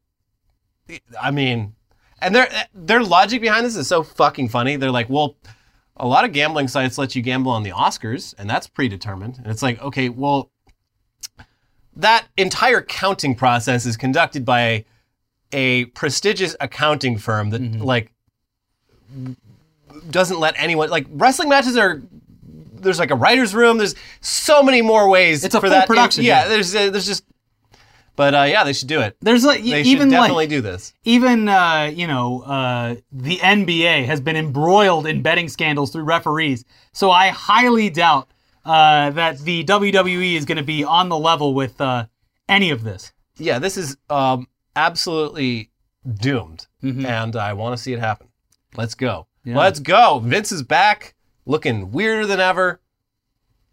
I 1.21 1.31
mean, 1.31 1.75
and 2.19 2.35
their 2.35 2.49
their 2.73 3.03
logic 3.03 3.41
behind 3.41 3.65
this 3.65 3.75
is 3.75 3.87
so 3.87 4.03
fucking 4.03 4.49
funny. 4.49 4.75
They're 4.75 4.91
like, 4.91 5.09
well, 5.09 5.37
a 5.97 6.07
lot 6.07 6.25
of 6.25 6.33
gambling 6.33 6.67
sites 6.67 6.97
let 6.97 7.15
you 7.15 7.21
gamble 7.21 7.51
on 7.51 7.63
the 7.63 7.71
Oscars, 7.71 8.33
and 8.37 8.49
that's 8.49 8.67
predetermined. 8.67 9.37
And 9.37 9.47
it's 9.47 9.61
like, 9.61 9.81
okay, 9.81 10.09
well, 10.09 10.51
that 11.95 12.27
entire 12.37 12.81
counting 12.81 13.35
process 13.35 13.85
is 13.85 13.97
conducted 13.97 14.45
by 14.45 14.85
a 15.51 15.85
prestigious 15.85 16.55
accounting 16.59 17.17
firm 17.17 17.49
that 17.49 17.61
mm-hmm. 17.61 17.81
like 17.81 18.13
doesn't 20.09 20.39
let 20.39 20.55
anyone 20.57 20.89
like 20.89 21.05
wrestling 21.11 21.49
matches 21.49 21.75
are 21.75 22.01
there's 22.81 22.99
like 22.99 23.11
a 23.11 23.15
writer's 23.15 23.53
room. 23.55 23.77
There's 23.77 23.95
so 24.21 24.61
many 24.63 24.81
more 24.81 25.09
ways. 25.09 25.43
It's 25.43 25.55
a 25.55 25.59
for 25.59 25.67
full 25.67 25.75
that. 25.75 25.87
production, 25.87 26.23
Yeah, 26.23 26.43
yeah. 26.43 26.47
there's 26.49 26.75
uh, 26.75 26.89
there's 26.89 27.05
just. 27.05 27.23
But 28.17 28.35
uh, 28.35 28.43
yeah, 28.43 28.65
they 28.65 28.73
should 28.73 28.89
do 28.89 28.99
it. 28.99 29.15
there's 29.21 29.45
like 29.45 29.63
They 29.63 29.81
even 29.83 30.09
should 30.09 30.11
definitely 30.11 30.43
like 30.43 30.49
do 30.49 30.61
this. 30.61 30.93
even 31.05 31.47
uh, 31.47 31.89
you 31.93 32.07
know 32.07 32.41
uh, 32.41 32.95
the 33.11 33.37
NBA 33.37 34.05
has 34.05 34.19
been 34.19 34.35
embroiled 34.35 35.07
in 35.07 35.21
betting 35.21 35.47
scandals 35.47 35.91
through 35.91 36.03
referees. 36.03 36.65
So 36.91 37.09
I 37.09 37.29
highly 37.29 37.89
doubt 37.89 38.29
uh, 38.65 39.11
that 39.11 39.39
the 39.39 39.63
WWE 39.63 40.35
is 40.35 40.43
going 40.45 40.57
to 40.57 40.63
be 40.63 40.83
on 40.83 41.07
the 41.09 41.17
level 41.17 41.53
with 41.53 41.79
uh, 41.79 42.05
any 42.49 42.69
of 42.69 42.83
this. 42.83 43.13
Yeah, 43.37 43.59
this 43.59 43.77
is 43.77 43.95
um, 44.09 44.45
absolutely 44.75 45.71
doomed, 46.19 46.67
Mm-hmm. 46.83 47.05
and 47.05 47.35
I 47.35 47.53
want 47.53 47.77
to 47.77 47.81
see 47.81 47.93
it 47.93 47.99
happen. 47.99 48.27
Let's 48.75 48.93
go. 48.93 49.27
Yeah. 49.45 49.57
Let's 49.57 49.79
go. 49.79 50.19
Vince 50.23 50.51
is 50.51 50.63
back, 50.63 51.15
looking 51.45 51.91
weirder 51.91 52.25
than 52.25 52.39
ever. 52.39 52.79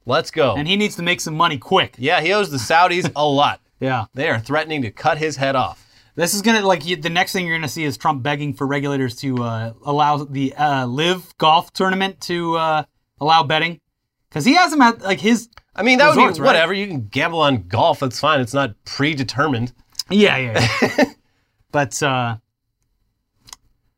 Let's 0.06 0.30
go. 0.30 0.54
And 0.56 0.66
he 0.66 0.76
needs 0.76 0.96
to 0.96 1.02
make 1.02 1.20
some 1.20 1.34
money 1.36 1.58
quick. 1.58 1.94
yeah, 1.98 2.20
he 2.20 2.32
owes 2.32 2.50
the 2.50 2.56
Saudis 2.56 3.10
a 3.14 3.24
lot. 3.28 3.60
Yeah. 3.80 4.06
They 4.14 4.28
are 4.28 4.38
threatening 4.38 4.82
to 4.82 4.90
cut 4.90 5.18
his 5.18 5.36
head 5.36 5.54
off. 5.54 5.84
This 6.14 6.34
is 6.34 6.42
gonna 6.42 6.66
like 6.66 6.82
the 6.82 7.10
next 7.10 7.32
thing 7.32 7.46
you're 7.46 7.56
gonna 7.56 7.68
see 7.68 7.84
is 7.84 7.96
Trump 7.96 8.24
begging 8.24 8.52
for 8.52 8.66
regulators 8.66 9.14
to 9.16 9.40
uh, 9.44 9.72
allow 9.84 10.16
the 10.24 10.52
uh, 10.54 10.84
live 10.86 11.32
golf 11.38 11.72
tournament 11.72 12.20
to 12.22 12.56
uh, 12.56 12.82
allow 13.20 13.44
betting 13.44 13.80
because 14.28 14.44
he 14.44 14.54
has 14.56 14.72
them 14.72 14.82
at 14.82 15.00
like 15.00 15.20
his. 15.20 15.48
I 15.76 15.84
mean, 15.84 15.98
that 15.98 16.08
would 16.08 16.16
Resorts, 16.16 16.38
be 16.38 16.42
right? 16.42 16.46
whatever. 16.48 16.72
You 16.72 16.88
can 16.88 17.06
gamble 17.06 17.40
on 17.40 17.68
golf. 17.68 18.00
That's 18.00 18.18
fine. 18.18 18.40
It's 18.40 18.52
not 18.54 18.74
predetermined. 18.84 19.72
Yeah, 20.10 20.36
yeah. 20.38 20.68
yeah. 20.82 21.04
but 21.70 22.02
uh, 22.02 22.38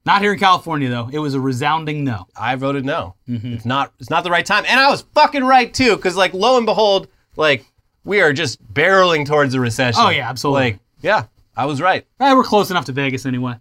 not 0.06 0.22
here 0.22 0.32
in 0.32 0.38
California 0.38 0.88
though. 0.88 1.08
It 1.12 1.18
was 1.18 1.34
a 1.34 1.40
resounding 1.40 2.04
no. 2.04 2.26
I 2.36 2.56
voted 2.56 2.84
no. 2.84 3.14
Mm-hmm. 3.28 3.54
It's 3.54 3.64
not. 3.66 3.92
It's 3.98 4.10
not 4.10 4.24
the 4.24 4.30
right 4.30 4.44
time, 4.44 4.64
and 4.66 4.80
I 4.80 4.88
was 4.88 5.02
fucking 5.14 5.44
right 5.44 5.72
too. 5.72 5.96
Because 5.96 6.16
like, 6.16 6.32
lo 6.32 6.56
and 6.56 6.66
behold, 6.66 7.08
like 7.36 7.66
we 8.04 8.20
are 8.20 8.32
just 8.32 8.62
barreling 8.72 9.26
towards 9.26 9.54
a 9.54 9.60
recession. 9.60 10.02
Oh, 10.04 10.10
yeah, 10.10 10.28
absolutely. 10.28 10.62
Like, 10.62 10.78
yeah, 11.02 11.26
I 11.56 11.66
was 11.66 11.80
right. 11.80 12.06
Eh, 12.18 12.34
we're 12.34 12.44
close 12.44 12.70
enough 12.70 12.86
to 12.86 12.92
Vegas 12.92 13.26
anyway. 13.26 13.54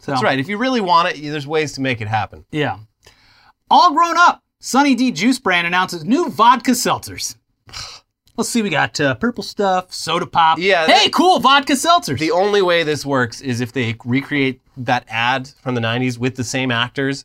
So, 0.00 0.12
That's 0.12 0.22
right. 0.22 0.38
If 0.38 0.48
you 0.48 0.58
really 0.58 0.80
want 0.80 1.08
it, 1.08 1.22
there's 1.22 1.46
ways 1.46 1.72
to 1.72 1.80
make 1.80 2.00
it 2.00 2.08
happen. 2.08 2.44
Yeah. 2.50 2.78
All 3.70 3.92
grown 3.94 4.16
up. 4.18 4.42
Sunny 4.60 4.94
D 4.94 5.10
Juice 5.12 5.38
brand 5.38 5.66
announces 5.66 6.04
new 6.04 6.28
vodka 6.28 6.72
seltzers. 6.72 7.36
Let's 8.36 8.50
see, 8.50 8.62
we 8.62 8.68
got 8.70 8.98
uh, 9.00 9.14
purple 9.14 9.44
stuff, 9.44 9.92
soda 9.92 10.26
pop. 10.26 10.58
Yeah, 10.58 10.86
Hey, 10.86 11.04
that- 11.04 11.12
cool 11.12 11.38
vodka 11.40 11.74
seltzers. 11.74 12.18
The 12.18 12.32
only 12.32 12.62
way 12.62 12.82
this 12.82 13.06
works 13.06 13.40
is 13.40 13.60
if 13.60 13.72
they 13.72 13.94
recreate 14.04 14.60
that 14.76 15.04
ad 15.08 15.50
from 15.62 15.74
the 15.76 15.80
'90s 15.80 16.18
with 16.18 16.34
the 16.36 16.42
same 16.44 16.70
actors, 16.72 17.24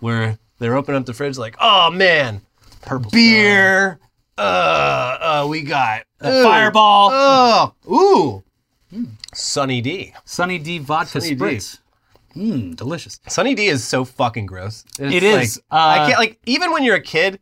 where 0.00 0.38
they're 0.58 0.74
opening 0.76 1.00
up 1.00 1.06
the 1.06 1.12
fridge 1.12 1.36
like, 1.36 1.56
"Oh 1.60 1.90
man, 1.90 2.40
purple 2.80 3.10
beer. 3.10 3.98
Uh, 4.38 5.40
uh, 5.42 5.46
we 5.50 5.62
got 5.62 6.02
ooh, 6.24 6.42
Fireball. 6.44 7.10
Oh, 7.12 7.74
ooh, 7.90 8.42
Sunny 9.34 9.80
D. 9.80 10.14
Sunny 10.24 10.58
D 10.58 10.78
vodka 10.78 11.20
Sunny 11.20 11.36
spritz. 11.36 11.78
Mmm, 12.36 12.76
delicious. 12.76 13.20
Sunny 13.26 13.54
D 13.54 13.66
is 13.66 13.82
so 13.84 14.04
fucking 14.04 14.46
gross. 14.46 14.84
It's 14.98 15.12
It 15.14 15.22
is, 15.24 15.56
Like, 15.56 15.64
I 15.78 15.98
uh, 15.98 16.06
can't 16.06 16.18
like 16.20 16.38
even 16.46 16.70
when 16.72 16.84
you're 16.84 16.94
a 16.96 17.00
kid, 17.02 17.40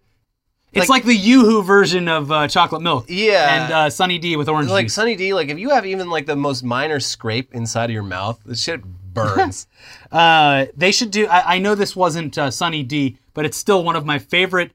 It's 0.77 0.89
Like- 0.89 1.05
like, 1.05 1.17
the 1.17 1.19
YooHoo 1.19 1.65
version 1.65 2.09
of 2.09 2.31
uh, 2.31 2.49
chocolate 2.49 2.83
milk. 2.83 3.07
Yeah. 3.09 3.65
And 3.65 3.73
uh, 3.73 3.91
Sunny 3.91 4.19
D 4.19 4.37
with 4.37 4.49
orange 4.49 4.67
juice. 4.69 4.73
like 4.73 4.85
juice. 4.87 4.95
Sunny 4.95 5.17
D. 5.17 5.35
Like 5.35 5.49
if 5.49 5.59
you 5.59 5.71
have 5.71 5.85
even 5.87 6.09
like 6.11 6.27
the 6.27 6.37
most 6.37 6.63
minor 6.63 7.01
scrape 7.01 7.55
inside 7.55 7.87
of 7.91 7.95
your 7.95 8.03
mouth, 8.03 8.41
the 8.45 8.55
shit 8.55 8.83
burns. 8.85 9.67
Uh, 10.13 10.67
they 10.77 10.93
should 10.93 11.11
do. 11.11 11.27
I, 11.27 11.57
I 11.57 11.59
know 11.59 11.75
this 11.75 11.97
wasn't 11.97 12.39
uh, 12.39 12.51
Sunny 12.51 12.83
D, 12.83 13.19
but 13.35 13.45
it's 13.45 13.57
still 13.57 13.83
one 13.83 13.97
of 13.97 14.07
my 14.07 14.19
favorite 14.19 14.71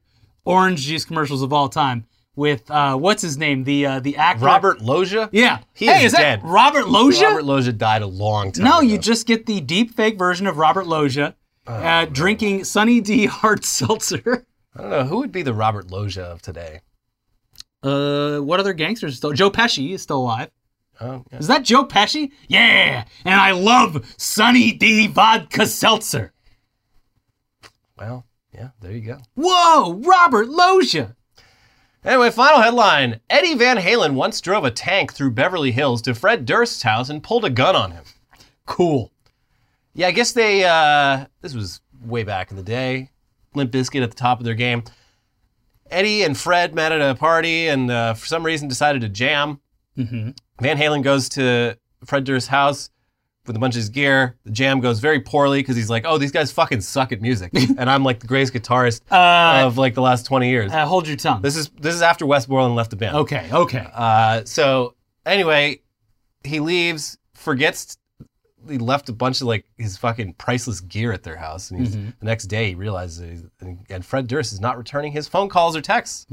orange 0.45 0.81
juice 0.81 1.05
commercials 1.05 1.41
of 1.41 1.53
all 1.53 1.69
time. 1.69 2.05
With 2.35 2.69
uh, 2.71 2.95
what's 2.97 3.21
his 3.21 3.37
name? 3.37 3.63
The 3.63 3.85
uh, 3.85 3.99
the 3.99 4.17
actor 4.17 4.45
Robert 4.45 4.81
Loggia. 4.81 5.29
Yeah. 5.31 5.59
He 5.73 5.85
hey, 5.87 6.05
is 6.05 6.11
that 6.13 6.19
dead. 6.19 6.41
Robert 6.43 6.87
Loggia? 6.87 7.27
Robert 7.27 7.43
Loggia 7.45 7.73
died 7.73 8.01
a 8.01 8.07
long 8.07 8.51
time. 8.51 8.63
no, 8.65 8.79
ago. 8.79 8.87
you 8.87 8.97
just 8.97 9.25
get 9.27 9.45
the 9.45 9.59
deep 9.61 9.93
fake 9.95 10.17
version 10.17 10.47
of 10.47 10.57
Robert 10.57 10.85
Loggia 10.87 11.35
Oh, 11.67 11.73
uh, 11.73 12.05
drinking 12.05 12.63
Sunny 12.63 13.01
D 13.01 13.25
hard 13.27 13.63
seltzer. 13.65 14.45
I 14.75 14.81
don't 14.81 14.89
know 14.89 15.03
who 15.03 15.17
would 15.17 15.31
be 15.31 15.41
the 15.41 15.53
Robert 15.53 15.91
Loggia 15.91 16.23
of 16.23 16.41
today. 16.41 16.81
Uh, 17.83 18.39
what 18.39 18.59
other 18.59 18.73
gangsters 18.73 19.17
still? 19.17 19.33
Joe 19.33 19.51
Pesci 19.51 19.91
is 19.91 20.01
still 20.01 20.19
alive. 20.19 20.49
Oh, 20.99 21.23
yeah. 21.31 21.39
Is 21.39 21.47
that 21.47 21.63
Joe 21.63 21.85
Pesci? 21.85 22.31
Yeah, 22.47 23.05
and 23.25 23.39
I 23.39 23.51
love 23.51 24.13
Sunny 24.17 24.71
D 24.71 25.07
vodka 25.07 25.65
seltzer. 25.65 26.31
Well, 27.97 28.25
yeah, 28.53 28.69
there 28.81 28.91
you 28.91 29.01
go. 29.01 29.17
Whoa, 29.35 29.93
Robert 29.95 30.47
Loggia. 30.47 31.15
Anyway, 32.03 32.31
final 32.31 32.61
headline: 32.61 33.19
Eddie 33.29 33.55
Van 33.55 33.77
Halen 33.77 34.13
once 34.13 34.41
drove 34.41 34.63
a 34.63 34.71
tank 34.71 35.13
through 35.13 35.31
Beverly 35.31 35.71
Hills 35.71 36.01
to 36.03 36.15
Fred 36.15 36.45
Durst's 36.45 36.83
house 36.83 37.09
and 37.09 37.21
pulled 37.21 37.45
a 37.45 37.49
gun 37.49 37.75
on 37.75 37.91
him. 37.91 38.03
Cool. 38.65 39.11
Yeah, 39.93 40.07
I 40.07 40.11
guess 40.11 40.31
they. 40.31 40.63
Uh, 40.63 41.25
this 41.41 41.53
was 41.53 41.81
way 42.03 42.23
back 42.23 42.49
in 42.49 42.57
the 42.57 42.63
day. 42.63 43.10
Limp 43.53 43.71
Bizkit 43.71 44.03
at 44.03 44.09
the 44.11 44.15
top 44.15 44.39
of 44.39 44.45
their 44.45 44.55
game. 44.55 44.83
Eddie 45.89 46.23
and 46.23 46.37
Fred 46.37 46.73
met 46.73 46.91
at 46.91 47.01
a 47.01 47.15
party 47.15 47.67
and 47.67 47.91
uh, 47.91 48.13
for 48.13 48.25
some 48.25 48.45
reason 48.45 48.67
decided 48.67 49.01
to 49.01 49.09
jam. 49.09 49.59
Mm-hmm. 49.97 50.31
Van 50.61 50.77
Halen 50.77 51.03
goes 51.03 51.27
to 51.29 51.77
Fred 52.05 52.23
Durst's 52.23 52.47
house, 52.47 52.89
with 53.45 53.55
a 53.55 53.59
bunch 53.59 53.75
of 53.75 53.79
his 53.79 53.89
gear. 53.89 54.37
The 54.45 54.51
jam 54.51 54.79
goes 54.79 54.99
very 54.99 55.19
poorly 55.19 55.59
because 55.59 55.75
he's 55.75 55.89
like, 55.89 56.03
"Oh, 56.05 56.17
these 56.17 56.31
guys 56.31 56.51
fucking 56.51 56.81
suck 56.81 57.11
at 57.11 57.21
music," 57.21 57.51
and 57.77 57.89
I'm 57.89 58.03
like 58.03 58.19
the 58.19 58.27
greatest 58.27 58.53
guitarist 58.53 59.01
of 59.11 59.77
like 59.77 59.95
the 59.95 60.01
last 60.01 60.25
20 60.25 60.49
years. 60.49 60.71
Uh, 60.71 60.85
hold 60.85 61.07
your 61.07 61.17
tongue. 61.17 61.41
this 61.41 61.55
is 61.55 61.69
this 61.69 61.95
is 61.95 62.01
after 62.01 62.25
Wes 62.25 62.45
Borland 62.45 62.75
left 62.75 62.91
the 62.91 62.95
band. 62.95 63.15
okay, 63.17 63.49
okay. 63.51 63.87
Uh, 63.93 64.43
so 64.45 64.95
anyway, 65.25 65.81
he 66.43 66.59
leaves, 66.59 67.17
forgets 67.33 67.97
he 68.69 68.77
left 68.77 69.09
a 69.09 69.13
bunch 69.13 69.41
of 69.41 69.47
like 69.47 69.65
his 69.77 69.97
fucking 69.97 70.33
priceless 70.33 70.79
gear 70.81 71.11
at 71.11 71.23
their 71.23 71.37
house, 71.37 71.71
and 71.71 71.79
he's, 71.79 71.95
Mm-hmm. 71.95 72.09
the 72.19 72.25
next 72.25 72.45
day 72.45 72.69
he 72.69 72.75
realizes, 72.75 73.41
he's, 73.61 73.75
and, 73.89 74.05
Fred 74.05 74.27
Durst 74.27 74.53
is 74.53 74.59
not 74.61 74.77
returning 74.77 75.11
his 75.11 75.27
phone 75.27 75.49
calls 75.49 75.75
or 75.75 75.81
texts, 75.81 76.25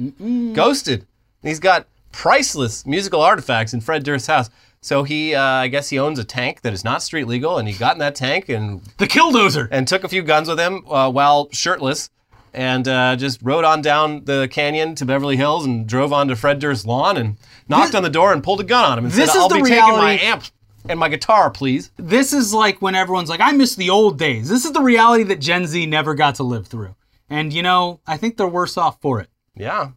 ghosted. 0.52 1.00
And 1.42 1.48
he's 1.48 1.60
got 1.60 1.86
priceless 2.12 2.84
musical 2.86 3.20
artifacts 3.20 3.72
in 3.74 3.80
Fred 3.80 4.02
Durst's 4.04 4.26
house. 4.28 4.50
So 4.80 5.02
he, 5.02 5.34
uh, 5.34 5.42
I 5.42 5.68
guess 5.68 5.88
he 5.90 5.98
owns 5.98 6.18
a 6.18 6.24
tank 6.24 6.60
that 6.62 6.72
is 6.72 6.84
not 6.84 7.02
street 7.02 7.26
legal, 7.26 7.58
and 7.58 7.66
he 7.68 7.74
got 7.74 7.94
in 7.94 7.98
that 7.98 8.14
tank 8.14 8.48
and 8.48 8.80
the 8.98 9.06
killdozer. 9.08 9.68
and 9.70 9.86
took 9.88 10.04
a 10.04 10.08
few 10.08 10.22
guns 10.22 10.48
with 10.48 10.58
him 10.58 10.84
uh, 10.88 11.10
while 11.10 11.48
shirtless 11.52 12.10
and 12.54 12.86
uh, 12.88 13.14
just 13.16 13.40
rode 13.42 13.64
on 13.64 13.82
down 13.82 14.24
the 14.24 14.48
canyon 14.50 14.94
to 14.94 15.04
Beverly 15.04 15.36
Hills 15.36 15.66
and 15.66 15.86
drove 15.86 16.12
onto 16.12 16.34
Fred 16.34 16.58
Durst's 16.60 16.86
lawn 16.86 17.16
and 17.16 17.36
knocked 17.68 17.94
on 17.94 18.02
the 18.02 18.08
door 18.10 18.32
and 18.32 18.42
pulled 18.42 18.60
a 18.60 18.64
gun 18.64 18.84
on 18.84 18.98
him 18.98 19.04
and 19.04 19.12
This 19.12 19.32
said, 19.32 19.38
I'll 19.40 19.48
be 19.48 19.62
taking 19.62 19.76
my 19.78 20.12
reality- 20.14 20.24
amp 20.24 20.44
and 20.88 20.98
my 20.98 21.08
guitar, 21.08 21.50
please. 21.50 21.90
This 21.96 22.32
is 22.32 22.52
like 22.54 22.80
when 22.82 22.94
everyone's 22.94 23.28
like, 23.28 23.40
I 23.40 23.52
miss 23.52 23.74
the 23.74 23.90
old 23.90 24.18
days. 24.18 24.48
This 24.48 24.64
is 24.64 24.72
the 24.72 24.80
reality 24.82 25.22
that 25.24 25.40
Gen 25.40 25.66
Z 25.66 25.86
never 25.86 26.14
got 26.14 26.36
to 26.36 26.42
live 26.42 26.66
through. 26.66 26.94
And 27.30 27.52
you 27.52 27.62
know, 27.62 28.00
I 28.06 28.16
think 28.16 28.36
they're 28.36 28.48
worse 28.48 28.76
off 28.76 29.00
for 29.00 29.20
it. 29.20 29.28
Yeah. 29.54 29.90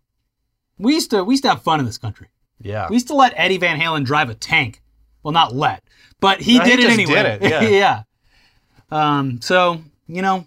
We 0.78 0.94
used 0.96 1.12
to 1.12 1.24
we 1.24 1.34
used 1.34 1.44
to 1.44 1.50
have 1.50 1.62
fun 1.62 1.80
in 1.80 1.86
this 1.86 1.98
country. 1.98 2.28
Yeah. 2.60 2.88
We 2.90 2.96
used 2.96 3.08
to 3.08 3.16
let 3.16 3.34
Eddie 3.36 3.58
Van 3.58 3.80
Halen 3.80 4.06
drive 4.06 4.30
a 4.30 4.36
tank. 4.36 4.82
Well, 5.24 5.32
not 5.32 5.54
let, 5.56 5.84
but 6.20 6.42
he 6.42 6.58
No, 6.58 6.64
he 6.64 6.70
did 6.72 6.80
it 6.80 6.84
just 6.84 6.94
anyway. 6.94 7.14
did 7.24 7.44
it, 7.44 7.50
yeah. 7.72 8.04
yeah. 8.92 9.18
Um, 9.18 9.40
so 9.42 9.82
you 10.08 10.22
know, 10.22 10.46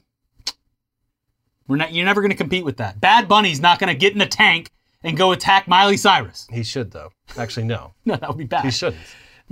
we're 1.68 1.76
not. 1.76 1.92
You're 1.92 2.04
never 2.04 2.20
going 2.20 2.30
to 2.32 2.36
compete 2.36 2.64
with 2.64 2.76
that. 2.78 3.00
Bad 3.00 3.28
Bunny's 3.28 3.60
not 3.60 3.78
going 3.78 3.88
to 3.88 3.98
get 3.98 4.14
in 4.14 4.20
a 4.20 4.26
tank 4.26 4.70
and 5.02 5.16
go 5.16 5.32
attack 5.32 5.68
Miley 5.68 5.96
Cyrus. 5.96 6.46
he 6.52 6.62
should, 6.62 6.90
though. 6.90 7.10
Actually, 7.36 7.64
no. 7.66 7.92
No, 8.04 8.16
that 8.16 8.28
would 8.28 8.38
be 8.38 8.44
bad. 8.44 8.64
He 8.64 8.70
shouldn't. 8.70 9.00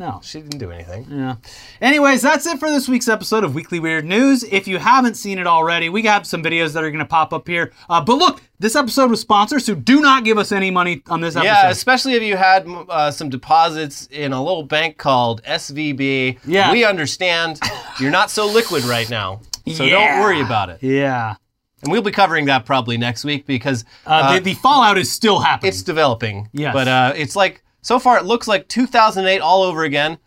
No. 0.03 0.19
She 0.25 0.41
didn't 0.41 0.59
do 0.59 0.73
anything. 0.73 1.07
Yeah. 1.09 1.37
Anyways, 1.81 2.23
that's 2.23 2.45
it 2.47 2.59
for 2.59 2.69
this 2.73 2.89
week's 2.89 3.07
episode 3.07 3.45
of 3.45 3.55
Weekly 3.55 3.79
Weird 3.79 4.05
News. 4.05 4.43
If 4.43 4.67
you 4.67 4.79
haven't 4.81 5.15
seen 5.15 5.39
it 5.39 5.47
already, 5.47 5.89
we 5.91 6.03
have 6.03 6.27
some 6.27 6.43
videos 6.43 6.73
that 6.73 6.83
are 6.83 6.91
going 6.91 6.99
to 6.99 7.05
pop 7.05 7.33
up 7.33 7.47
here. 7.47 7.73
Uh, 7.89 8.01
but 8.05 8.15
look, 8.15 8.41
this 8.59 8.75
episode 8.75 9.11
was 9.11 9.21
sponsored, 9.21 9.63
so 9.63 9.77
do 9.77 10.01
not 10.01 10.25
give 10.25 10.39
us 10.39 10.51
any 10.51 10.73
money 10.73 11.03
on 11.09 11.21
this 11.21 11.37
episode. 11.37 11.53
Yeah, 11.53 11.71
especially 11.71 12.15
if 12.15 12.23
you 12.25 12.37
had 12.37 12.67
uh, 12.89 13.13
some 13.13 13.29
deposits 13.29 14.09
in 14.11 14.33
a 14.33 14.43
little 14.43 14.65
bank 14.65 14.99
called 14.99 15.41
SVB. 15.45 16.41
Yeah. 16.47 16.73
We 16.73 16.85
understand 16.85 17.61
you're 18.01 18.11
not 18.11 18.29
so 18.29 18.47
liquid 18.49 18.83
right 18.83 19.09
now, 19.09 19.41
so 19.73 19.85
Yeah. 19.85 20.17
don't 20.17 20.21
worry 20.21 20.41
about 20.41 20.69
it. 20.69 20.83
yeah. 20.83 21.37
And 21.85 21.93
we'll 21.93 22.03
be 22.03 22.11
covering 22.11 22.47
that 22.47 22.65
probably 22.67 22.97
next 22.97 23.25
week 23.25 23.47
because 23.47 23.85
Uh, 24.05 24.35
the, 24.35 24.41
the 24.41 24.55
fallout 24.55 24.99
is 24.99 25.13
still 25.13 25.39
happening. 25.39 25.69
it's 25.69 25.83
developing. 25.83 26.49
Yes. 26.53 26.75
But 26.75 26.89
uh, 26.89 27.13
it's 27.15 27.37
like, 27.37 27.63
so 27.83 27.99
far 27.99 28.17
it 28.19 28.25
looks 28.25 28.49
like 28.49 28.69
2008 28.69 29.41
all 29.41 29.63
over 29.63 29.85
again, 29.85 30.19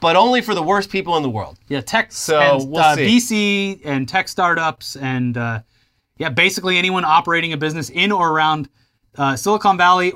but 0.00 0.16
only 0.16 0.42
for 0.42 0.54
the 0.54 0.62
worst 0.62 0.90
people 0.90 1.16
in 1.16 1.22
the 1.22 1.30
world. 1.30 1.58
yeah, 1.68 1.80
tech 1.80 2.12
So, 2.12 2.38
and, 2.38 2.70
we'll 2.70 2.80
uh. 2.80 2.96
VC 2.96 3.80
and 3.84 4.08
tech 4.08 4.28
startups 4.28 4.96
and 4.96 5.36
uh, 5.36 5.60
yeah, 6.18 6.28
basically 6.28 6.76
anyone 6.76 7.04
operating 7.04 7.52
a 7.52 7.56
business 7.56 7.88
in 7.88 8.12
or 8.12 8.30
around 8.30 8.68
uh, 9.16 9.36
Silicon 9.36 9.76
Valley, 9.76 10.12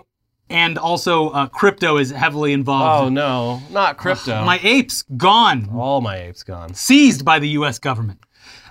and 0.50 0.78
also 0.78 1.30
uh, 1.30 1.46
crypto 1.46 1.96
is 1.96 2.10
heavily 2.10 2.52
involved. 2.52 3.06
Oh, 3.06 3.08
no, 3.08 3.62
not 3.70 3.96
crypto. 3.96 4.44
My 4.44 4.60
apes 4.62 5.02
gone. 5.16 5.70
all 5.72 6.00
my 6.00 6.18
apes 6.18 6.42
gone. 6.42 6.74
seized 6.74 7.24
by 7.24 7.38
the 7.38 7.48
U.S. 7.50 7.78
government. 7.78 8.20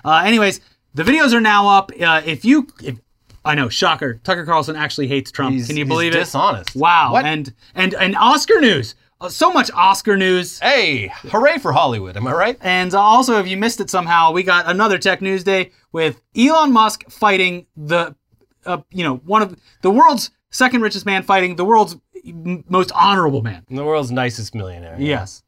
Uh, 0.04 0.22
anyways, 0.24 0.60
the 0.94 1.02
videos 1.02 1.32
are 1.32 1.40
now 1.40 1.68
up. 1.68 1.90
Uh, 2.00 2.22
if 2.24 2.44
you, 2.44 2.68
if, 2.82 2.98
I 3.44 3.54
know, 3.54 3.68
shocker, 3.68 4.14
Tucker 4.24 4.44
Carlson 4.46 4.74
actually 4.76 5.06
hates 5.08 5.30
Trump. 5.30 5.54
He's- 5.54 5.66
Can 5.66 5.76
you 5.76 5.84
believe 5.84 6.14
it? 6.14 6.20
dishonest. 6.20 6.74
Wow. 6.74 7.12
What? 7.12 7.24
And 7.26 7.52
and 7.74 7.94
and 7.94 8.16
Oscar 8.16 8.60
news. 8.60 8.94
Uh, 9.20 9.28
so 9.28 9.52
much 9.52 9.70
Oscar 9.74 10.16
news. 10.16 10.58
Hey, 10.58 11.08
hooray 11.30 11.58
for 11.58 11.72
Hollywood, 11.72 12.16
am 12.16 12.26
I 12.26 12.32
right? 12.32 12.58
And 12.60 12.92
uh, 12.94 13.00
also, 13.00 13.38
if 13.38 13.46
you 13.46 13.56
missed 13.56 13.80
it 13.80 13.88
somehow, 13.90 14.32
we 14.32 14.42
got 14.42 14.68
another 14.68 14.98
Tech 14.98 15.22
News 15.22 15.44
Day 15.44 15.70
with 15.92 16.20
Elon 16.36 16.72
Musk 16.72 17.08
fighting 17.10 17.66
the, 17.76 18.14
uh, 18.66 18.78
you 18.90 19.04
know, 19.04 19.16
one 19.18 19.40
of 19.42 19.56
the 19.82 19.90
world's 19.90 20.30
second 20.50 20.80
richest 20.80 21.06
man 21.06 21.22
fighting 21.22 21.54
the 21.56 21.64
world's 21.64 21.96
most 22.24 22.90
honorable 22.92 23.42
man. 23.42 23.64
The 23.70 23.84
world's 23.84 24.10
nicest 24.10 24.54
millionaire. 24.54 24.96
Yes. 24.98 25.42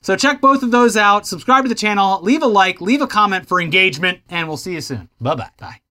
So 0.00 0.14
check 0.14 0.40
both 0.40 0.62
of 0.62 0.70
those 0.70 0.96
out. 0.96 1.26
Subscribe 1.26 1.64
to 1.64 1.68
the 1.68 1.74
channel. 1.74 2.20
Leave 2.22 2.42
a 2.42 2.46
like. 2.46 2.80
Leave 2.80 3.00
a 3.02 3.06
comment 3.08 3.48
for 3.48 3.60
engagement, 3.60 4.20
and 4.28 4.46
we'll 4.46 4.56
see 4.56 4.74
you 4.74 4.80
soon. 4.80 5.08
Bye-bye. 5.20 5.50
Bye. 5.58 5.80